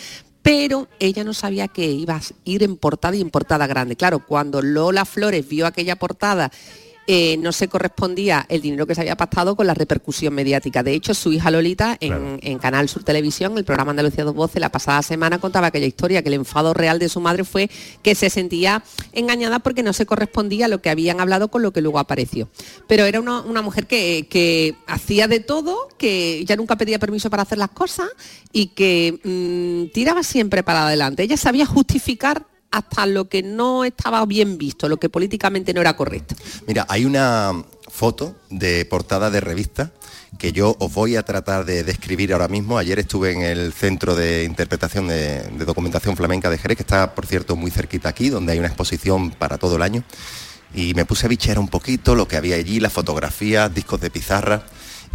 pero 0.43 0.87
ella 1.01 1.25
no 1.25 1.35
sabía 1.35 1.67
que 1.67 1.87
iba 1.87 2.15
a 2.17 2.21
ir 2.45 2.63
en 2.63 2.77
portada 2.77 3.17
y 3.17 3.21
en 3.21 3.31
portada 3.31 3.67
grande. 3.67 3.97
Claro, 3.97 4.21
cuando 4.21 4.63
Lola 4.63 5.05
Flores 5.05 5.49
vio 5.49 5.67
aquella 5.67 5.97
portada 5.97 6.53
eh, 7.13 7.37
no 7.39 7.51
se 7.51 7.67
correspondía 7.67 8.47
el 8.49 8.63
dinero 8.63 8.87
que 8.87 8.95
se 8.95 9.01
había 9.01 9.17
pactado 9.17 9.57
con 9.57 9.67
la 9.67 9.75
repercusión 9.75 10.33
mediática. 10.33 10.85
De 10.85 10.93
hecho, 10.93 11.13
su 11.13 11.33
hija 11.33 11.51
Lolita 11.51 11.97
en, 11.99 12.39
en 12.41 12.59
Canal 12.61 12.89
Sur 12.89 13.03
Televisión, 13.03 13.59
el 13.59 13.65
programa 13.65 13.91
Andalucía 13.91 14.23
Dos 14.23 14.37
Voces, 14.37 14.61
la 14.61 14.71
pasada 14.71 15.03
semana 15.03 15.41
contaba 15.41 15.67
aquella 15.67 15.89
historia, 15.89 16.23
que 16.23 16.29
el 16.29 16.35
enfado 16.35 16.73
real 16.73 17.01
de 17.01 17.09
su 17.09 17.19
madre 17.19 17.43
fue 17.43 17.69
que 18.05 18.15
se 18.15 18.31
sentía 18.31 18.85
engañada 19.13 19.59
porque 19.59 19.83
no 19.83 19.93
se 19.93 20.07
correspondía 20.07 20.69
lo 20.69 20.81
que 20.83 20.89
habían 20.89 21.21
hablado 21.21 21.49
con 21.49 21.63
lo 21.63 21.73
que 21.73 21.81
luego 21.81 21.99
apareció. 21.99 22.49
Pero 22.87 23.07
era 23.07 23.19
una, 23.19 23.41
una 23.41 23.61
mujer 23.61 23.89
que, 23.89 24.29
que 24.31 24.77
hacía 24.87 25.27
de 25.27 25.41
todo, 25.41 25.89
que 25.99 26.45
ya 26.45 26.55
nunca 26.55 26.77
pedía 26.77 27.01
permiso 27.01 27.29
para 27.29 27.43
hacer 27.43 27.59
las 27.59 27.71
cosas 27.71 28.09
y 28.53 28.69
que 28.69 29.19
mm, 29.25 29.93
tiraba 29.93 30.23
siempre 30.23 30.63
para 30.63 30.87
adelante. 30.87 31.25
Ella 31.25 31.37
sabía 31.37 31.67
justificar 31.67 32.47
hasta 32.71 33.07
lo 33.07 33.29
que 33.29 33.43
no 33.43 33.85
estaba 33.85 34.25
bien 34.27 34.59
visto, 34.59 34.89
lo 34.89 34.99
que 34.99 35.09
políticamente 35.09 35.75
no 35.75 35.81
era 35.81 35.97
correcto. 35.97 36.35
Mira, 36.67 36.87
hay 36.89 37.05
una 37.05 37.65
foto 37.89 38.37
de 38.49 38.85
portada 38.85 39.31
de 39.31 39.41
revista 39.41 39.93
que 40.39 40.53
yo 40.53 40.77
os 40.79 40.95
voy 40.95 41.17
a 41.17 41.25
tratar 41.25 41.65
de 41.65 41.83
describir 41.83 42.33
ahora 42.33 42.49
mismo. 42.49 42.79
Ayer 42.79 42.99
estuve 42.99 43.33
en 43.33 43.43
el 43.43 43.73
Centro 43.73 44.15
de 44.15 44.45
Interpretación 44.45 45.09
de, 45.09 45.43
de 45.43 45.65
Documentación 45.65 46.17
Flamenca 46.17 46.49
de 46.49 46.59
Jerez, 46.59 46.77
que 46.77 46.83
está, 46.83 47.15
por 47.15 47.27
cierto, 47.27 47.57
muy 47.57 47.71
cerquita 47.71 48.09
aquí, 48.09 48.31
donde 48.31 48.53
hay 48.53 48.59
una 48.59 48.69
exposición 48.69 49.33
para 49.33 49.59
todo 49.59 49.77
el 49.77 49.83
año. 49.83 50.05
Y 50.73 50.95
me 50.95 51.05
puse 51.05 51.27
a 51.27 51.29
bichear 51.29 51.59
un 51.59 51.69
poquito 51.69 52.15
lo 52.15 52.29
que 52.29 52.37
había 52.37 52.57
allí, 52.57 52.79
las 52.79 52.93
fotografías, 52.93 53.75
discos 53.75 54.01
de 54.01 54.11
pizarra. 54.11 54.65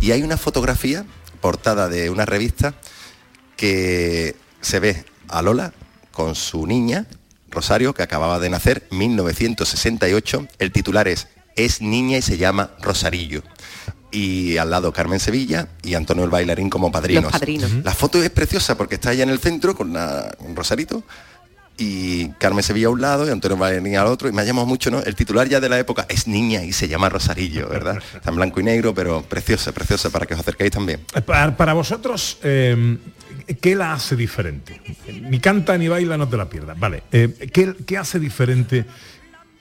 Y 0.01 0.12
hay 0.12 0.22
una 0.22 0.38
fotografía, 0.38 1.06
portada 1.39 1.88
de 1.88 2.10
una 2.10 2.26
revista, 2.26 2.76
que 3.56 4.36
se 4.60 4.80
ve 4.80 5.06
a 5.30 5.41
Lola 5.41 5.74
con 6.12 6.36
su 6.36 6.68
niña, 6.68 7.08
Rosario, 7.56 7.93
que 7.93 8.03
acababa 8.03 8.39
de 8.39 8.49
nacer, 8.49 8.86
1968. 8.91 10.47
El 10.60 10.72
titular 10.72 11.08
es 11.08 11.28
Es 11.56 11.82
niña 11.82 12.18
y 12.18 12.22
se 12.22 12.38
llama 12.38 12.72
Rosarillo. 12.82 13.41
Y 14.12 14.58
al 14.58 14.70
lado 14.70 14.91
Carmen 14.93 15.20
Sevilla 15.20 15.68
y 15.84 15.93
Antonio 15.95 16.24
el 16.24 16.30
bailarín 16.30 16.70
como 16.70 16.91
padrinos. 16.91 17.24
Los 17.24 17.32
padrinos. 17.34 17.72
La 17.84 17.93
foto 17.93 18.22
es 18.22 18.30
preciosa 18.30 18.78
porque 18.78 18.95
está 18.95 19.12
ella 19.14 19.24
en 19.24 19.30
el 19.30 19.39
centro 19.39 19.76
con, 19.76 19.91
la- 19.93 20.36
con 20.38 20.56
Rosarito 20.56 21.03
y 21.78 22.30
Carmen 22.39 22.64
Sevilla 22.64 22.88
a 22.88 22.91
un 22.91 23.01
lado 23.01 23.28
y 23.28 23.32
Antonio 23.32 23.58
Bailarín 23.58 23.97
al 23.97 24.08
otro 24.08 24.30
y 24.30 24.32
me 24.32 24.41
ha 24.41 24.45
llamado 24.45 24.66
mucho, 24.66 24.89
¿no? 24.91 25.01
El 25.01 25.14
titular 25.16 25.49
ya 25.49 25.60
de 25.60 25.68
la 25.68 25.78
época 25.78 26.06
es 26.08 26.26
niña 26.28 26.64
y 26.64 26.72
se 26.72 26.88
llama 26.88 27.10
Rosarillo, 27.10 27.68
¿verdad? 27.68 27.97
Está 28.16 28.30
en 28.30 28.38
blanco 28.38 28.62
y 28.62 28.64
negro, 28.64 28.93
pero 28.93 29.22
preciosa, 29.24 29.74
preciosa 29.74 30.10
para 30.10 30.26
que 30.26 30.34
os 30.36 30.39
acerquéis 30.39 30.72
también. 30.72 31.01
Para, 31.26 31.58
para 31.58 31.74
vosotros, 31.74 32.38
eh, 32.43 32.97
¿qué 33.61 33.75
la 33.75 33.93
hace 33.93 34.15
diferente? 34.15 34.81
Ni 35.21 35.39
canta 35.39 35.77
ni 35.77 35.87
baila, 35.87 36.17
no 36.17 36.27
te 36.27 36.37
la 36.37 36.49
pierdas. 36.49 36.79
Vale, 36.79 37.03
eh, 37.11 37.49
¿qué, 37.51 37.75
qué 37.85 37.97
hace 37.97 38.19
diferente? 38.19 38.85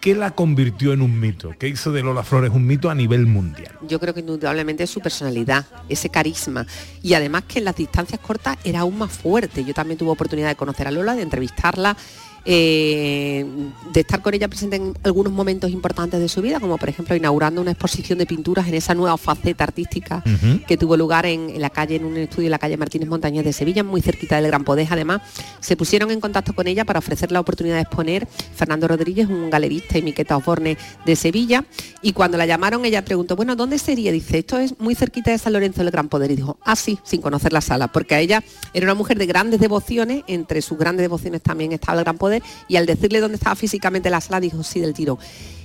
¿Qué 0.05 0.15
la 0.15 0.33
convirtió 0.33 0.93
en 0.93 1.01
un 1.01 1.19
mito? 1.19 1.55
¿Qué 1.59 1.67
hizo 1.67 1.91
de 1.91 2.03
Lola 2.03 2.23
Flores 2.23 2.51
un 2.53 2.67
mito 2.67 2.91
a 2.91 2.95
nivel 2.95 3.25
mundial? 3.25 3.79
Yo 3.89 3.99
creo 3.99 4.13
que 4.13 4.21
indudablemente 4.21 4.83
es 4.83 4.91
su 4.91 5.01
personalidad, 5.01 5.65
ese 5.89 6.11
carisma. 6.11 6.67
Y 7.03 7.15
además 7.15 7.45
que 7.45 7.61
en 7.61 7.65
las 7.65 7.77
distancias 7.77 8.21
cortas 8.21 8.59
era 8.65 8.81
aún 8.81 8.99
más 8.99 9.13
fuerte. 9.13 9.65
Yo 9.65 9.73
también 9.73 9.97
tuve 9.97 10.11
oportunidad 10.11 10.49
de 10.49 10.57
conocer 10.57 10.89
a 10.89 10.91
Lola, 10.91 11.17
de 11.17 11.23
entrevistarla, 11.23 11.97
eh, 12.45 13.47
de 13.93 14.01
estar 14.01 14.23
con 14.23 14.35
ella 14.35 14.49
presente 14.49 14.77
en 14.77 14.95
algunos 15.03 15.33
momentos 15.33 15.71
importantes 15.71 16.21
de 16.21 16.29
su 16.29 16.43
vida, 16.43 16.61
como 16.61 16.79
por 16.79 16.89
ejemplo 16.89 17.17
inaugurando 17.17 17.61
una 17.61 17.71
exposición 17.71 18.19
de 18.19 18.27
pinturas 18.27 18.69
en 18.69 18.75
esa 18.75 18.95
nueva 18.95 19.17
faceta 19.17 19.65
artística 19.65 20.23
que 20.67 20.77
tuvo 20.77 20.97
lugar 20.97 21.27
en, 21.27 21.51
en 21.51 21.61
la 21.61 21.71
calle, 21.71 21.97
en 21.97 22.05
un 22.05 22.17
estudio 22.17 22.47
en 22.47 22.53
la 22.53 22.59
calle 22.59 22.77
Martínez 22.77 23.09
Montañés 23.09 23.45
de 23.45 23.53
Sevilla, 23.53 23.83
muy 23.83 24.01
cerquita 24.01 24.37
del 24.37 24.47
Gran 24.47 24.65
Podés. 24.65 24.91
Además, 24.91 25.23
se 25.61 25.77
pusieron 25.77 26.11
en 26.11 26.21
contacto 26.21 26.55
con 26.55 26.67
ella 26.67 26.85
para 26.85 26.99
ofrecer 26.99 27.33
la 27.33 27.41
oportunidad 27.41 27.77
de 27.77 27.83
exponer 27.83 28.27
Fernando 28.55 28.89
Rodríguez, 28.89 29.29
un 29.29 29.51
galerista 29.51 29.99
y 29.99 30.03
Miqueta 30.03 30.37
Osborne 30.37 30.77
de 31.05 31.17
Sevilla. 31.17 31.65
Y 32.03 32.13
cuando 32.13 32.37
la 32.37 32.47
llamaron, 32.47 32.85
ella 32.85 33.05
preguntó, 33.05 33.37
bueno, 33.37 33.57
¿dónde 33.57 33.79
sería? 33.79 34.13
Dice, 34.13 34.39
esto 34.39 34.59
es 34.59 34.79
muy 34.79 34.95
cerquita 34.95 35.31
de 35.31 35.39
San 35.39 35.53
Lorenzo 35.53 35.83
del 35.83 35.91
Gran 35.91 36.09
Poder. 36.09 36.31
Y 36.31 36.37
dijo, 36.37 36.59
ah, 36.63 36.77
sí, 36.77 36.99
sin 37.05 37.21
conocer 37.21 37.53
la 37.53 37.61
sala, 37.61 37.89
porque 37.89 38.15
a 38.15 38.21
ella 38.21 38.43
era 38.73 38.87
una 38.87 38.95
mujer 38.95 39.19
de 39.19 39.27
grandes 39.27 39.61
devociones, 39.61 40.25
entre 40.27 40.63
sus 40.63 40.79
grandes 40.79 41.05
devociones 41.05 41.43
también 41.43 41.73
estaba 41.73 41.99
el 41.99 42.05
Gran 42.05 42.19
Poder, 42.19 42.34
y 42.69 42.77
al 42.77 42.87
decirle 42.87 43.21
dónde 43.21 43.37
estaba 43.37 43.57
físicamente 43.57 44.11
la 44.11 44.21
sala, 44.21 44.41
dijo, 44.41 44.63
sí, 44.63 44.81
del 44.81 44.95
tiro. 44.95 45.19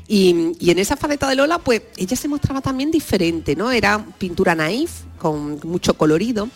Y, 0.07 0.53
y 0.59 0.72
en 0.72 0.80
esa 0.80 0.97
faceta 0.97 1.30
de 1.30 1.36
Lola, 1.36 1.59
pues 1.59 1.84
ella 1.97 2.17
se 2.17 2.28
mostraba 2.28 2.61
también 2.61 2.89
diferente, 2.89 3.55
¿no? 3.55 3.72
Era 3.72 4.03
pintura 4.17 4.55
naif, 4.55 4.91
con 5.20 5.59
mucho 5.63 5.93
colorido, 5.95 6.49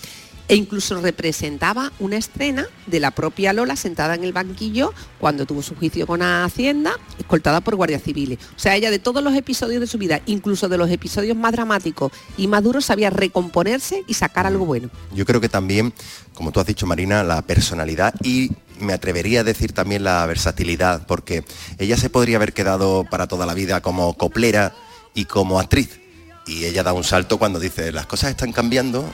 e 0.48 0.56
incluso 0.56 1.00
representaba 1.00 1.92
una 2.00 2.18
escena 2.18 2.68
de 2.86 3.00
la 3.00 3.12
propia 3.12 3.54
Lola 3.54 3.76
sentada 3.76 4.16
en 4.16 4.24
el 4.24 4.34
banquillo 4.34 4.94
cuando 5.20 5.46
tuvo 5.46 5.62
su 5.62 5.76
juicio 5.76 6.06
con 6.06 6.22
Hacienda, 6.22 6.94
escoltada 7.18 7.62
por 7.62 7.76
guardias 7.76 8.04
civiles. 8.04 8.40
O 8.56 8.60
sea, 8.60 8.76
ella 8.76 8.92
de 8.92 9.00
todos 9.00 9.24
los 9.24 9.36
episodios 9.36 9.80
de 9.80 9.88
su 9.88 9.98
vida, 9.98 10.22
incluso 10.26 10.70
de 10.70 10.78
los 10.78 10.90
episodios 10.90 11.38
más 11.38 11.54
dramáticos 11.54 12.12
y 12.38 12.48
más 12.48 12.64
duros, 12.64 12.86
sabía 12.86 13.10
recomponerse 13.10 14.04
y 14.08 14.14
sacar 14.14 14.46
algo 14.46 14.66
bueno. 14.66 14.90
Yo 15.14 15.26
creo 15.26 15.40
que 15.40 15.50
también, 15.50 15.94
como 16.34 16.52
tú 16.52 16.60
has 16.60 16.68
dicho 16.68 16.86
Marina, 16.86 17.24
la 17.24 17.42
personalidad 17.42 18.14
y 18.24 18.52
me 18.80 18.94
atrevería 18.94 19.42
a 19.42 19.44
decir 19.44 19.72
también 19.72 20.04
la 20.04 20.26
versatilidad, 20.26 21.06
porque 21.08 21.46
ella 21.78 21.98
se 21.98 22.10
podría 22.10 22.38
haber 22.38 22.54
quedado 22.54 23.06
para 23.10 23.28
toda 23.28 23.46
la 23.46 23.54
vida 23.54 23.82
como 23.82 24.16
coplera 24.16 24.76
y 25.14 25.26
como 25.26 25.60
actriz. 25.60 26.00
Y 26.46 26.66
ella 26.66 26.84
da 26.84 26.92
un 26.92 27.06
salto 27.06 27.38
cuando 27.40 27.60
dice, 27.60 27.92
las 27.94 28.06
cosas 28.06 28.32
están 28.32 28.52
cambiando 28.52 29.06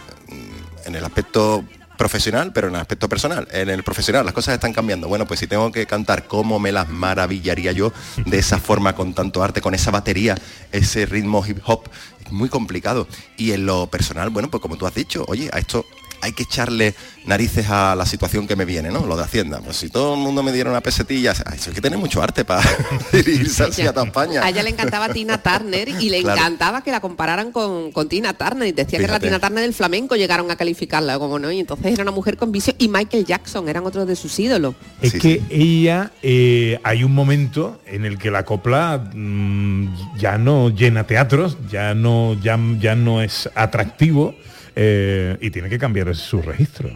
en 0.86 0.96
el 0.96 1.04
aspecto 1.06 1.64
profesional, 2.00 2.52
pero 2.54 2.70
en 2.70 2.76
el 2.76 2.82
aspecto 2.82 3.10
personal. 3.10 3.48
En 3.52 3.70
el 3.70 3.84
profesional 3.84 4.24
las 4.24 4.34
cosas 4.34 4.54
están 4.54 4.72
cambiando. 4.72 5.10
Bueno, 5.10 5.28
pues 5.28 5.42
si 5.42 5.48
tengo 5.48 5.70
que 5.72 5.86
cantar, 5.86 6.28
¿cómo 6.28 6.58
me 6.58 6.72
las 6.72 6.88
maravillaría 6.88 7.74
yo 7.74 7.92
de 8.26 8.40
esa 8.40 8.58
forma, 8.58 8.96
con 8.96 9.14
tanto 9.14 9.44
arte, 9.44 9.60
con 9.60 9.76
esa 9.76 9.92
batería, 9.92 10.38
ese 10.72 11.06
ritmo 11.06 11.46
hip 11.46 11.60
hop? 11.66 11.90
Es 12.26 12.32
muy 12.32 12.48
complicado. 12.48 13.06
Y 13.36 13.52
en 13.52 13.66
lo 13.66 13.88
personal, 13.88 14.30
bueno, 14.30 14.50
pues 14.50 14.62
como 14.62 14.78
tú 14.78 14.88
has 14.88 14.96
dicho, 14.96 15.26
oye, 15.28 15.50
a 15.52 15.60
esto 15.60 15.86
hay 16.22 16.32
que 16.34 16.44
echarle 16.44 16.94
narices 17.26 17.70
a 17.70 17.96
la 17.96 18.06
situación 18.06 18.48
que 18.48 18.56
me 18.56 18.66
viene, 18.66 18.90
¿no? 18.90 19.06
Lo 19.06 19.16
de 19.16 19.24
Hacienda. 19.24 19.62
Pues 19.64 19.78
si 19.78 19.90
todo 19.90 20.16
el 20.16 20.20
mundo 20.20 20.42
me 20.44 20.52
diera 20.52 20.70
una 20.70 20.82
pesetilla, 20.82 21.32
eso 21.32 21.44
hay 21.70 21.74
que 21.76 21.82
tener 21.82 22.00
mucho 22.00 22.22
arte 22.22 22.44
para 22.46 22.62
dirigirse 23.12 23.64
así 23.64 23.82
a 23.84 23.94
toda 23.94 24.06
España. 24.08 24.44
A 24.44 24.50
ella 24.50 24.64
le 24.64 24.70
encantaba 24.72 25.10
Tina 25.10 25.38
Turner 25.42 25.90
y 25.90 26.10
le 26.10 26.22
Claro. 26.22 26.40
encantaba 26.40 26.84
que 26.84 26.92
la 26.92 27.00
compararan 27.00 27.52
con, 27.52 27.92
con 27.92 28.10
Tina 28.10 28.34
Turner. 28.34 28.68
Y 28.68 28.72
decía 28.72 28.98
que 29.00 29.06
era 29.06 29.14
la. 29.14 29.20
Tina 29.20 29.40
Turner 29.40 29.62
del 29.64 29.74
flamenco, 29.74 30.16
llegaron 30.16 30.50
a 30.52 30.56
calificarla, 30.56 31.20
como 31.20 31.40
no. 31.40 31.52
Y 31.52 31.60
entonces 31.60 31.94
era 31.94 32.04
una 32.04 32.12
mujer 32.12 32.36
con 32.38 32.52
vicio. 32.52 32.74
Y 32.78 32.88
Michael 32.88 33.26
Jackson 33.26 33.70
eran 33.70 33.86
otros 33.86 34.08
de 34.08 34.16
sus 34.16 34.38
ídolos. 34.40 34.76
Es 35.02 35.14
que 35.14 35.42
ella, 35.50 36.12
eh, 36.24 36.80
hay 36.84 37.04
un 37.04 37.14
momento 37.14 37.80
en 37.86 38.06
el 38.06 38.18
que 38.18 38.32
la 38.32 38.44
copla 38.46 39.12
mm, 39.14 40.18
ya 40.18 40.38
no 40.38 40.70
llena 40.70 41.06
teatros, 41.06 41.58
ya 41.70 41.94
no, 41.94 42.36
ya, 42.42 42.60
ya 42.80 42.96
no 42.96 43.22
es 43.22 43.50
atractivo 43.56 44.36
eh, 44.76 45.38
y 45.42 45.50
tiene 45.52 45.70
que 45.70 45.78
cambiar 45.80 46.16
su 46.16 46.42
registro 46.42 46.90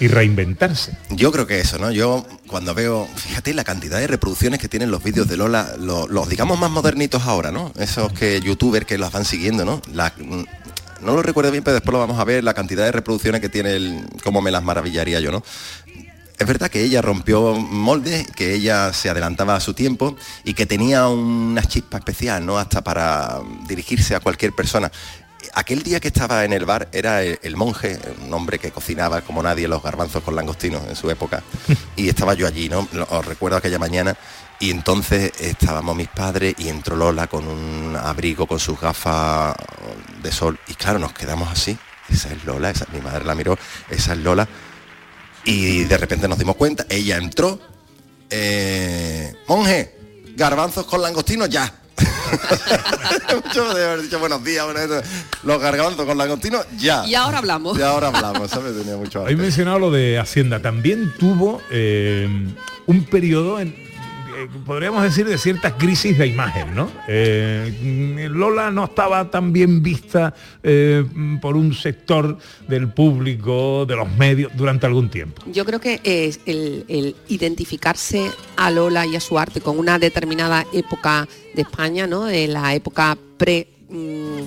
y 0.00 0.08
reinventarse. 0.08 0.96
Yo 1.10 1.30
creo 1.30 1.46
que 1.46 1.60
eso, 1.60 1.78
¿no? 1.78 1.90
Yo 1.90 2.26
cuando 2.46 2.74
veo, 2.74 3.06
fíjate 3.16 3.52
la 3.52 3.64
cantidad 3.64 3.98
de 3.98 4.06
reproducciones 4.06 4.60
que 4.60 4.68
tienen 4.68 4.90
los 4.90 5.02
vídeos 5.02 5.28
de 5.28 5.36
Lola, 5.36 5.74
lo- 5.78 6.06
los, 6.08 6.28
digamos 6.28 6.58
más 6.58 6.70
modernitos 6.70 7.24
ahora, 7.24 7.50
¿no? 7.50 7.72
Esos 7.78 8.12
que 8.12 8.40
youtubers 8.40 8.86
que 8.86 8.96
las 8.96 9.12
van 9.12 9.24
siguiendo, 9.26 9.64
¿no? 9.66 9.82
La- 9.92 10.14
mm, 10.16 10.44
no 11.04 11.14
lo 11.14 11.22
recuerdo 11.22 11.50
bien, 11.50 11.62
pero 11.64 11.74
después 11.74 11.92
lo 11.92 11.98
vamos 11.98 12.18
a 12.18 12.24
ver, 12.24 12.42
la 12.44 12.54
cantidad 12.54 12.84
de 12.84 12.92
reproducciones 12.92 13.40
que 13.42 13.48
tiene 13.48 13.74
el, 13.76 14.04
cómo 14.24 14.40
me 14.40 14.50
las 14.50 14.62
maravillaría 14.62 15.20
yo, 15.20 15.30
¿no? 15.32 15.42
Es 16.38 16.46
verdad 16.46 16.70
que 16.70 16.82
ella 16.82 17.02
rompió 17.02 17.54
moldes, 17.56 18.26
que 18.30 18.54
ella 18.54 18.92
se 18.92 19.10
adelantaba 19.10 19.56
a 19.56 19.60
su 19.60 19.74
tiempo 19.74 20.16
y 20.44 20.54
que 20.54 20.66
tenía 20.66 21.08
una 21.08 21.62
chispa 21.64 21.98
especial, 21.98 22.46
¿no? 22.46 22.58
Hasta 22.58 22.82
para 22.82 23.40
dirigirse 23.68 24.14
a 24.14 24.20
cualquier 24.20 24.52
persona. 24.54 24.90
Aquel 25.54 25.82
día 25.82 26.00
que 26.00 26.08
estaba 26.08 26.44
en 26.44 26.52
el 26.52 26.64
bar 26.64 26.88
era 26.92 27.22
el, 27.22 27.38
el 27.42 27.56
monje, 27.56 27.98
un 28.24 28.32
hombre 28.34 28.58
que 28.58 28.70
cocinaba 28.70 29.20
como 29.22 29.42
nadie 29.42 29.68
los 29.68 29.82
garbanzos 29.82 30.22
con 30.22 30.34
langostinos 30.34 30.82
en 30.88 30.96
su 30.96 31.10
época. 31.10 31.42
Y 31.96 32.08
estaba 32.08 32.34
yo 32.34 32.46
allí, 32.46 32.68
¿no? 32.68 32.88
Os 33.10 33.24
recuerdo 33.26 33.56
aquella 33.56 33.78
mañana. 33.78 34.16
Y 34.60 34.70
entonces 34.70 35.32
estábamos 35.38 35.94
mis 35.96 36.08
padres 36.08 36.54
y 36.58 36.68
entró 36.68 36.96
Lola 36.96 37.28
con 37.28 37.46
un 37.46 37.96
abrigo, 37.96 38.46
con 38.46 38.58
sus 38.58 38.80
gafas 38.80 39.54
de 40.22 40.32
sol. 40.32 40.58
Y 40.66 40.74
claro, 40.74 40.98
nos 40.98 41.12
quedamos 41.12 41.48
así. 41.50 41.78
Esa 42.08 42.32
es 42.32 42.44
Lola, 42.44 42.70
esa, 42.70 42.86
mi 42.92 43.00
madre 43.00 43.24
la 43.24 43.34
miró, 43.34 43.58
esa 43.90 44.12
es 44.12 44.18
Lola. 44.18 44.48
Y 45.44 45.84
de 45.84 45.96
repente 45.96 46.26
nos 46.26 46.38
dimos 46.38 46.56
cuenta, 46.56 46.86
ella 46.88 47.16
entró, 47.16 47.60
eh, 48.30 49.34
monje, 49.46 49.96
garbanzos 50.36 50.86
con 50.86 51.02
langostinos 51.02 51.48
ya. 51.48 51.72
Mucho 53.44 53.74
de 53.74 53.84
haber 53.84 54.02
dicho 54.02 54.18
buenos 54.18 54.44
días, 54.44 54.64
buenas 54.64 54.88
noches. 54.88 55.08
los 55.42 55.60
garbanzos 55.60 56.04
con 56.04 56.18
langostinos 56.18 56.66
ya. 56.78 57.06
Y 57.06 57.14
ahora 57.14 57.38
hablamos. 57.38 57.78
Y 57.78 57.82
ahora 57.82 58.08
hablamos, 58.08 58.50
¿sabes? 58.50 58.76
Tenía 58.76 58.96
mucho 58.96 59.20
arte. 59.20 59.32
Habéis 59.32 59.38
mencionado 59.38 59.78
lo 59.78 59.90
de 59.90 60.18
Hacienda. 60.18 60.60
También 60.60 61.12
tuvo 61.18 61.62
eh, 61.70 62.28
un 62.86 63.04
periodo, 63.04 63.60
en, 63.60 63.74
eh, 64.38 64.48
podríamos 64.64 65.02
decir, 65.02 65.26
de 65.26 65.36
ciertas 65.36 65.72
crisis 65.72 66.16
de 66.16 66.26
imagen, 66.26 66.74
¿no? 66.74 66.88
Eh, 67.08 68.28
Lola 68.30 68.70
no 68.70 68.84
estaba 68.84 69.28
tan 69.30 69.52
bien 69.52 69.82
vista 69.82 70.32
eh, 70.62 71.04
por 71.40 71.56
un 71.56 71.74
sector 71.74 72.38
del 72.68 72.92
público, 72.92 73.84
de 73.84 73.96
los 73.96 74.08
medios, 74.12 74.52
durante 74.54 74.86
algún 74.86 75.10
tiempo. 75.10 75.42
Yo 75.46 75.64
creo 75.64 75.80
que 75.80 76.00
el, 76.04 77.16
identificarse 77.28 78.30
a 78.56 78.70
Lola 78.70 79.06
y 79.06 79.16
a 79.16 79.20
su 79.20 79.38
arte 79.38 79.60
con 79.60 79.78
una 79.78 79.98
determinada 79.98 80.64
época 80.72 81.26
de 81.54 81.62
España, 81.62 82.06
¿no? 82.06 82.26
De 82.26 82.46
la 82.46 82.74
época 82.74 83.18
pre. 83.36 83.66
mm, 83.88 84.42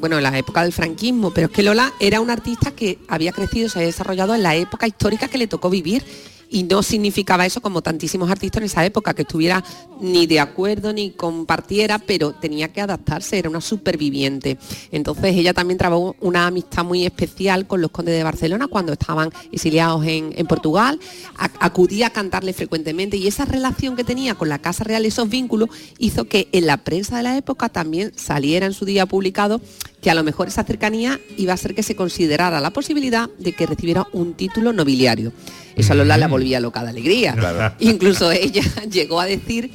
bueno, 0.00 0.20
la 0.20 0.36
época 0.36 0.62
del 0.64 0.72
franquismo, 0.72 1.32
pero 1.32 1.46
es 1.46 1.52
que 1.52 1.62
Lola 1.62 1.92
era 1.98 2.20
una 2.20 2.34
artista 2.34 2.72
que 2.72 2.98
había 3.08 3.32
crecido, 3.32 3.68
se 3.68 3.78
había 3.78 3.86
desarrollado 3.86 4.34
en 4.34 4.42
la 4.42 4.54
época 4.56 4.86
histórica 4.86 5.28
que 5.28 5.38
le 5.38 5.46
tocó 5.46 5.70
vivir 5.70 6.04
y 6.50 6.62
no 6.62 6.82
significaba 6.82 7.46
eso 7.46 7.60
como 7.60 7.82
tantísimos 7.82 8.30
artistas 8.30 8.60
en 8.60 8.66
esa 8.66 8.84
época, 8.84 9.14
que 9.14 9.22
estuviera 9.22 9.62
ni 10.00 10.26
de 10.26 10.40
acuerdo 10.40 10.92
ni 10.92 11.10
compartiera, 11.10 11.98
pero 11.98 12.32
tenía 12.32 12.72
que 12.72 12.80
adaptarse, 12.80 13.38
era 13.38 13.50
una 13.50 13.60
superviviente. 13.60 14.58
Entonces 14.90 15.34
ella 15.34 15.52
también 15.52 15.78
trabajó 15.78 16.16
una 16.20 16.46
amistad 16.46 16.84
muy 16.84 17.04
especial 17.04 17.66
con 17.66 17.80
los 17.80 17.90
condes 17.90 18.14
de 18.14 18.24
Barcelona 18.24 18.66
cuando 18.68 18.92
estaban 18.92 19.30
exiliados 19.52 20.04
en, 20.06 20.32
en 20.36 20.46
Portugal, 20.46 20.98
acudía 21.36 22.08
a 22.08 22.10
cantarle 22.10 22.52
frecuentemente 22.52 23.16
y 23.16 23.26
esa 23.26 23.44
relación 23.44 23.96
que 23.96 24.04
tenía 24.04 24.34
con 24.34 24.48
la 24.48 24.58
Casa 24.58 24.84
Real, 24.84 25.04
esos 25.04 25.28
vínculos, 25.28 25.68
hizo 25.98 26.24
que 26.24 26.48
en 26.52 26.66
la 26.66 26.78
prensa 26.78 27.16
de 27.16 27.22
la 27.22 27.36
época 27.36 27.68
también 27.68 28.12
saliera 28.16 28.66
en 28.66 28.72
su 28.72 28.84
día 28.84 29.06
publicado 29.06 29.60
que 30.00 30.10
a 30.10 30.14
lo 30.14 30.22
mejor 30.22 30.48
esa 30.48 30.64
cercanía 30.64 31.20
iba 31.36 31.52
a 31.52 31.56
ser 31.56 31.74
que 31.74 31.82
se 31.82 31.96
considerara 31.96 32.60
la 32.60 32.70
posibilidad 32.70 33.28
de 33.38 33.52
que 33.52 33.66
recibiera 33.66 34.06
un 34.12 34.34
título 34.34 34.72
nobiliario. 34.72 35.32
Eso 35.74 35.92
a 35.92 35.96
Lola 35.96 36.16
la 36.16 36.28
volvía 36.28 36.60
loca 36.60 36.82
de 36.82 36.90
alegría. 36.90 37.34
Claro. 37.34 37.74
Incluso 37.80 38.30
ella 38.30 38.62
llegó 38.90 39.20
a 39.20 39.26
decir 39.26 39.70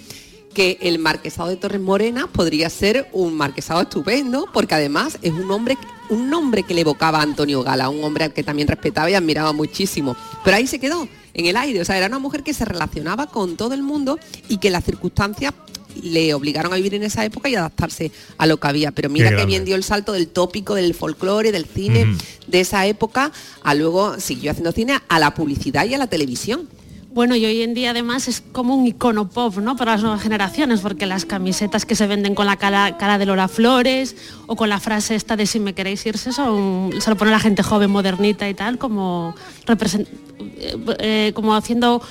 que 0.53 0.77
el 0.81 0.99
marquesado 0.99 1.49
de 1.49 1.57
Torres 1.57 1.81
Morena 1.81 2.27
podría 2.27 2.69
ser 2.69 3.09
un 3.11 3.35
marquesado 3.35 3.81
estupendo, 3.81 4.47
porque 4.53 4.75
además 4.75 5.17
es 5.21 5.33
un 5.33 5.49
hombre, 5.49 5.77
un 6.09 6.29
nombre 6.29 6.63
que 6.63 6.73
le 6.73 6.81
evocaba 6.81 7.19
a 7.19 7.23
Antonio 7.23 7.63
Gala, 7.63 7.89
un 7.89 8.03
hombre 8.03 8.25
al 8.25 8.33
que 8.33 8.43
también 8.43 8.67
respetaba 8.67 9.09
y 9.09 9.15
admiraba 9.15 9.51
muchísimo. 9.51 10.15
Pero 10.43 10.57
ahí 10.57 10.67
se 10.67 10.79
quedó, 10.79 11.07
en 11.33 11.45
el 11.45 11.57
aire. 11.57 11.81
O 11.81 11.85
sea, 11.85 11.97
era 11.97 12.07
una 12.07 12.19
mujer 12.19 12.43
que 12.43 12.53
se 12.53 12.65
relacionaba 12.65 13.27
con 13.27 13.57
todo 13.57 13.73
el 13.73 13.83
mundo 13.83 14.19
y 14.47 14.57
que 14.57 14.69
las 14.69 14.83
circunstancias 14.83 15.53
le 16.01 16.33
obligaron 16.33 16.73
a 16.73 16.75
vivir 16.77 16.95
en 16.95 17.03
esa 17.03 17.23
época 17.25 17.49
y 17.49 17.55
adaptarse 17.55 18.11
a 18.37 18.45
lo 18.45 18.57
que 18.57 18.67
había. 18.67 18.91
Pero 18.91 19.09
mira 19.09 19.29
que 19.29 19.35
grande. 19.35 19.47
bien 19.51 19.65
dio 19.65 19.75
el 19.75 19.83
salto 19.83 20.13
del 20.13 20.27
tópico, 20.27 20.75
del 20.75 20.93
folclore, 20.93 21.51
del 21.51 21.65
cine, 21.65 22.15
de 22.47 22.59
esa 22.59 22.85
época, 22.85 23.31
a 23.63 23.73
luego 23.75 24.19
siguió 24.19 24.51
haciendo 24.51 24.71
cine, 24.71 24.99
a 25.07 25.19
la 25.19 25.33
publicidad 25.33 25.85
y 25.85 25.93
a 25.93 25.97
la 25.97 26.07
televisión. 26.07 26.67
Bueno, 27.13 27.35
y 27.35 27.45
hoy 27.45 27.61
en 27.61 27.75
día 27.75 27.91
además 27.91 28.27
es 28.27 28.41
como 28.41 28.75
un 28.75 28.87
icono 28.87 29.29
pop, 29.29 29.57
¿no? 29.57 29.75
Para 29.75 29.91
las 29.91 30.01
nuevas 30.01 30.23
generaciones, 30.23 30.79
porque 30.81 31.05
las 31.05 31.25
camisetas 31.25 31.85
que 31.85 31.93
se 31.95 32.07
venden 32.07 32.33
con 32.33 32.47
la 32.47 32.57
cara, 32.57 32.97
cara 32.97 33.19
de 33.19 33.27
Lola 33.27 33.47
Flores 33.47 34.15
o 34.47 34.55
con 34.55 34.67
la 34.67 34.79
frase 34.79 35.13
esta 35.13 35.35
de 35.35 35.45
si 35.45 35.59
me 35.59 35.75
queréis 35.75 36.03
irse, 36.07 36.31
son, 36.33 36.89
se 36.99 37.11
lo 37.11 37.15
pone 37.15 37.29
la 37.29 37.39
gente 37.39 37.61
joven, 37.61 37.91
modernita 37.91 38.49
y 38.49 38.55
tal, 38.55 38.79
como, 38.79 39.35
represent- 39.67 40.07
eh, 40.39 40.77
eh, 40.99 41.31
como 41.33 41.55
haciendo 41.55 42.01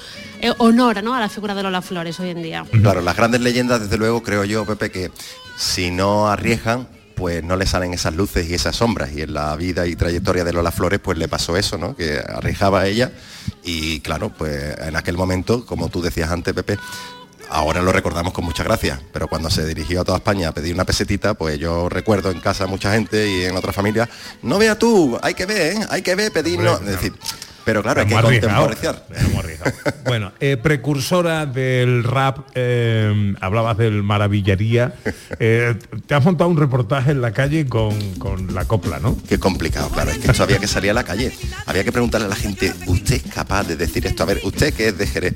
eh, 0.40 0.52
honor 0.58 1.02
¿no? 1.02 1.14
a 1.14 1.20
la 1.20 1.28
figura 1.28 1.54
de 1.54 1.62
Lola 1.62 1.82
Flores 1.82 2.18
hoy 2.20 2.30
en 2.30 2.42
día. 2.42 2.64
Claro, 2.70 3.00
las 3.00 3.16
grandes 3.16 3.40
leyendas, 3.40 3.80
desde 3.80 3.96
luego, 3.96 4.22
creo 4.22 4.44
yo, 4.44 4.64
Pepe, 4.64 4.90
que 4.90 5.10
si 5.56 5.90
no 5.90 6.28
arriesgan, 6.28 6.88
pues 7.14 7.44
no 7.44 7.56
le 7.56 7.66
salen 7.66 7.94
esas 7.94 8.14
luces 8.14 8.48
y 8.48 8.54
esas 8.54 8.76
sombras. 8.76 9.12
Y 9.12 9.22
en 9.22 9.34
la 9.34 9.54
vida 9.56 9.86
y 9.86 9.96
trayectoria 9.96 10.44
de 10.44 10.52
Lola 10.52 10.72
Flores, 10.72 11.00
pues 11.00 11.18
le 11.18 11.28
pasó 11.28 11.56
eso, 11.56 11.78
¿no? 11.78 11.94
Que 11.94 12.18
arriesgaba 12.18 12.80
a 12.80 12.86
ella 12.86 13.12
y 13.62 14.00
claro, 14.00 14.30
pues 14.30 14.76
en 14.78 14.96
aquel 14.96 15.16
momento, 15.16 15.64
como 15.66 15.88
tú 15.88 16.02
decías 16.02 16.30
antes, 16.30 16.52
Pepe, 16.54 16.78
ahora 17.48 17.82
lo 17.82 17.92
recordamos 17.92 18.32
con 18.32 18.44
mucha 18.44 18.64
gracia, 18.64 19.00
pero 19.12 19.28
cuando 19.28 19.50
se 19.50 19.66
dirigió 19.66 20.00
a 20.00 20.04
toda 20.04 20.18
España 20.18 20.48
a 20.48 20.52
pedir 20.52 20.74
una 20.74 20.84
pesetita, 20.84 21.34
pues 21.34 21.58
yo 21.58 21.88
recuerdo 21.88 22.30
en 22.30 22.40
casa 22.40 22.64
a 22.64 22.66
mucha 22.66 22.92
gente 22.92 23.30
y 23.30 23.44
en 23.44 23.56
otras 23.56 23.74
familias, 23.74 24.08
no 24.42 24.58
vea 24.58 24.78
tú, 24.78 25.18
hay 25.22 25.34
que 25.34 25.46
ver, 25.46 25.76
¿eh? 25.76 25.86
hay 25.90 26.02
que 26.02 26.14
ver, 26.14 26.32
pedirlo. 26.32 26.74
Es 26.80 26.86
decir, 26.86 27.12
pero 27.64 27.82
claro, 27.82 28.00
hay 28.00 28.06
que 28.06 28.12
Hemos 28.14 28.24
arriesgado, 28.24 28.66
contemporizar. 28.66 29.04
Bueno, 30.04 30.32
eh, 30.40 30.56
precursora 30.56 31.46
del 31.46 32.02
rap, 32.04 32.38
eh, 32.54 33.34
hablabas 33.40 33.78
del 33.78 34.02
maravillaría. 34.02 34.94
Eh, 35.38 35.74
te 36.06 36.14
has 36.14 36.24
montado 36.24 36.50
un 36.50 36.56
reportaje 36.56 37.12
en 37.12 37.20
la 37.22 37.32
calle 37.32 37.66
con, 37.66 37.96
con 38.16 38.52
la 38.54 38.64
copla, 38.64 38.98
¿no? 38.98 39.16
Qué 39.28 39.38
complicado, 39.38 39.88
claro, 39.90 40.10
es 40.10 40.18
que 40.18 40.30
esto 40.32 40.42
había 40.42 40.58
que 40.58 40.66
salir 40.66 40.90
a 40.90 40.94
la 40.94 41.04
calle. 41.04 41.32
Había 41.66 41.84
que 41.84 41.92
preguntarle 41.92 42.26
a 42.26 42.30
la 42.30 42.36
gente, 42.36 42.74
¿usted 42.86 43.14
es 43.24 43.32
capaz 43.32 43.64
de 43.68 43.76
decir 43.76 44.04
esto? 44.06 44.24
A 44.24 44.26
ver, 44.26 44.40
usted 44.42 44.74
que 44.74 44.88
es 44.88 44.98
de 44.98 45.06
Jerez. 45.06 45.34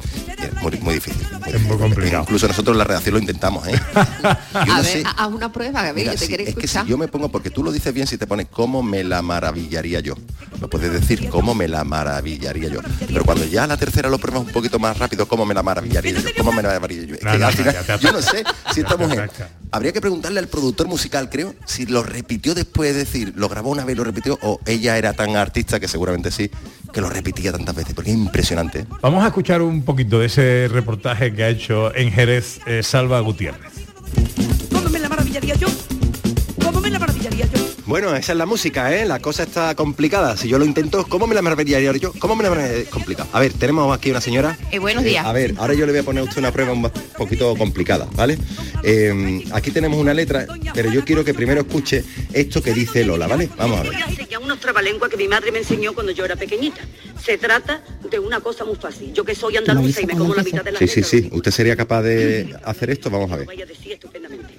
Muy, 0.62 0.72
muy 0.80 0.94
difícil. 0.94 1.26
Es 1.46 1.62
muy 1.62 1.76
complicado. 1.78 2.22
Incluso 2.24 2.48
nosotros 2.48 2.74
en 2.74 2.78
la 2.78 2.84
redacción 2.84 3.14
lo 3.14 3.20
intentamos, 3.20 3.66
¿eh? 3.68 3.72
Yo 3.94 4.28
a 4.60 4.64
no 4.64 4.74
ver, 4.76 4.84
sé- 4.84 5.04
haz 5.16 5.28
una 5.28 5.52
prueba, 5.52 5.82
ver, 5.82 5.94
Mira, 5.94 6.12
yo 6.14 6.18
te 6.18 6.26
si- 6.26 6.34
es 6.34 6.54
que 6.56 6.66
si 6.66 6.78
yo 6.86 6.98
me 6.98 7.08
pongo, 7.08 7.28
porque 7.30 7.50
tú 7.50 7.62
lo 7.62 7.70
dices 7.72 7.94
bien 7.94 8.06
si 8.06 8.18
te 8.18 8.26
pones 8.26 8.46
cómo 8.50 8.82
me 8.82 9.04
la 9.04 9.22
maravillaría 9.22 10.00
yo. 10.00 10.14
Lo 10.60 10.68
puedes 10.68 10.92
decir 10.92 11.28
cómo 11.28 11.54
me 11.54 11.68
la 11.68 11.84
maravillaría 11.84 12.15
yo. 12.22 12.80
Pero 13.06 13.24
cuando 13.24 13.44
ya 13.44 13.66
la 13.66 13.76
tercera 13.76 14.08
lo 14.08 14.18
pruebas 14.18 14.46
un 14.46 14.52
poquito 14.52 14.78
más 14.78 14.98
rápido, 14.98 15.26
cómo 15.26 15.44
me 15.46 15.54
la 15.54 15.62
maravillaría 15.62 16.12
yo, 16.12 16.28
cómo 16.36 16.52
me 16.52 16.62
la 16.62 16.80
maravillaría 16.80 17.08
yo. 17.08 17.14
Es 17.16 17.22
No, 17.24 17.32
que 17.32 17.38
no, 17.38 17.46
al 17.46 17.52
final, 17.52 18.00
yo 18.00 18.12
no 18.12 18.22
sé 18.22 18.44
si 18.72 18.80
esta 18.80 18.96
mujer. 18.96 19.30
Habría 19.72 19.92
que 19.92 20.00
preguntarle 20.00 20.40
al 20.40 20.48
productor 20.48 20.86
musical, 20.86 21.28
creo, 21.28 21.54
si 21.66 21.86
lo 21.86 22.02
repitió 22.02 22.54
después 22.54 22.92
de 22.94 23.00
decir, 23.00 23.32
lo 23.36 23.48
grabó 23.48 23.70
una 23.70 23.84
vez 23.84 23.94
y 23.94 23.98
lo 23.98 24.04
repitió, 24.04 24.38
o 24.42 24.60
ella 24.64 24.96
era 24.96 25.12
tan 25.12 25.36
artista 25.36 25.80
que 25.80 25.88
seguramente 25.88 26.30
sí, 26.30 26.50
que 26.92 27.00
lo 27.00 27.10
repetía 27.10 27.52
tantas 27.52 27.74
veces, 27.74 27.94
porque 27.94 28.10
es 28.10 28.16
impresionante. 28.16 28.80
¿eh? 28.80 28.86
Vamos 29.02 29.24
a 29.24 29.28
escuchar 29.28 29.62
un 29.62 29.82
poquito 29.82 30.20
de 30.20 30.26
ese 30.26 30.68
reportaje 30.70 31.34
que 31.34 31.44
ha 31.44 31.48
hecho 31.48 31.94
en 31.94 32.12
Jerez 32.12 32.60
eh, 32.66 32.82
Salva 32.82 33.20
Gutiérrez. 33.20 33.72
¿Cómo 34.72 34.88
me 34.88 34.98
la 34.98 35.08
maravillaría 35.08 35.54
yo? 35.56 35.66
Bueno, 37.86 38.16
esa 38.16 38.32
es 38.32 38.38
la 38.38 38.46
música, 38.46 38.92
¿eh? 38.92 39.04
La 39.06 39.20
cosa 39.20 39.44
está 39.44 39.72
complicada. 39.76 40.36
Si 40.36 40.48
yo 40.48 40.58
lo 40.58 40.64
intento, 40.64 41.06
¿cómo 41.08 41.28
me 41.28 41.36
la 41.36 41.42
maravillaría 41.42 41.92
yo? 41.92 42.12
¿Cómo 42.18 42.34
me 42.34 42.42
la? 42.42 42.50
Complicado. 42.90 43.28
A 43.32 43.38
ver, 43.38 43.52
tenemos 43.52 43.96
aquí 43.96 44.10
una 44.10 44.20
señora. 44.20 44.58
Eh, 44.72 44.80
buenos 44.80 45.04
días. 45.04 45.24
a 45.24 45.32
ver, 45.32 45.54
ahora 45.56 45.72
yo 45.74 45.86
le 45.86 45.92
voy 45.92 46.00
a 46.00 46.02
poner 46.02 46.22
a 46.22 46.24
usted 46.24 46.38
una 46.38 46.50
prueba 46.50 46.72
un 46.72 46.90
poquito 47.16 47.54
complicada, 47.54 48.08
¿vale? 48.16 48.38
Eh, 48.82 49.44
aquí 49.52 49.70
tenemos 49.70 50.00
una 50.00 50.12
letra, 50.14 50.46
pero 50.74 50.90
yo 50.90 51.04
quiero 51.04 51.24
que 51.24 51.32
primero 51.32 51.60
escuche 51.60 52.02
esto 52.32 52.60
que 52.60 52.74
dice 52.74 53.04
Lola, 53.04 53.28
¿vale? 53.28 53.48
Vamos 53.56 53.78
a 53.78 53.82
ver. 53.84 53.92
Voy 53.92 54.02
a 54.02 54.06
enseñar 54.06 54.42
unos 54.42 54.58
trabalenguas 54.58 55.08
que 55.08 55.16
mi 55.16 55.28
madre 55.28 55.52
me 55.52 55.58
enseñó 55.58 55.92
cuando 55.92 56.10
yo 56.10 56.24
era 56.24 56.34
pequeñita. 56.34 56.80
Se 57.24 57.38
trata 57.38 57.84
de 58.10 58.18
una 58.18 58.40
cosa 58.40 58.64
muy 58.64 58.74
fácil. 58.74 59.12
Yo 59.12 59.24
que 59.24 59.36
soy 59.36 59.58
andaluza 59.58 60.00
y 60.00 60.06
me 60.06 60.16
como 60.16 60.34
la 60.34 60.42
mitad 60.42 60.64
de 60.64 60.72
la 60.72 60.78
Sí, 60.80 60.88
sí, 60.88 61.04
sí. 61.04 61.28
¿Usted 61.30 61.52
sería 61.52 61.76
capaz 61.76 62.02
de 62.02 62.52
hacer 62.64 62.90
esto? 62.90 63.10
Vamos 63.10 63.30
a 63.30 63.36
ver. 63.36 63.46
vaya 63.46 63.62
a 63.62 63.68
decir 63.68 63.92
estupendamente. 63.92 64.54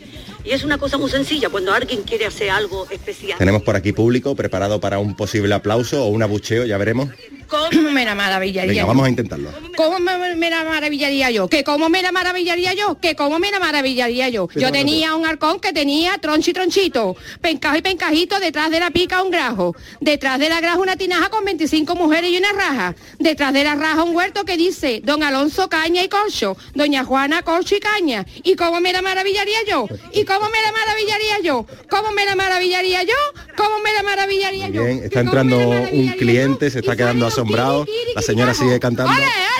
Y 0.48 0.52
es 0.54 0.64
una 0.64 0.78
cosa 0.78 0.98
muy 0.98 1.10
sencilla. 1.12 1.50
Cuando 1.50 1.74
alguien 1.74 2.04
quiere 2.04 2.26
hacer 2.26 2.50
algo 2.50 2.88
especial, 2.90 3.38
Tenemos 3.38 3.64
por 3.64 3.76
aquí 3.76 3.92
público 3.92 4.34
preparado 4.34 4.80
para 4.80 4.98
un 4.98 5.14
posible 5.14 5.54
aplauso 5.54 6.06
o 6.06 6.08
un 6.08 6.24
abucheo, 6.24 6.66
ya 6.66 6.78
veremos. 6.78 7.10
¿Cómo 7.48 7.92
me 7.92 8.06
la 8.06 8.16
maravillaría? 8.16 8.68
Venga, 8.70 8.82
yo? 8.82 8.88
vamos 8.88 9.06
a 9.06 9.10
intentarlo. 9.10 9.50
¿Cómo 9.76 10.00
me, 10.00 10.36
me 10.36 10.50
la 10.50 10.64
maravillaría 10.64 11.32
yo? 11.32 11.48
¿Que 11.48 11.64
cómo 11.64 11.90
me 11.90 12.02
la 12.02 12.12
maravillaría 12.12 12.74
yo? 12.74 13.00
¿Que 13.00 13.16
cómo 13.16 13.40
me 13.40 13.52
la 13.52 13.60
maravillaría 13.60 14.30
yo? 14.30 14.48
Pero 14.48 14.62
yo 14.68 14.72
tenía 14.72 15.16
un 15.16 15.26
halcón 15.26 15.60
que 15.60 15.72
tenía 15.74 16.18
troncho 16.18 16.52
y 16.52 16.54
tronchito, 16.54 17.16
pencajo 17.42 17.78
y 17.78 17.82
pencajito, 17.82 18.40
detrás 18.40 18.70
de 18.72 18.80
la 18.80 18.92
pica 18.92 19.22
un 19.24 19.32
grajo, 19.32 19.76
detrás 20.02 20.40
de 20.40 20.50
la 20.50 20.60
graja 20.62 20.78
una 20.80 20.96
tinaja 20.96 21.30
con 21.30 21.46
25 21.46 21.96
mujeres 21.96 22.32
y 22.32 22.38
una 22.38 22.52
raja, 22.54 22.96
detrás 23.20 23.54
de 23.54 23.64
la 23.64 23.76
raja 23.76 24.04
un 24.04 24.16
huerto 24.16 24.46
que 24.46 24.58
dice 24.58 25.02
Don 25.04 25.24
Alonso 25.24 25.70
Caña 25.70 26.04
y 26.04 26.10
Corcho, 26.10 26.58
Doña 26.74 27.04
Juana 27.04 27.44
Corcho 27.44 27.76
y 27.76 27.80
Caña. 27.80 28.26
¿Y 28.44 28.56
cómo 28.56 28.80
me 28.82 28.92
la 28.94 29.02
maravillaría 29.02 29.60
yo? 29.68 29.88
¿Y 30.12 30.26
cómo 30.26 30.50
me 30.50 30.62
la 30.62 30.72
maravillaría 30.72 31.40
yo? 31.44 31.66
¿Cómo 31.90 32.12
me 32.12 32.26
la 32.26 32.36
maravillaría 32.36 33.04
yo? 33.04 33.14
¿Cómo 33.56 33.80
me 33.80 33.94
la 33.94 34.04
maravillaría 34.04 34.70
yo? 34.70 34.84
bien, 34.84 35.02
está 35.04 35.22
entrando 35.22 35.58
un 35.60 36.10
cliente, 36.18 36.70
se 36.70 36.80
está 36.80 36.96
quedando 36.96 37.28
asombrado. 37.42 37.86
La 38.16 38.22
señora 38.22 38.54
sigue 38.54 38.80
cantando. 38.80 39.14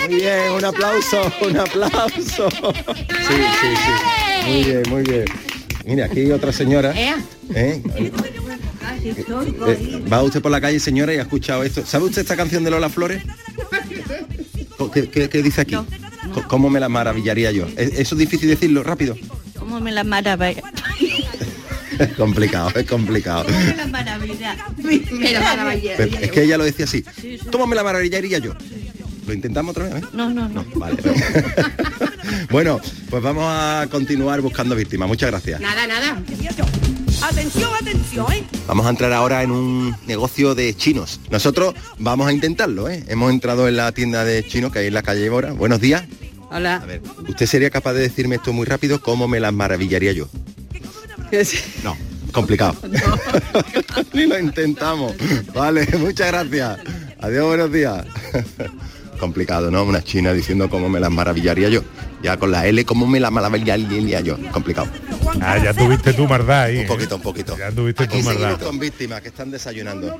Muy 0.08 0.16
bien, 0.16 0.52
un 0.56 0.66
aplauso, 0.66 1.32
un 1.42 1.58
aplauso. 1.58 2.50
Sí, 2.50 3.36
sí, 3.62 3.68
sí. 3.76 4.52
Muy 4.52 4.64
bien, 4.64 4.84
muy 4.90 5.04
bien. 5.04 5.26
Mire, 5.86 6.04
aquí 6.04 6.20
hay 6.22 6.32
otra 6.32 6.52
señora. 6.52 6.92
Ea. 7.00 7.18
¿eh? 7.54 7.82
Eh, 7.96 8.12
va 10.12 10.24
usted 10.24 10.42
por 10.42 10.52
la 10.52 10.60
calle, 10.60 10.80
señora, 10.80 11.14
y 11.14 11.18
ha 11.18 11.22
escuchado 11.22 11.64
esto. 11.64 11.86
¿Sabe 11.86 12.06
usted 12.06 12.22
esta 12.24 12.36
canción 12.36 12.64
de 12.64 12.72
Lola 12.72 12.90
Flores? 12.90 13.24
¿Qué, 14.94 15.10
qué- 15.10 15.30
qué 15.30 15.42
dice 15.44 15.62
aquí? 15.62 15.76
¿Cómo 16.48 16.70
me 16.70 16.80
la 16.80 16.90
maravillaría 16.90 17.52
yo? 17.52 17.68
¿Es- 17.78 18.00
¿Eso 18.00 18.16
es 18.16 18.20
difícil 18.20 18.50
decirlo 18.50 18.84
rápido? 18.84 19.16
¿cómo 19.58 19.80
me 19.82 19.92
la 19.92 20.04
maravilla? 20.04 20.62
Es 22.00 22.14
complicado, 22.16 22.72
es 22.76 22.86
complicado. 22.86 23.46
la 23.76 23.88
maravilla? 23.88 24.56
Me 24.78 25.32
la 25.32 25.40
maravillaría 25.40 25.96
Pero 25.98 26.18
es 26.18 26.32
que 26.32 26.44
ella 26.44 26.58
lo 26.58 26.64
decía 26.64 26.86
así. 26.86 27.04
¿Cómo 27.52 27.68
me 27.68 27.76
la 27.76 27.84
maravillaría 27.84 28.38
yo? 28.40 28.54
¿Lo 29.26 29.34
intentamos 29.34 29.72
otra 29.72 29.86
vez? 29.94 30.04
eh? 30.04 30.08
No, 30.14 30.30
no, 30.30 30.48
no. 30.48 30.64
Vale. 30.76 30.98
bueno, 32.50 32.80
pues 33.10 33.22
vamos 33.22 33.44
a 33.46 33.88
continuar 33.92 34.40
buscando 34.42 34.76
víctimas. 34.76 35.08
Muchas 35.08 35.30
gracias. 35.32 35.60
Nada, 35.60 35.86
nada. 35.86 36.22
Atención, 37.22 37.70
atención, 37.82 38.32
¿eh? 38.32 38.44
Vamos 38.68 38.86
a 38.86 38.90
entrar 38.90 39.12
ahora 39.12 39.44
en 39.44 39.52
un 39.52 39.96
negocio 40.06 40.56
de 40.56 40.74
chinos. 40.76 41.20
Nosotros 41.32 41.74
vamos 41.98 42.28
a 42.28 42.32
intentarlo, 42.32 42.90
¿eh? 42.90 43.04
Hemos 43.08 43.32
entrado 43.32 43.68
en 43.68 43.76
la 43.76 43.92
tienda 43.92 44.24
de 44.24 44.46
chinos 44.46 44.72
que 44.72 44.80
hay 44.80 44.88
en 44.88 44.94
la 44.94 45.02
calle 45.02 45.28
Bora. 45.30 45.52
Buenos 45.52 45.82
días. 45.82 46.04
Hola. 46.50 46.76
A 46.76 46.86
ver, 46.86 47.02
¿usted 47.28 47.46
sería 47.48 47.70
capaz 47.70 47.94
de 47.94 48.02
decirme 48.02 48.36
esto 48.36 48.54
muy 48.54 48.66
rápido? 48.66 49.02
¿Cómo 49.02 49.28
me 49.28 49.40
las 49.40 49.52
maravillaría 49.52 50.14
yo? 50.14 50.30
No, 51.84 51.98
complicado. 52.32 52.76
Ni 54.14 54.26
lo 54.26 54.40
intentamos. 54.40 55.14
Vale, 55.54 55.88
muchas 55.98 56.28
gracias. 56.28 56.80
Adiós, 57.20 57.46
buenos 57.48 57.72
días. 57.72 58.06
complicado, 59.20 59.72
¿no? 59.72 59.84
Una 59.84 60.04
china 60.04 60.34
diciendo 60.34 60.70
cómo 60.70 60.90
me 60.90 61.00
las 61.00 61.12
maravillaría 61.12 61.70
yo. 61.70 61.82
Ya 62.22 62.38
con 62.38 62.52
la 62.52 62.66
L, 62.66 62.84
¿cómo 62.86 63.08
me 63.08 63.20
la 63.20 63.32
malabaría 63.32 63.76
yo? 64.22 64.38
Complicado. 64.52 64.88
Ah, 65.42 65.58
ya 65.58 65.74
tuviste 65.74 66.14
tu 66.14 66.28
maldad 66.28 66.64
ahí. 66.64 66.78
Un 66.78 66.84
¿eh? 66.84 66.88
poquito, 66.88 67.16
un 67.16 67.22
poquito. 67.22 67.58
Ya 67.58 67.72
tuviste 67.72 68.08
tu 68.08 68.18
maldad. 68.18 68.60
con 68.60 68.80
víctimas 68.80 69.22
que 69.22 69.30
están 69.30 69.52
desayunando. 69.52 70.18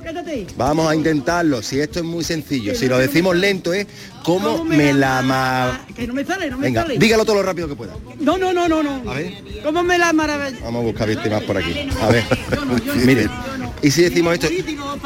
Vamos 0.56 0.88
a 0.88 0.94
intentarlo. 0.94 1.62
Si 1.62 1.80
esto 1.80 2.00
es 2.00 2.04
muy 2.04 2.24
sencillo. 2.24 2.74
Si 2.74 2.88
lo 2.88 2.98
decimos 2.98 3.36
lento 3.36 3.72
es 3.72 3.86
¿cómo 4.24 4.64
me 4.64 4.92
la 4.92 5.22
ma... 5.22 5.86
Que 5.94 6.06
no 6.06 6.14
me 6.14 6.24
sale, 6.24 6.50
no 6.50 6.58
me 6.58 6.66
Venga, 6.66 6.82
sale. 6.82 6.98
dígalo 6.98 7.24
todo 7.24 7.36
lo 7.36 7.42
rápido 7.42 7.68
que 7.68 7.74
pueda. 7.76 7.94
No, 8.20 8.36
no, 8.36 8.52
no, 8.52 8.68
no, 8.68 8.82
no. 8.82 9.10
A 9.10 9.14
ver. 9.14 9.34
¿Cómo 9.62 9.82
me 9.82 9.98
la 9.98 10.12
maravilla? 10.12 10.58
Vamos 10.62 10.82
a 10.82 10.84
buscar 10.86 11.08
víctimas 11.08 11.42
por 11.42 11.56
aquí. 11.56 11.88
A 12.00 12.08
ver. 12.08 12.24
Miren. 13.04 13.30
Y 13.82 13.90
si 13.90 14.02
decimos 14.02 14.34
esto, 14.34 14.48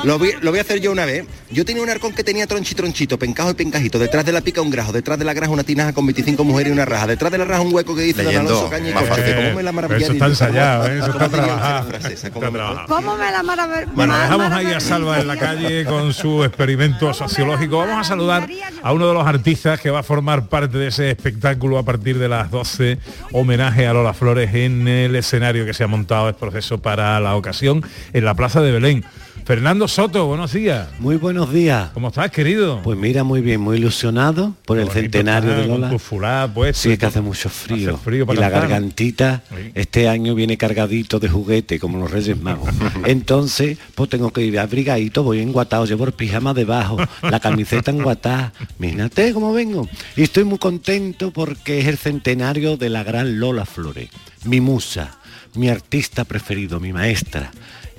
lo 0.05 0.19
voy, 0.19 0.33
lo 0.41 0.51
voy 0.51 0.59
a 0.59 0.63
hacer 0.63 0.81
yo 0.81 0.93
una 0.93 1.05
vez. 1.05 1.25
Yo 1.51 1.65
tenía 1.65 1.83
un 1.83 1.91
arcón 1.91 2.13
que 2.15 2.25
tenía 2.25 2.47
tronchi 2.47 2.75
tronchito, 2.75 3.19
pencajo 3.19 3.51
y 3.51 3.55
pencajito. 3.55 3.99
Detrás 3.99 4.25
de 4.25 4.33
la 4.33 4.41
pica 4.41 4.63
un 4.63 4.71
grajo, 4.71 4.93
detrás 4.93 5.19
de 5.19 5.25
la 5.27 5.35
graja 5.35 5.53
una 5.53 5.65
tinaja 5.65 5.93
con 5.93 6.07
25 6.07 6.43
mujeres 6.45 6.71
y 6.71 6.73
una 6.73 6.85
raja. 6.87 7.07
Detrás 7.07 7.31
de 7.31 7.39
la 7.39 7.45
raja 7.45 7.61
un 7.61 7.75
hueco 7.75 7.95
que 7.95 8.03
dice 8.03 8.23
Don 8.23 8.33
Leyendo 8.33 8.51
Alonso 8.53 8.71
Caña 8.71 8.91
y 8.91 8.93
que 8.93 9.35
¿Cómo 9.35 9.55
me 9.57 9.63
la 9.63 9.73
maravilla? 9.73 10.05
eso 10.05 10.13
está 10.13 10.27
ensayado, 10.27 10.87
¿eh? 10.87 10.99
eso 10.99 11.07
está 11.11 11.13
¿Cómo 11.13 11.29
diría 11.29 11.29
usted 11.29 11.39
la 11.39 11.47
trabajado. 11.59 11.89
frase 11.91 12.07
esa? 12.15 12.27
Está 12.29 12.31
¿Cómo- 12.41 12.53
trabajado. 12.53 12.87
¿Cómo 12.89 13.17
me 13.17 13.31
la 13.31 13.43
maravilla? 13.43 13.93
Bueno, 13.95 14.19
dejamos 14.19 14.53
ahí 14.53 14.67
a 14.73 14.81
Salva 14.81 15.21
en 15.21 15.27
la 15.27 15.37
calle 15.37 15.85
con 15.85 16.13
su 16.15 16.43
experimento 16.43 17.13
sociológico. 17.13 17.77
Vamos 17.79 18.01
a 18.01 18.05
saludar 18.05 18.49
a 18.83 18.93
uno 18.93 19.09
de 19.09 19.15
los 19.15 19.27
artistas 19.27 19.79
que 19.81 19.91
va 19.91 20.01
a 20.01 20.03
formar 20.03 20.47
parte 20.49 20.79
de 20.79 20.89
ese 20.89 21.11
espectáculo 21.11 21.77
a 21.79 21.83
partir 21.83 22.19
de 22.19 22.29
las 22.31 22.51
12, 22.51 22.99
homenaje 23.33 23.87
a 23.87 23.93
Lola 23.93 24.15
Flores 24.15 24.55
en 24.55 24.89
el 24.89 25.15
escenario 25.17 25.67
que 25.67 25.75
se 25.75 25.85
ha 25.85 25.87
montado 25.87 26.29
el 26.29 26.35
proceso 26.35 26.79
para 26.79 27.21
la 27.21 27.37
ocasión 27.37 27.85
en 28.15 28.25
la 28.25 28.35
Plaza 28.35 28.62
de 28.63 28.73
Belén. 28.73 29.05
Fernando 29.45 29.89
Soto, 29.89 30.27
buenos 30.27 30.53
días. 30.53 30.87
Muy 31.01 31.17
buenos 31.17 31.53
días. 31.53 31.91
¿Cómo 31.95 32.09
estás, 32.09 32.31
querido? 32.31 32.81
Pues 32.85 32.97
mira, 32.97 33.25
muy 33.25 33.41
bien, 33.41 33.61
muy 33.61 33.77
ilusionado 33.77 34.55
por 34.65 34.79
el 34.79 34.89
centenario 34.89 35.51
de 35.57 35.67
Lola. 35.67 35.99
fulá 35.99 36.49
puesto 36.55 36.83
Sí, 36.83 36.93
es 36.93 36.99
que 37.01 37.07
hace 37.07 37.21
mucho 37.21 37.49
frío. 37.49 37.95
Hace 37.95 38.05
frío 38.05 38.25
para 38.25 38.39
y 38.39 38.41
la 38.41 38.51
cantar. 38.51 38.69
gargantita 38.71 39.43
este 39.75 40.09
año 40.09 40.37
viene 40.37 40.57
cargadito 40.57 41.19
de 41.19 41.29
juguete, 41.29 41.81
como 41.81 41.99
los 41.99 42.13
Reyes 42.13 42.41
Magos. 42.41 42.71
Entonces, 43.05 43.79
pues 43.97 44.09
tengo 44.11 44.33
que 44.33 44.43
ir 44.43 44.61
abrigadito, 44.61 45.25
voy 45.25 45.41
enguatado, 45.41 45.87
llevo 45.87 46.05
el 46.05 46.13
pijama 46.13 46.55
debajo, 46.55 46.99
la 47.23 47.41
camiseta 47.41 47.91
enguatada. 47.91 48.53
Mírate 48.79 49.33
cómo 49.33 49.53
vengo. 49.53 49.89
Y 50.15 50.23
estoy 50.23 50.45
muy 50.45 50.59
contento 50.59 51.33
porque 51.33 51.81
es 51.81 51.89
el 51.89 51.99
centenario 51.99 52.77
de 52.77 52.91
la 52.91 53.03
gran 53.03 53.41
Lola 53.41 53.67
Flores, 53.67 54.09
mi 54.45 54.61
musa, 54.61 55.19
mi 55.57 55.69
artista 55.69 56.23
preferido, 56.25 56.79
mi 56.79 56.93
maestra. 56.93 57.51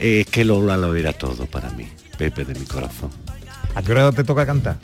Eh, 0.03 0.19
Es 0.21 0.27
que 0.27 0.43
Lola 0.43 0.75
lo 0.75 0.93
era 0.95 1.13
todo 1.13 1.45
para 1.45 1.69
mí, 1.71 1.87
Pepe 2.17 2.43
de 2.43 2.59
mi 2.59 2.65
corazón. 2.65 3.09
¿A 3.73 3.81
qué 3.81 3.93
hora 3.93 4.11
te 4.11 4.23
toca 4.25 4.45
cantar? 4.45 4.77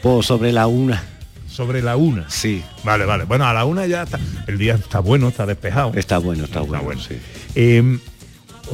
Pues 0.00 0.26
sobre 0.26 0.52
la 0.52 0.68
una. 0.68 1.02
Sobre 1.48 1.82
la 1.82 1.96
una. 1.96 2.30
Sí. 2.30 2.62
Vale, 2.84 3.04
vale. 3.04 3.24
Bueno, 3.24 3.46
a 3.46 3.52
la 3.52 3.64
una 3.64 3.86
ya 3.86 4.04
está. 4.04 4.18
El 4.46 4.56
día 4.58 4.74
está 4.74 5.00
bueno, 5.00 5.28
está 5.28 5.44
despejado. 5.44 5.92
Está 5.94 6.18
bueno, 6.18 6.44
está, 6.44 6.60
bueno, 6.60 7.00
sí. 7.00 7.16
Eh, 7.56 7.98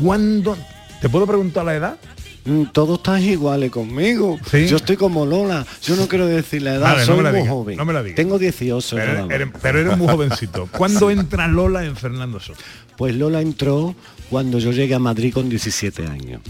¿Cuándo? 0.03 0.57
¿Te 1.01 1.09
puedo 1.09 1.27
preguntar 1.27 1.65
la 1.65 1.75
edad? 1.75 1.97
Mm, 2.45 2.65
Todos 2.73 2.99
están 2.99 3.23
iguales 3.23 3.71
conmigo. 3.71 4.39
Yo 4.53 4.77
estoy 4.77 4.97
como 4.97 5.27
Lola. 5.27 5.67
Yo 5.83 5.97
no 5.97 6.09
quiero 6.09 6.27
decir 6.27 6.63
la 6.63 6.75
edad, 6.77 7.05
soy 7.05 7.23
muy 7.23 7.47
joven. 7.47 7.77
no 7.77 7.85
me 7.85 7.93
la 7.93 8.03
digas. 8.03 8.17
Tengo 8.17 8.39
18 8.39 8.97
nada 8.97 9.25
Pero 9.29 9.31
eres, 9.31 9.49
pero 9.61 9.81
eres 9.81 9.97
muy 9.99 10.09
jovencito. 10.09 10.69
¿Cuándo 10.77 11.11
entra 11.11 11.49
Lola 11.49 11.85
en 11.85 11.97
Fernando 11.97 12.41
Soto? 12.41 12.61
Pues 12.97 13.15
Lola 13.15 13.41
entró 13.41 13.95
cuando 14.31 14.59
yo 14.59 14.73
llegué 14.73 14.95
a 14.95 14.99
Madrid 14.99 15.33
con 15.33 15.49
17 15.49 16.07
años. 16.07 16.41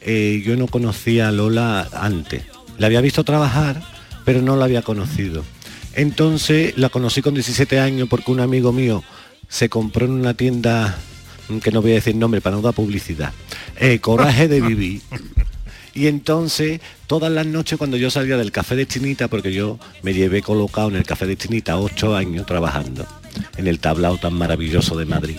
Eh, 0.00 0.42
yo 0.44 0.56
no 0.56 0.66
conocía 0.66 1.28
a 1.28 1.32
Lola 1.32 1.88
antes. 1.92 2.42
La 2.78 2.86
había 2.86 3.00
visto 3.00 3.24
trabajar, 3.24 3.82
pero 4.24 4.40
no 4.42 4.56
la 4.56 4.64
había 4.66 4.82
conocido. 4.82 5.44
Entonces 5.94 6.76
la 6.78 6.90
conocí 6.90 7.22
con 7.22 7.34
17 7.34 7.80
años 7.80 8.08
porque 8.08 8.30
un 8.30 8.40
amigo 8.40 8.72
mío 8.72 9.02
se 9.48 9.68
compró 9.68 10.06
en 10.06 10.12
una 10.12 10.34
tienda, 10.34 10.96
que 11.62 11.70
no 11.70 11.82
voy 11.82 11.92
a 11.92 11.94
decir 11.94 12.14
nombre 12.14 12.40
para 12.40 12.56
no 12.56 12.62
dar 12.62 12.74
publicidad, 12.74 13.32
eh, 13.76 13.98
Coraje 14.00 14.48
de 14.48 14.60
Vivir. 14.60 15.00
Y 15.94 16.06
entonces, 16.06 16.80
todas 17.06 17.32
las 17.32 17.46
noches 17.46 17.76
cuando 17.76 17.96
yo 17.96 18.10
salía 18.10 18.36
del 18.36 18.52
café 18.52 18.76
de 18.76 18.86
Chinita, 18.86 19.26
porque 19.28 19.52
yo 19.52 19.80
me 20.02 20.14
llevé 20.14 20.42
colocado 20.42 20.88
en 20.88 20.96
el 20.96 21.04
café 21.04 21.26
de 21.26 21.36
Chinita 21.36 21.76
ocho 21.76 22.14
años 22.14 22.46
trabajando, 22.46 23.04
en 23.56 23.66
el 23.66 23.80
tablao 23.80 24.16
tan 24.16 24.34
maravilloso 24.34 24.96
de 24.96 25.06
Madrid. 25.06 25.38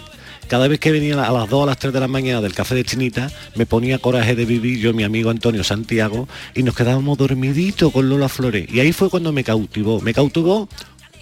Cada 0.50 0.68
vez 0.68 0.80
que 0.80 0.92
venía 0.92 1.14
a 1.24 1.32
las 1.32 1.48
2 1.48 1.64
a 1.64 1.66
las 1.68 1.78
3 1.78 1.94
de 1.94 2.00
la 2.00 2.08
mañana 2.08 2.42
del 2.42 2.56
café 2.56 2.74
de 2.74 2.84
Chinita, 2.84 3.32
me 3.54 3.68
ponía 3.68 4.00
coraje 4.00 4.36
de 4.36 4.46
vivir 4.46 4.80
yo, 4.80 4.96
mi 4.96 5.04
amigo 5.04 5.30
Antonio 5.30 5.64
Santiago, 5.64 6.28
y 6.56 6.64
nos 6.64 6.74
quedábamos 6.76 7.20
dormiditos 7.20 7.94
con 7.94 8.10
Lola 8.10 8.30
Flores. 8.30 8.68
Y 8.74 8.80
ahí 8.80 8.92
fue 8.92 9.12
cuando 9.12 9.32
me 9.32 9.44
cautivó. 9.44 10.02
Me 10.02 10.12
cautivó 10.12 10.68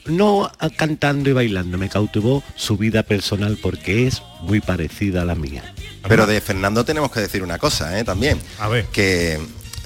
no 0.10 0.52
cantando 0.76 1.30
y 1.30 1.34
bailando, 1.34 1.78
me 1.78 1.90
cautivó 1.90 2.44
su 2.56 2.78
vida 2.78 3.04
personal 3.04 3.58
porque 3.62 4.08
es 4.08 4.22
muy 4.42 4.60
parecida 4.60 5.22
a 5.22 5.26
la 5.26 5.36
mía. 5.36 5.74
Pero 6.08 6.26
de 6.26 6.40
Fernando 6.42 6.86
tenemos 6.86 7.12
que 7.12 7.20
decir 7.20 7.44
una 7.44 7.58
cosa, 7.58 8.00
¿eh? 8.00 8.04
También. 8.04 8.40
A 8.60 8.68
ver. 8.68 8.86
Que 8.86 9.40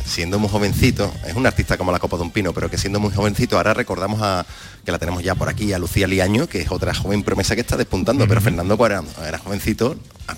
siendo 0.06 0.40
muy 0.40 0.50
jovencito, 0.50 1.12
es 1.26 1.36
un 1.36 1.46
artista 1.46 1.78
como 1.78 1.92
la 1.92 2.00
Copa 2.00 2.18
de 2.18 2.24
un 2.24 2.32
Pino, 2.32 2.54
pero 2.54 2.70
que 2.70 2.78
siendo 2.78 3.00
muy 3.00 3.12
jovencito, 3.12 3.58
ahora 3.58 3.74
recordamos 3.74 4.22
a, 4.22 4.46
que 4.86 4.92
la 4.92 5.00
tenemos 5.00 5.24
ya 5.24 5.36
por 5.36 5.50
aquí, 5.50 5.74
a 5.74 5.80
Lucía 5.80 6.08
Liaño, 6.08 6.48
que 6.48 6.62
es 6.62 6.72
otra 6.72 6.94
joven 6.94 7.24
promesa 7.24 7.56
que 7.56 7.62
está 7.62 7.78
despuntando, 7.78 8.28
pero 8.28 8.42
Fernando 8.42 8.78
cuando 8.78 9.04
era, 9.20 9.28
era 9.28 9.38
jovencito, 9.38 9.96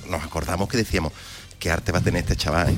nos 0.10 0.24
acordamos 0.24 0.70
que 0.70 0.78
decíamos, 0.78 1.12
¿qué 1.60 1.72
arte 1.72 1.92
va 1.92 2.00
a 2.00 2.02
tener 2.02 2.22
este 2.24 2.36
chaval? 2.36 2.70
eh? 2.70 2.78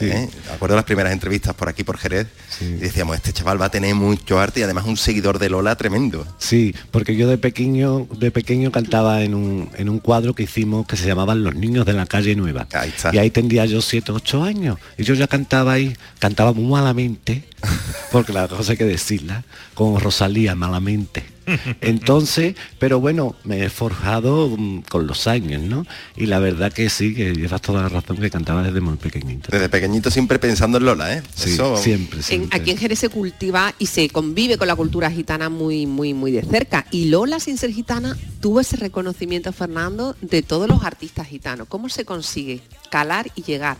¿Eh? 0.00 0.28
Me 0.48 0.52
acuerdo 0.52 0.76
las 0.76 0.84
primeras 0.84 1.12
entrevistas 1.12 1.54
por 1.54 1.68
aquí, 1.68 1.84
por 1.84 1.98
Jerez, 1.98 2.26
y 2.60 2.64
decíamos, 2.64 3.16
este 3.16 3.32
chaval 3.32 3.60
va 3.60 3.66
a 3.66 3.70
tener 3.70 3.94
mucho 3.94 4.38
arte 4.38 4.60
y 4.60 4.62
además 4.62 4.84
un 4.86 4.96
seguidor 4.96 5.38
de 5.38 5.48
Lola 5.48 5.76
tremendo. 5.76 6.26
Sí, 6.38 6.74
porque 6.90 7.16
yo 7.16 7.28
de 7.28 7.38
pequeño, 7.38 8.06
de 8.18 8.30
pequeño 8.30 8.72
cantaba 8.72 9.22
en 9.22 9.34
un, 9.34 9.70
en 9.76 9.88
un 9.88 9.98
cuadro 9.98 10.34
que 10.34 10.42
hicimos 10.42 10.86
que 10.86 10.96
se 10.96 11.06
llamaban 11.06 11.42
Los 11.42 11.54
Niños 11.54 11.86
de 11.86 11.92
la 11.92 12.06
Calle 12.06 12.34
Nueva. 12.34 12.66
Y 13.12 13.18
ahí 13.18 13.30
tendría 13.30 13.64
yo 13.66 13.80
7, 13.80 14.12
8 14.12 14.42
años. 14.42 14.78
Y 14.98 15.04
yo 15.04 15.14
ya 15.14 15.28
cantaba 15.28 15.72
ahí, 15.72 15.96
cantaba 16.18 16.52
muy 16.52 16.66
malamente, 16.66 17.44
porque 18.12 18.32
la 18.32 18.48
cosa 18.48 18.72
hay 18.72 18.78
que 18.78 18.84
decirla, 18.84 19.44
con 19.74 20.00
Rosalía 20.00 20.54
malamente. 20.54 21.35
Entonces, 21.80 22.54
pero 22.78 23.00
bueno, 23.00 23.36
me 23.44 23.64
he 23.64 23.70
forjado 23.70 24.48
mm, 24.56 24.82
con 24.88 25.06
los 25.06 25.26
años, 25.26 25.62
¿no? 25.62 25.86
Y 26.16 26.26
la 26.26 26.38
verdad 26.38 26.72
que 26.72 26.90
sí, 26.90 27.14
que 27.14 27.32
llevas 27.34 27.62
toda 27.62 27.82
la 27.82 27.88
razón 27.88 28.16
que 28.18 28.30
cantaba 28.30 28.62
desde 28.62 28.80
muy 28.80 28.96
pequeñito. 28.96 29.48
Desde 29.50 29.68
pequeñito 29.68 30.10
siempre 30.10 30.38
pensando 30.38 30.78
en 30.78 30.84
Lola, 30.84 31.14
¿eh? 31.16 31.22
Sí, 31.34 31.50
Eso- 31.52 31.76
siempre, 31.76 32.18
En- 32.18 32.24
siempre. 32.24 32.58
aquí 32.60 32.70
en 32.72 32.78
Jerez 32.78 32.98
se 32.98 33.08
cultiva 33.08 33.74
y 33.78 33.86
se 33.86 34.08
convive 34.10 34.58
con 34.58 34.66
la 34.68 34.76
cultura 34.76 35.10
gitana 35.10 35.48
muy, 35.48 35.86
muy, 35.86 36.14
muy 36.14 36.32
de 36.32 36.42
cerca. 36.42 36.86
Y 36.90 37.06
Lola, 37.06 37.40
sin 37.40 37.58
ser 37.58 37.72
gitana, 37.72 38.16
tuvo 38.40 38.60
ese 38.60 38.76
reconocimiento, 38.76 39.52
Fernando, 39.52 40.16
de 40.20 40.42
todos 40.42 40.68
los 40.68 40.84
artistas 40.84 41.28
gitanos. 41.28 41.68
¿Cómo 41.68 41.88
se 41.88 42.04
consigue 42.04 42.60
calar 42.90 43.30
y 43.36 43.42
llegar? 43.42 43.76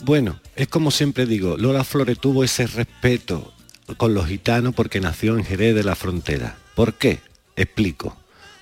Bueno, 0.00 0.38
es 0.54 0.68
como 0.68 0.90
siempre 0.90 1.24
digo, 1.24 1.56
Lola 1.56 1.82
Flores 1.82 2.18
tuvo 2.18 2.44
ese 2.44 2.66
respeto 2.66 3.53
con 3.96 4.14
los 4.14 4.26
gitanos 4.26 4.74
porque 4.74 5.00
nació 5.00 5.36
en 5.36 5.44
Jerez 5.44 5.74
de 5.74 5.84
la 5.84 5.94
Frontera. 5.94 6.56
¿Por 6.74 6.94
qué? 6.94 7.20
Explico. 7.56 8.16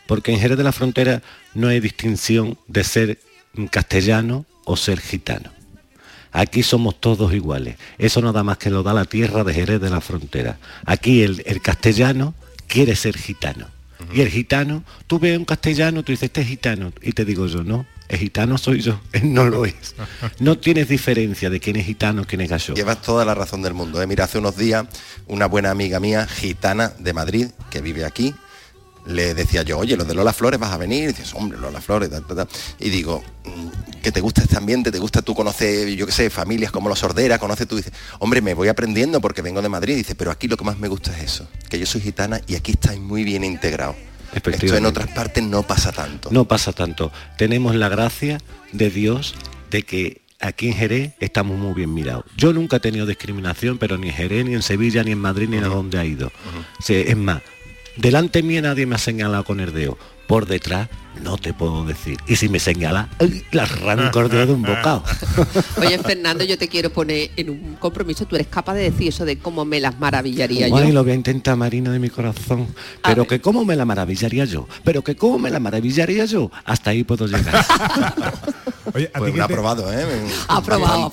Porque 0.06 0.32
en 0.32 0.40
Jerez 0.40 0.58
de 0.58 0.64
la 0.64 0.72
Frontera 0.72 1.22
no 1.54 1.68
hay 1.68 1.80
distinción 1.80 2.58
de 2.66 2.84
ser 2.84 3.20
castellano 3.70 4.46
o 4.64 4.76
ser 4.76 5.00
gitano. 5.00 5.50
Aquí 6.32 6.62
somos 6.62 7.00
todos 7.00 7.32
iguales. 7.34 7.76
Eso 7.98 8.22
nada 8.22 8.42
más 8.42 8.56
que 8.56 8.70
lo 8.70 8.82
da 8.82 8.94
la 8.94 9.04
tierra 9.04 9.44
de 9.44 9.52
Jerez 9.52 9.80
de 9.80 9.90
la 9.90 10.00
Frontera. 10.00 10.58
Aquí 10.86 11.22
el, 11.22 11.42
el 11.46 11.60
castellano 11.60 12.34
quiere 12.66 12.96
ser 12.96 13.16
gitano. 13.16 13.68
Y 14.12 14.20
el 14.20 14.28
gitano, 14.28 14.82
tú 15.06 15.18
ves 15.18 15.38
un 15.38 15.44
castellano, 15.44 16.02
tú 16.02 16.12
dices, 16.12 16.24
este 16.24 16.40
es 16.40 16.48
gitano. 16.48 16.92
Y 17.02 17.12
te 17.12 17.24
digo 17.24 17.46
yo, 17.46 17.62
no, 17.62 17.86
el 18.12 18.20
gitano 18.20 18.58
soy 18.58 18.80
yo, 18.80 19.00
él 19.12 19.32
no 19.34 19.44
lo 19.48 19.64
es. 19.66 19.74
No 20.38 20.58
tienes 20.58 20.88
diferencia 20.88 21.50
de 21.50 21.60
quién 21.60 21.76
es 21.76 21.86
gitano, 21.86 22.24
quién 22.24 22.40
es 22.42 22.50
gallo. 22.50 22.74
Llevas 22.74 23.02
toda 23.02 23.24
la 23.24 23.34
razón 23.34 23.62
del 23.62 23.74
mundo. 23.74 24.00
¿eh? 24.02 24.06
Mira, 24.06 24.24
hace 24.24 24.38
unos 24.38 24.56
días 24.56 24.86
una 25.26 25.46
buena 25.46 25.70
amiga 25.70 25.98
mía, 26.00 26.26
gitana 26.26 26.92
de 26.98 27.12
Madrid, 27.12 27.48
que 27.70 27.80
vive 27.80 28.04
aquí, 28.04 28.34
le 29.06 29.34
decía 29.34 29.62
yo, 29.62 29.78
oye, 29.78 29.96
los 29.96 30.06
de 30.06 30.14
Lola 30.14 30.32
Flores 30.32 30.60
vas 30.60 30.72
a 30.72 30.76
venir, 30.76 31.04
y 31.04 31.06
dices, 31.08 31.34
hombre, 31.34 31.58
Lola 31.58 31.80
Flores, 31.80 32.10
tal, 32.10 32.24
tal, 32.26 32.36
tal". 32.36 32.48
y 32.78 32.90
digo, 32.90 33.22
"Mm, 33.44 34.00
que 34.00 34.12
te 34.12 34.20
gusta 34.20 34.42
este 34.42 34.56
ambiente, 34.56 34.92
te 34.92 34.98
gusta 34.98 35.22
tú 35.22 35.34
conocer, 35.34 35.88
yo 35.88 36.06
qué 36.06 36.12
sé, 36.12 36.30
familias 36.30 36.70
como 36.70 36.88
los 36.88 36.98
Sordera, 36.98 37.38
conoces 37.38 37.66
tú, 37.66 37.76
dices, 37.76 37.92
hombre, 38.20 38.40
me 38.40 38.54
voy 38.54 38.68
aprendiendo 38.68 39.20
porque 39.20 39.42
vengo 39.42 39.60
de 39.62 39.68
Madrid, 39.68 39.96
dice, 39.96 40.14
pero 40.14 40.30
aquí 40.30 40.46
lo 40.48 40.56
que 40.56 40.64
más 40.64 40.78
me 40.78 40.88
gusta 40.88 41.16
es 41.16 41.24
eso, 41.24 41.48
que 41.68 41.78
yo 41.78 41.86
soy 41.86 42.00
gitana 42.00 42.40
y 42.46 42.54
aquí 42.54 42.72
estáis 42.72 43.00
muy 43.00 43.24
bien 43.24 43.42
integrados. 43.42 43.96
Esto 44.32 44.76
en 44.76 44.86
otras 44.86 45.08
partes 45.08 45.44
no 45.44 45.62
pasa 45.62 45.92
tanto. 45.92 46.30
No 46.32 46.46
pasa 46.46 46.72
tanto. 46.72 47.12
Tenemos 47.36 47.74
la 47.74 47.88
gracia 47.88 48.38
de 48.72 48.90
Dios 48.90 49.34
de 49.70 49.82
que 49.82 50.22
aquí 50.40 50.68
en 50.68 50.74
Jerez 50.74 51.14
estamos 51.20 51.58
muy 51.58 51.74
bien 51.74 51.92
mirados. 51.92 52.24
Yo 52.36 52.52
nunca 52.52 52.76
he 52.76 52.80
tenido 52.80 53.06
discriminación, 53.06 53.78
pero 53.78 53.98
ni 53.98 54.08
en 54.08 54.14
Jerez, 54.14 54.44
ni 54.44 54.54
en 54.54 54.62
Sevilla, 54.62 55.04
ni 55.04 55.12
en 55.12 55.18
Madrid, 55.18 55.48
ni 55.48 55.58
a 55.58 55.62
donde 55.62 55.98
ha 55.98 56.04
ido. 56.04 56.32
Sí, 56.80 56.94
es 56.94 57.16
más, 57.16 57.42
delante 57.96 58.42
mía 58.42 58.62
nadie 58.62 58.86
me 58.86 58.96
ha 58.96 58.98
señalado 58.98 59.44
con 59.44 59.60
el 59.60 59.72
dedo. 59.72 59.98
por 60.26 60.46
detrás 60.46 60.88
no 61.22 61.36
te 61.36 61.52
puedo 61.52 61.84
decir. 61.84 62.18
Y 62.26 62.36
si 62.36 62.48
me 62.48 62.58
señala, 62.58 63.08
la 63.52 63.62
arranco 63.64 64.28
de 64.28 64.44
un 64.52 64.62
bocado. 64.62 65.02
Oye, 65.80 65.98
Fernando, 65.98 66.44
yo 66.44 66.56
te 66.58 66.68
quiero 66.68 66.90
poner 66.90 67.30
en 67.36 67.50
un 67.50 67.76
compromiso. 67.78 68.26
Tú 68.26 68.36
eres 68.36 68.46
capaz 68.48 68.74
de 68.74 68.90
decir 68.90 69.08
eso 69.08 69.24
de 69.24 69.38
cómo 69.38 69.64
me 69.64 69.80
las 69.80 69.98
maravillaría 69.98 70.68
yo. 70.68 70.76
Ay, 70.76 70.92
lo 70.92 71.02
voy 71.02 71.12
a 71.12 71.16
intentar, 71.16 71.56
Marina, 71.56 71.90
de 71.90 71.98
mi 71.98 72.08
corazón. 72.10 72.66
Pero 73.02 73.26
que 73.26 73.40
cómo 73.40 73.64
me 73.64 73.76
la 73.76 73.84
maravillaría 73.84 74.44
yo. 74.44 74.66
Pero 74.84 75.02
que 75.02 75.14
cómo 75.16 75.38
me 75.38 75.50
la 75.50 75.60
maravillaría 75.60 76.24
yo. 76.24 76.50
Hasta 76.64 76.90
ahí 76.90 77.04
puedo 77.04 77.26
llegar. 77.26 77.64
Oye, 78.94 79.10
a 79.14 79.18
Pues 79.18 79.32
te- 79.34 79.40
aprobado, 79.40 79.92
¿eh? 79.92 80.04
Aprobado, 80.48 81.10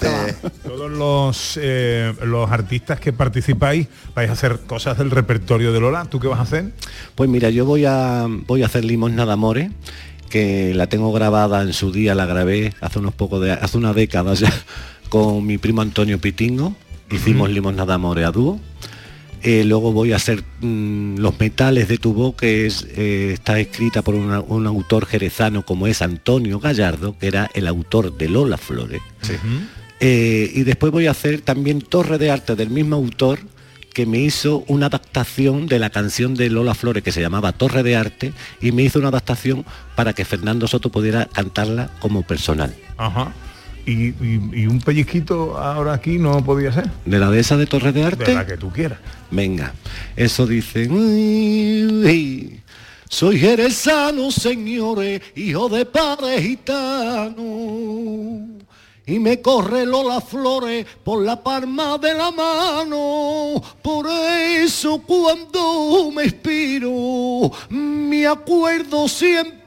Todos 0.64 0.91
los, 0.91 1.60
eh, 1.62 2.14
los 2.24 2.50
artistas 2.52 3.00
que 3.00 3.14
participáis 3.14 3.88
vais 4.16 4.30
a 4.30 4.34
hacer 4.34 4.60
cosas 4.68 4.97
del 4.97 5.12
repertorio 5.12 5.72
de 5.72 5.80
Lola. 5.80 6.06
¿Tú 6.06 6.20
qué 6.20 6.28
vas 6.28 6.39
a 6.39 6.43
hacer? 6.43 6.74
Pues 7.16 7.30
mira, 7.30 7.50
yo 7.50 7.66
voy 7.66 7.86
a 7.86 8.26
voy 8.28 8.64
a 8.64 8.66
hacer 8.66 8.84
Limosna 8.84 9.26
de 9.26 9.32
Amores, 9.32 9.72
que 10.30 10.74
la 10.74 10.88
tengo 10.88 11.12
grabada 11.12 11.62
en 11.64 11.74
su 11.74 11.92
día, 11.92 12.16
la 12.16 12.26
grabé 12.26 12.74
hace 12.82 13.00
unos 13.00 13.14
pocos 13.14 13.42
de 13.42 13.52
hace 13.52 13.78
una 13.78 13.94
década 13.94 14.34
ya 14.36 14.52
con 15.10 15.46
mi 15.46 15.58
primo 15.58 15.82
Antonio 15.82 16.20
Pitingo. 16.20 16.76
Hicimos 17.12 17.50
Limosna 17.50 17.86
de 17.86 17.94
Amores 17.94 18.26
a 18.26 18.32
dúo. 18.32 18.60
Eh, 19.42 19.64
luego 19.64 19.94
voy 19.94 20.12
a 20.12 20.18
hacer 20.18 20.44
mm, 20.60 21.18
Los 21.20 21.40
metales 21.40 21.88
de 21.88 21.98
tu 21.98 22.14
voz, 22.14 22.36
que 22.36 22.66
es, 22.66 22.86
eh, 22.96 23.32
está 23.34 23.58
escrita 23.60 24.02
por 24.02 24.14
una- 24.16 24.42
un 24.42 24.68
autor 24.68 25.06
jerezano 25.06 25.66
como 25.66 25.88
es 25.88 26.02
Antonio 26.02 26.60
Gallardo, 26.60 27.18
que 27.18 27.28
era 27.28 27.50
el 27.54 27.66
autor 27.68 28.18
de 28.18 28.28
Lola 28.30 28.58
Flores. 28.58 29.02
Eh, 30.02 30.52
y 30.54 30.64
después 30.64 30.92
voy 30.92 31.08
a 31.08 31.12
hacer 31.12 31.42
también 31.42 31.82
Torre 31.82 32.18
de 32.18 32.32
Arte 32.32 32.56
del 32.56 32.70
mismo 32.70 32.96
autor 32.96 33.40
que 34.00 34.06
me 34.06 34.20
hizo 34.20 34.64
una 34.68 34.86
adaptación 34.86 35.68
de 35.68 35.78
la 35.78 35.89
canción 35.89 36.34
de 36.34 36.50
Lola 36.50 36.74
Flores 36.74 37.04
que 37.04 37.12
se 37.12 37.20
llamaba 37.20 37.52
Torre 37.52 37.84
de 37.84 37.97
Arte 37.97 38.32
y 38.62 38.72
me 38.72 38.84
hizo 38.84 38.97
una 38.97 39.10
adaptación 39.10 39.66
para 39.97 40.14
que 40.14 40.24
Fernando 40.24 40.68
Soto 40.70 40.89
pudiera 40.89 41.26
cantarla 41.26 41.89
como 42.00 42.22
personal. 42.24 42.74
Ajá. 42.95 43.34
Y, 43.86 43.91
y- 43.91 44.52
y 44.54 44.68
un 44.68 44.80
pellizquito 44.80 45.58
ahora 45.58 45.91
aquí 45.95 46.18
no 46.18 46.41
podía 46.45 46.72
ser. 46.72 46.89
¿De 47.04 47.20
la 47.20 47.30
de 47.30 47.41
esa 47.41 47.58
de 47.58 47.66
Torre 47.66 47.91
de 47.91 48.06
Arte? 48.06 48.24
De 48.24 48.36
la 48.36 48.45
que 48.45 48.56
tú 48.56 48.70
quieras. 48.72 49.00
Venga, 49.32 49.74
eso 50.16 50.47
dice... 50.47 50.88
"Uy, 50.88 51.84
uy, 52.06 52.60
Soy 53.10 53.38
jerezano, 53.38 54.32
señores, 54.32 55.20
hijo 55.36 55.68
de 55.68 55.86
padre 55.86 56.41
gitano. 56.41 57.36
Y 59.10 59.18
me 59.18 59.41
corre 59.41 59.88
Lola 59.88 60.22
Flores 60.22 60.86
por 61.03 61.24
la 61.24 61.41
palma 61.41 61.97
de 61.97 62.14
la 62.14 62.30
mano. 62.30 63.60
Por 63.82 64.05
eso 64.07 65.01
cuando 65.01 66.12
me 66.12 66.26
inspiro, 66.26 67.51
me 67.70 68.28
acuerdo 68.28 69.07
siempre 69.07 69.59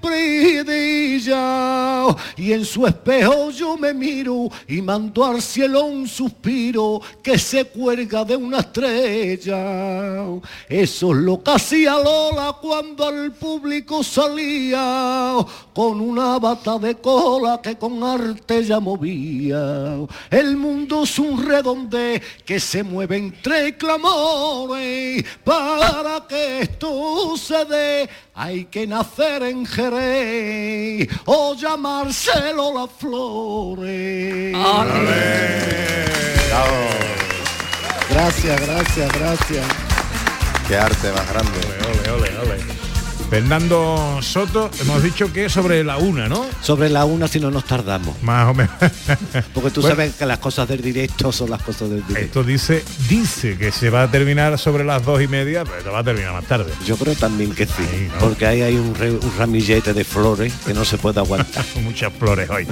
Y 2.36 2.52
en 2.52 2.64
su 2.64 2.86
espejo 2.86 3.50
yo 3.50 3.76
me 3.76 3.94
miro 3.94 4.48
y 4.66 4.82
mando 4.82 5.24
al 5.24 5.40
cielo 5.40 5.84
un 5.84 6.08
suspiro 6.08 7.00
que 7.22 7.38
se 7.38 7.66
cuelga 7.66 8.24
de 8.24 8.36
una 8.36 8.58
estrella. 8.60 10.24
Eso 10.68 11.12
es 11.12 11.18
lo 11.18 11.42
que 11.42 11.50
hacía 11.52 11.98
Lola 11.98 12.56
cuando 12.60 13.06
al 13.06 13.32
público 13.32 14.02
salía 14.02 15.36
con 15.72 16.00
una 16.00 16.38
bata 16.38 16.78
de 16.78 16.96
cola 16.96 17.60
que 17.62 17.76
con 17.76 18.02
arte 18.02 18.64
ya 18.64 18.80
movía. 18.80 19.98
El 20.30 20.56
mundo 20.56 21.04
es 21.04 21.18
un 21.18 21.46
redonde 21.46 22.20
que 22.44 22.58
se 22.58 22.82
mueve 22.82 23.18
entre 23.18 23.76
clamores. 23.76 25.24
Para 25.44 26.26
que 26.28 26.62
esto 26.62 27.36
se 27.36 27.64
dé 27.64 28.08
hay 28.34 28.64
que 28.64 28.86
nacer 28.86 29.42
en 29.42 29.66
Jerez 29.66 29.91
o 31.26 31.54
llamarse 31.54 32.52
Lola 32.54 32.86
Flores. 32.86 34.54
Gracias, 38.10 38.60
gracias, 38.60 39.12
gracias. 39.12 39.66
Qué 40.68 40.76
arte 40.76 41.12
más 41.12 41.28
grande. 41.32 41.81
Fernando 43.32 44.18
Soto, 44.20 44.70
hemos 44.78 45.02
dicho 45.02 45.32
que 45.32 45.48
sobre 45.48 45.82
la 45.82 45.96
una, 45.96 46.28
¿no? 46.28 46.44
Sobre 46.60 46.90
la 46.90 47.06
una 47.06 47.26
si 47.26 47.40
no 47.40 47.50
nos 47.50 47.64
tardamos. 47.64 48.22
Más 48.22 48.50
o 48.50 48.52
menos. 48.52 48.74
Porque 49.54 49.70
tú 49.70 49.80
Bueno. 49.80 49.96
sabes 49.96 50.16
que 50.16 50.26
las 50.26 50.36
cosas 50.38 50.68
del 50.68 50.82
directo 50.82 51.32
son 51.32 51.48
las 51.48 51.62
cosas 51.62 51.88
del 51.88 52.06
directo. 52.06 52.26
Esto 52.40 52.44
dice, 52.44 52.84
dice 53.08 53.56
que 53.56 53.72
se 53.72 53.88
va 53.88 54.02
a 54.02 54.10
terminar 54.10 54.58
sobre 54.58 54.84
las 54.84 55.02
dos 55.06 55.22
y 55.22 55.28
media, 55.28 55.64
pero 55.64 55.92
va 55.92 56.00
a 56.00 56.04
terminar 56.04 56.34
más 56.34 56.44
tarde. 56.44 56.70
Yo 56.84 56.98
creo 56.98 57.14
también 57.14 57.54
que 57.54 57.64
sí, 57.64 58.10
porque 58.20 58.44
ahí 58.44 58.60
hay 58.60 58.74
un, 58.74 58.94
re- 58.94 59.12
un 59.12 59.32
ramillete 59.38 59.94
de 59.94 60.04
flores 60.04 60.52
que 60.66 60.74
no 60.74 60.84
se 60.84 60.98
puede 60.98 61.18
aguantar. 61.20 61.64
Muchas 61.82 62.12
flores 62.12 62.50
hoy. 62.50 62.66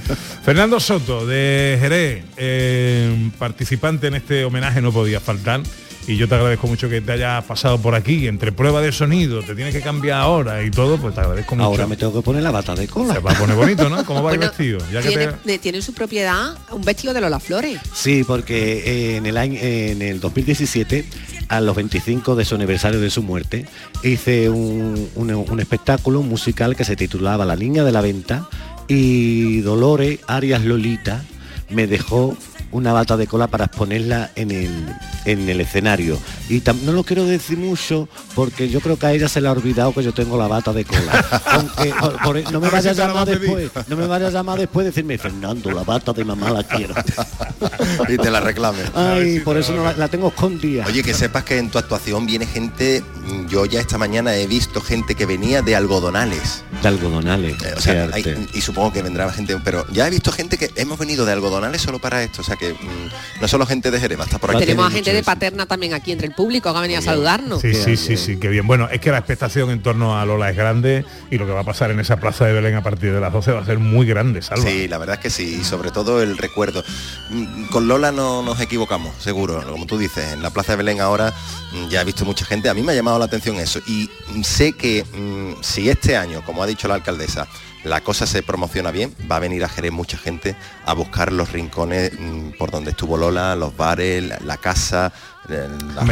Fernando 0.44 0.78
Soto, 0.78 1.24
de 1.24 1.78
Jerez, 1.80 2.22
eh, 2.36 3.30
participante 3.38 4.08
en 4.08 4.14
este 4.16 4.44
homenaje, 4.44 4.82
no 4.82 4.92
podía 4.92 5.20
faltar. 5.20 5.62
Y 6.06 6.16
yo 6.16 6.26
te 6.28 6.34
agradezco 6.34 6.66
mucho 6.66 6.88
que 6.88 7.00
te 7.00 7.12
hayas 7.12 7.44
pasado 7.44 7.78
por 7.80 7.94
aquí, 7.94 8.26
entre 8.26 8.50
prueba 8.52 8.80
de 8.80 8.90
sonido, 8.90 9.42
te 9.42 9.54
tienes 9.54 9.72
que 9.74 9.80
cambiar 9.80 10.20
ahora 10.20 10.62
y 10.64 10.70
todo, 10.70 10.96
pues 10.98 11.14
te 11.14 11.20
agradezco 11.20 11.54
mucho. 11.54 11.64
Ahora 11.66 11.86
me 11.86 11.96
tengo 11.96 12.12
que 12.12 12.22
poner 12.22 12.42
la 12.42 12.50
bata 12.50 12.74
de 12.74 12.88
cola. 12.88 13.14
Se 13.14 13.20
va 13.20 13.32
a 13.32 13.38
poner 13.38 13.54
bonito, 13.54 13.88
¿no? 13.88 14.04
¿Cómo 14.04 14.22
va 14.22 14.32
el 14.32 14.38
vestido? 14.38 14.78
Ya 14.92 15.02
que 15.02 15.08
tiene, 15.08 15.26
te- 15.44 15.58
tiene 15.58 15.78
en 15.78 15.82
su 15.84 15.92
propiedad 15.94 16.56
un 16.72 16.82
vestido 16.82 17.14
de 17.14 17.20
Lola 17.20 17.38
Flores. 17.38 17.78
Sí, 17.94 18.24
porque 18.26 18.82
eh, 19.12 19.16
en 19.18 19.26
el 19.26 19.36
año 19.36 19.58
en 19.60 20.02
el 20.02 20.18
2017, 20.20 21.04
a 21.48 21.60
los 21.60 21.76
25 21.76 22.34
de 22.34 22.44
su 22.44 22.54
aniversario 22.56 22.98
de 23.00 23.10
su 23.10 23.22
muerte, 23.22 23.66
hice 24.02 24.48
un, 24.48 25.08
un- 25.14 25.30
un 25.34 25.60
espectáculo 25.60 26.22
musical 26.22 26.74
que 26.74 26.84
se 26.84 26.96
titulaba 26.96 27.44
La 27.44 27.54
Niña 27.56 27.84
de 27.84 27.92
la 27.92 28.00
Venta 28.00 28.48
y 28.88 29.60
Dolores 29.60 30.18
Arias 30.26 30.64
Lolita 30.64 31.22
me 31.68 31.86
dejó 31.86 32.36
una 32.72 32.92
bata 32.92 33.16
de 33.16 33.26
cola 33.26 33.46
para 33.48 33.64
exponerla 33.66 34.30
en 34.36 34.50
el, 34.50 34.86
en 35.24 35.48
el 35.48 35.60
escenario. 35.60 36.18
Y 36.48 36.60
tam- 36.60 36.80
no 36.82 36.92
lo 36.92 37.04
quiero 37.04 37.24
decir 37.24 37.58
mucho 37.58 38.08
porque 38.34 38.68
yo 38.68 38.80
creo 38.80 38.98
que 38.98 39.06
a 39.06 39.12
ella 39.12 39.28
se 39.28 39.40
le 39.40 39.48
ha 39.48 39.52
olvidado 39.52 39.92
que 39.92 40.02
yo 40.02 40.12
tengo 40.12 40.36
la 40.38 40.46
bata 40.48 40.72
de 40.72 40.84
cola. 40.84 41.42
Aunque 41.46 41.92
por- 42.00 42.22
por- 42.22 42.52
no 42.52 42.60
me 42.60 42.68
vaya 42.70 42.90
a 42.90 42.94
llamar 42.94 43.26
después, 43.28 43.70
no 43.88 43.96
me 43.96 44.06
vaya 44.06 44.28
a 44.28 44.30
llamar 44.30 44.58
después 44.58 44.84
y 44.84 44.88
decirme, 44.88 45.18
Fernando, 45.18 45.70
la 45.72 45.82
bata 45.82 46.12
de 46.12 46.24
mamá 46.24 46.50
la 46.50 46.62
quiero. 46.64 46.94
y 48.08 48.16
te 48.16 48.30
la 48.30 48.40
reclame. 48.40 48.78
Ay, 48.94 49.40
por 49.40 49.56
eso 49.56 49.72
no 49.74 49.84
la, 49.84 49.92
la 49.94 50.08
tengo 50.08 50.28
escondida. 50.28 50.84
Oye, 50.86 51.02
que 51.02 51.14
sepas 51.14 51.44
que 51.44 51.58
en 51.58 51.70
tu 51.70 51.78
actuación 51.78 52.26
viene 52.26 52.46
gente, 52.46 53.02
mm, 53.26 53.46
yo 53.48 53.64
ya 53.66 53.80
esta 53.80 53.98
mañana 53.98 54.34
he 54.36 54.46
visto 54.46 54.80
gente 54.80 55.14
que 55.14 55.26
venía 55.26 55.62
de 55.62 55.76
algodonales. 55.76 56.62
De 56.82 56.88
algodonales. 56.88 57.60
Eh, 57.62 57.74
o 57.76 57.80
sea, 57.80 58.08
qué 58.08 58.14
hay- 58.14 58.22
arte. 58.34 58.48
y 58.54 58.60
supongo 58.60 58.92
que 58.92 59.02
vendrá 59.02 59.30
gente, 59.32 59.56
pero 59.64 59.86
ya 59.92 60.06
he 60.06 60.10
visto 60.10 60.32
gente 60.32 60.56
que 60.56 60.70
hemos 60.76 60.98
venido 60.98 61.24
de 61.24 61.32
algodonales 61.32 61.82
solo 61.82 61.98
para 61.98 62.22
esto, 62.22 62.42
o 62.42 62.44
sea 62.44 62.56
que 62.60 62.74
mm, 62.74 63.40
no 63.40 63.48
solo 63.48 63.66
gente 63.66 63.90
de 63.90 63.98
Jerez, 63.98 64.20
estar 64.20 64.38
por 64.38 64.50
aquí. 64.50 64.60
Tenemos 64.60 64.86
a 64.86 64.90
gente 64.90 65.12
de 65.12 65.22
Paterna 65.22 65.66
también 65.66 65.94
aquí 65.94 66.12
entre 66.12 66.28
el 66.28 66.34
público 66.34 66.70
que 66.70 66.78
ha 66.78 66.82
venido 66.82 67.00
a 67.00 67.02
saludarnos. 67.02 67.60
Sí, 67.62 67.74
sí, 67.74 67.96
sí, 67.96 68.16
sí, 68.16 68.36
qué 68.38 68.48
bien. 68.48 68.66
Bueno, 68.66 68.88
es 68.90 69.00
que 69.00 69.10
la 69.10 69.18
expectación 69.18 69.70
en 69.70 69.82
torno 69.82 70.18
a 70.18 70.26
Lola 70.26 70.50
es 70.50 70.56
grande 70.56 71.04
y 71.30 71.38
lo 71.38 71.46
que 71.46 71.52
va 71.52 71.60
a 71.60 71.64
pasar 71.64 71.90
en 71.90 71.98
esa 71.98 72.18
plaza 72.18 72.44
de 72.44 72.52
Belén 72.52 72.74
a 72.74 72.82
partir 72.82 73.12
de 73.12 73.20
las 73.20 73.32
12 73.32 73.52
va 73.52 73.60
a 73.60 73.64
ser 73.64 73.78
muy 73.78 74.06
grande, 74.06 74.42
Salva. 74.42 74.68
Sí, 74.68 74.86
la 74.88 74.98
verdad 74.98 75.16
es 75.16 75.22
que 75.22 75.30
sí, 75.30 75.58
y 75.60 75.64
sobre 75.64 75.90
todo 75.90 76.22
el 76.22 76.36
recuerdo. 76.36 76.84
Mm, 77.30 77.66
Con 77.66 77.88
Lola 77.88 78.12
no 78.12 78.42
nos 78.42 78.60
equivocamos, 78.60 79.14
seguro, 79.18 79.64
como 79.66 79.86
tú 79.86 79.96
dices, 79.96 80.32
en 80.34 80.42
la 80.42 80.50
Plaza 80.50 80.72
de 80.72 80.76
Belén 80.76 81.00
ahora 81.00 81.32
mm, 81.72 81.88
ya 81.88 82.02
he 82.02 82.04
visto 82.04 82.24
mucha 82.26 82.44
gente, 82.44 82.68
a 82.68 82.74
mí 82.74 82.82
me 82.82 82.92
ha 82.92 82.94
llamado 82.94 83.18
la 83.18 83.24
atención 83.24 83.56
eso, 83.56 83.80
y 83.86 84.10
sé 84.42 84.74
que 84.74 85.04
mm, 85.04 85.62
si 85.62 85.88
este 85.88 86.16
año, 86.16 86.42
como 86.44 86.62
ha 86.62 86.66
dicho 86.66 86.88
la 86.88 86.94
alcaldesa, 86.94 87.48
la 87.84 88.00
cosa 88.02 88.26
se 88.26 88.42
promociona 88.42 88.90
bien, 88.90 89.14
va 89.30 89.36
a 89.36 89.40
venir 89.40 89.64
a 89.64 89.68
Jerez 89.68 89.92
mucha 89.92 90.18
gente 90.18 90.54
a 90.84 90.92
buscar 90.92 91.32
los 91.32 91.52
rincones 91.52 92.12
mm, 92.18 92.50
por 92.58 92.70
donde 92.70 92.90
estuvo 92.90 93.16
Lola, 93.16 93.56
los 93.56 93.76
bares, 93.76 94.22
la, 94.44 94.56
casa, 94.58 95.12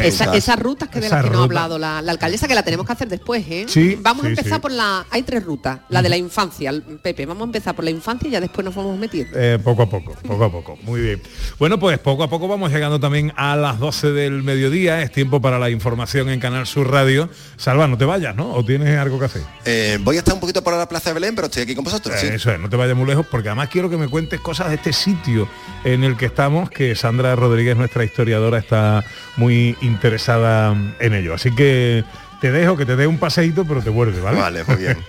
Esa- 0.03 0.35
esas 0.35 0.59
rutas 0.59 0.89
que 0.89 1.01
de 1.01 1.09
las 1.09 1.22
que 1.24 1.31
nos 1.31 1.41
ha 1.41 1.45
hablado 1.45 1.79
la, 1.79 2.03
la 2.03 2.12
alcaldesa 2.12 2.49
que 2.49 2.55
la 2.55 2.62
tenemos 2.62 2.87
que 2.87 2.93
hacer 2.93 3.09
después, 3.09 3.45
¿eh? 3.49 3.66
Sí, 3.68 3.97
vamos 4.01 4.24
a 4.24 4.29
empezar 4.29 4.55
sí. 4.55 4.61
por 4.61 4.72
la. 4.72 5.07
Hay 5.11 5.22
tres 5.22 5.45
rutas. 5.45 5.81
La 5.91 6.03
de 6.03 6.09
la 6.09 6.16
infancia, 6.16 6.70
el- 6.70 6.83
Pepe. 6.83 7.26
Vamos 7.26 7.43
a 7.43 7.45
empezar 7.45 7.74
por 7.76 7.85
la 7.85 7.91
infancia 7.91 8.29
y 8.29 8.33
ya 8.33 8.41
después 8.41 8.64
nos 8.64 8.74
vamos 8.74 8.99
metiendo. 8.99 9.39
Eh, 9.39 9.59
poco 9.62 9.83
a 9.83 9.89
poco, 9.91 10.14
poco 10.26 10.45
a 10.45 10.51
poco. 10.51 10.79
Muy 10.83 11.01
bien. 11.01 11.22
Bueno, 11.59 11.79
pues 11.79 11.99
poco 11.99 12.22
a 12.24 12.31
poco 12.31 12.49
vamos 12.49 12.72
llegando 12.72 12.99
también 12.99 13.33
a 13.37 13.55
las 13.57 13.79
12 13.79 14.12
del 14.12 14.43
mediodía. 14.43 15.03
Es 15.03 15.12
tiempo 15.12 15.41
para 15.41 15.59
la 15.59 15.70
información 15.70 16.29
en 16.31 16.41
Canal 16.41 16.66
Sur 16.66 16.91
Radio. 16.91 17.29
Salva, 17.57 17.87
no 17.87 17.97
te 17.99 18.05
vayas, 18.05 18.35
¿no? 18.35 18.53
¿O 18.55 18.64
tienes 18.64 18.99
algo 18.99 19.18
que 19.18 19.26
hacer? 19.26 19.43
Eh, 19.64 19.99
voy 20.01 20.16
a 20.16 20.20
estar 20.20 20.35
un 20.35 20.41
poquito 20.41 20.64
por 20.64 20.74
la 20.74 20.89
Plaza 20.89 21.11
de 21.11 21.14
Belén, 21.14 21.35
pero 21.35 21.47
estoy 21.47 21.62
aquí 21.62 21.74
con 21.74 21.85
vosotros. 21.85 22.18
sí. 22.18 22.26
Eh, 22.26 22.35
Eso 22.35 22.51
es, 22.53 22.59
no 22.59 22.68
te 22.68 22.76
vayas 22.76 22.97
muy 22.97 23.07
lejos 23.07 23.26
porque 23.31 23.49
además 23.49 23.68
quiero 23.68 23.89
que 23.91 23.97
me 23.97 24.09
cuentes 24.09 24.41
cosas 24.41 24.68
de 24.68 24.76
este 24.76 24.93
sitio 24.93 25.49
en 25.85 26.03
el 26.05 26.16
que 26.16 26.26
estamos, 26.26 26.70
que 26.70 26.95
Sandra 26.95 27.37
Rodríguez, 27.37 27.76
nuestra 27.76 28.05
historiadora, 28.05 28.59
está 28.59 29.05
muy 29.37 29.77
interesada 29.81 30.77
en 31.01 31.14
ello. 31.14 31.35
Así 31.35 31.55
que 31.55 32.05
te 32.41 32.53
dejo 32.53 32.77
que 32.77 32.87
te 32.87 32.97
dé 32.97 33.07
un 33.07 33.19
paseíto, 33.19 33.64
pero 33.64 33.83
te 33.83 33.91
vuelve, 33.91 34.21
¿vale? 34.21 34.39
Vale, 34.39 34.64
muy 34.64 34.77
bien. 34.77 34.99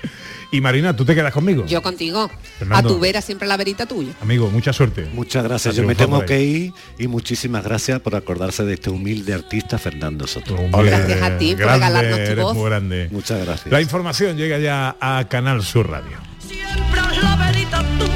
Y 0.52 0.62
Marina, 0.62 0.96
¿tú 0.96 1.06
te 1.06 1.14
quedas 1.14 1.32
conmigo? 1.32 1.64
Yo 1.68 1.84
contigo. 1.84 2.28
Fernando. 2.58 2.90
A 2.90 2.92
tu 2.92 3.00
vera 3.00 3.22
siempre 3.22 3.48
la 3.48 3.56
verita 3.56 3.86
tuya. 3.86 4.14
Amigo, 4.20 4.50
mucha 4.50 4.74
suerte. 4.74 5.08
Muchas 5.14 5.44
gracias. 5.44 5.76
Yo 5.76 5.84
me 5.84 5.94
tengo 5.94 6.18
por 6.18 6.26
que 6.26 6.42
ir 6.42 6.74
y 6.98 7.08
muchísimas 7.08 7.64
gracias 7.64 8.00
por 8.00 8.16
acordarse 8.16 8.66
de 8.66 8.74
este 8.74 8.90
humilde 8.90 9.36
artista 9.36 9.78
Fernando 9.78 10.26
Soto. 10.26 10.56
Gracias 10.72 11.22
a 11.22 11.38
ti 11.38 11.52
por 11.52 11.66
Grande, 11.66 11.86
regalarnos 11.86 12.16
tu 12.16 12.32
eres 12.32 12.44
voz. 12.44 12.56
muy 12.56 12.66
grande. 12.66 13.10
Muchas 13.12 13.46
gracias. 13.46 13.72
La 13.72 13.80
información 13.80 14.38
llega 14.38 14.58
ya 14.58 14.98
a 15.00 15.28
Canal 15.30 15.62
Sur 15.62 15.92
Radio. 15.92 16.18
Siempre 16.40 17.00
es 17.16 17.24
la 17.24 17.36
verita 17.36 17.86
tuya, 18.00 18.09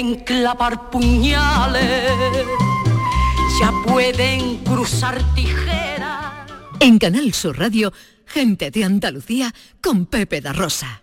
pueden 0.00 0.24
clavar 0.24 0.90
puñales, 0.90 2.10
ya 3.60 3.70
pueden 3.86 4.56
cruzar 4.64 5.20
tijeras. 5.34 6.32
En 6.80 6.98
Canal 6.98 7.34
Sur 7.34 7.58
Radio, 7.58 7.92
gente 8.24 8.70
de 8.70 8.84
Andalucía 8.84 9.54
con 9.82 10.06
Pepe 10.06 10.40
da 10.40 10.54
Rosa. 10.54 11.02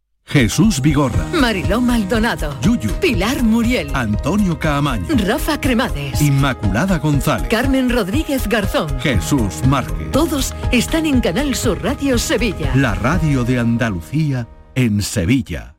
Jesús 0.25 0.81
Vigorra, 0.81 1.25
Mariló 1.33 1.81
Maldonado. 1.81 2.55
Yuyu, 2.61 2.91
Pilar 3.01 3.43
Muriel. 3.43 3.91
Antonio 3.93 4.57
Caamaño, 4.57 5.05
Rafa 5.27 5.59
Cremades. 5.59 6.21
Inmaculada 6.21 6.99
González, 6.99 7.47
Carmen 7.49 7.89
Rodríguez 7.89 8.47
Garzón. 8.47 8.97
Jesús 9.01 9.65
Márquez. 9.67 10.11
Todos 10.11 10.53
están 10.71 11.05
en 11.05 11.19
Canal 11.19 11.53
Sur 11.55 11.83
Radio 11.83 12.17
Sevilla. 12.17 12.71
La 12.75 12.95
radio 12.95 13.43
de 13.43 13.59
Andalucía 13.59 14.47
en 14.75 15.01
Sevilla. 15.01 15.75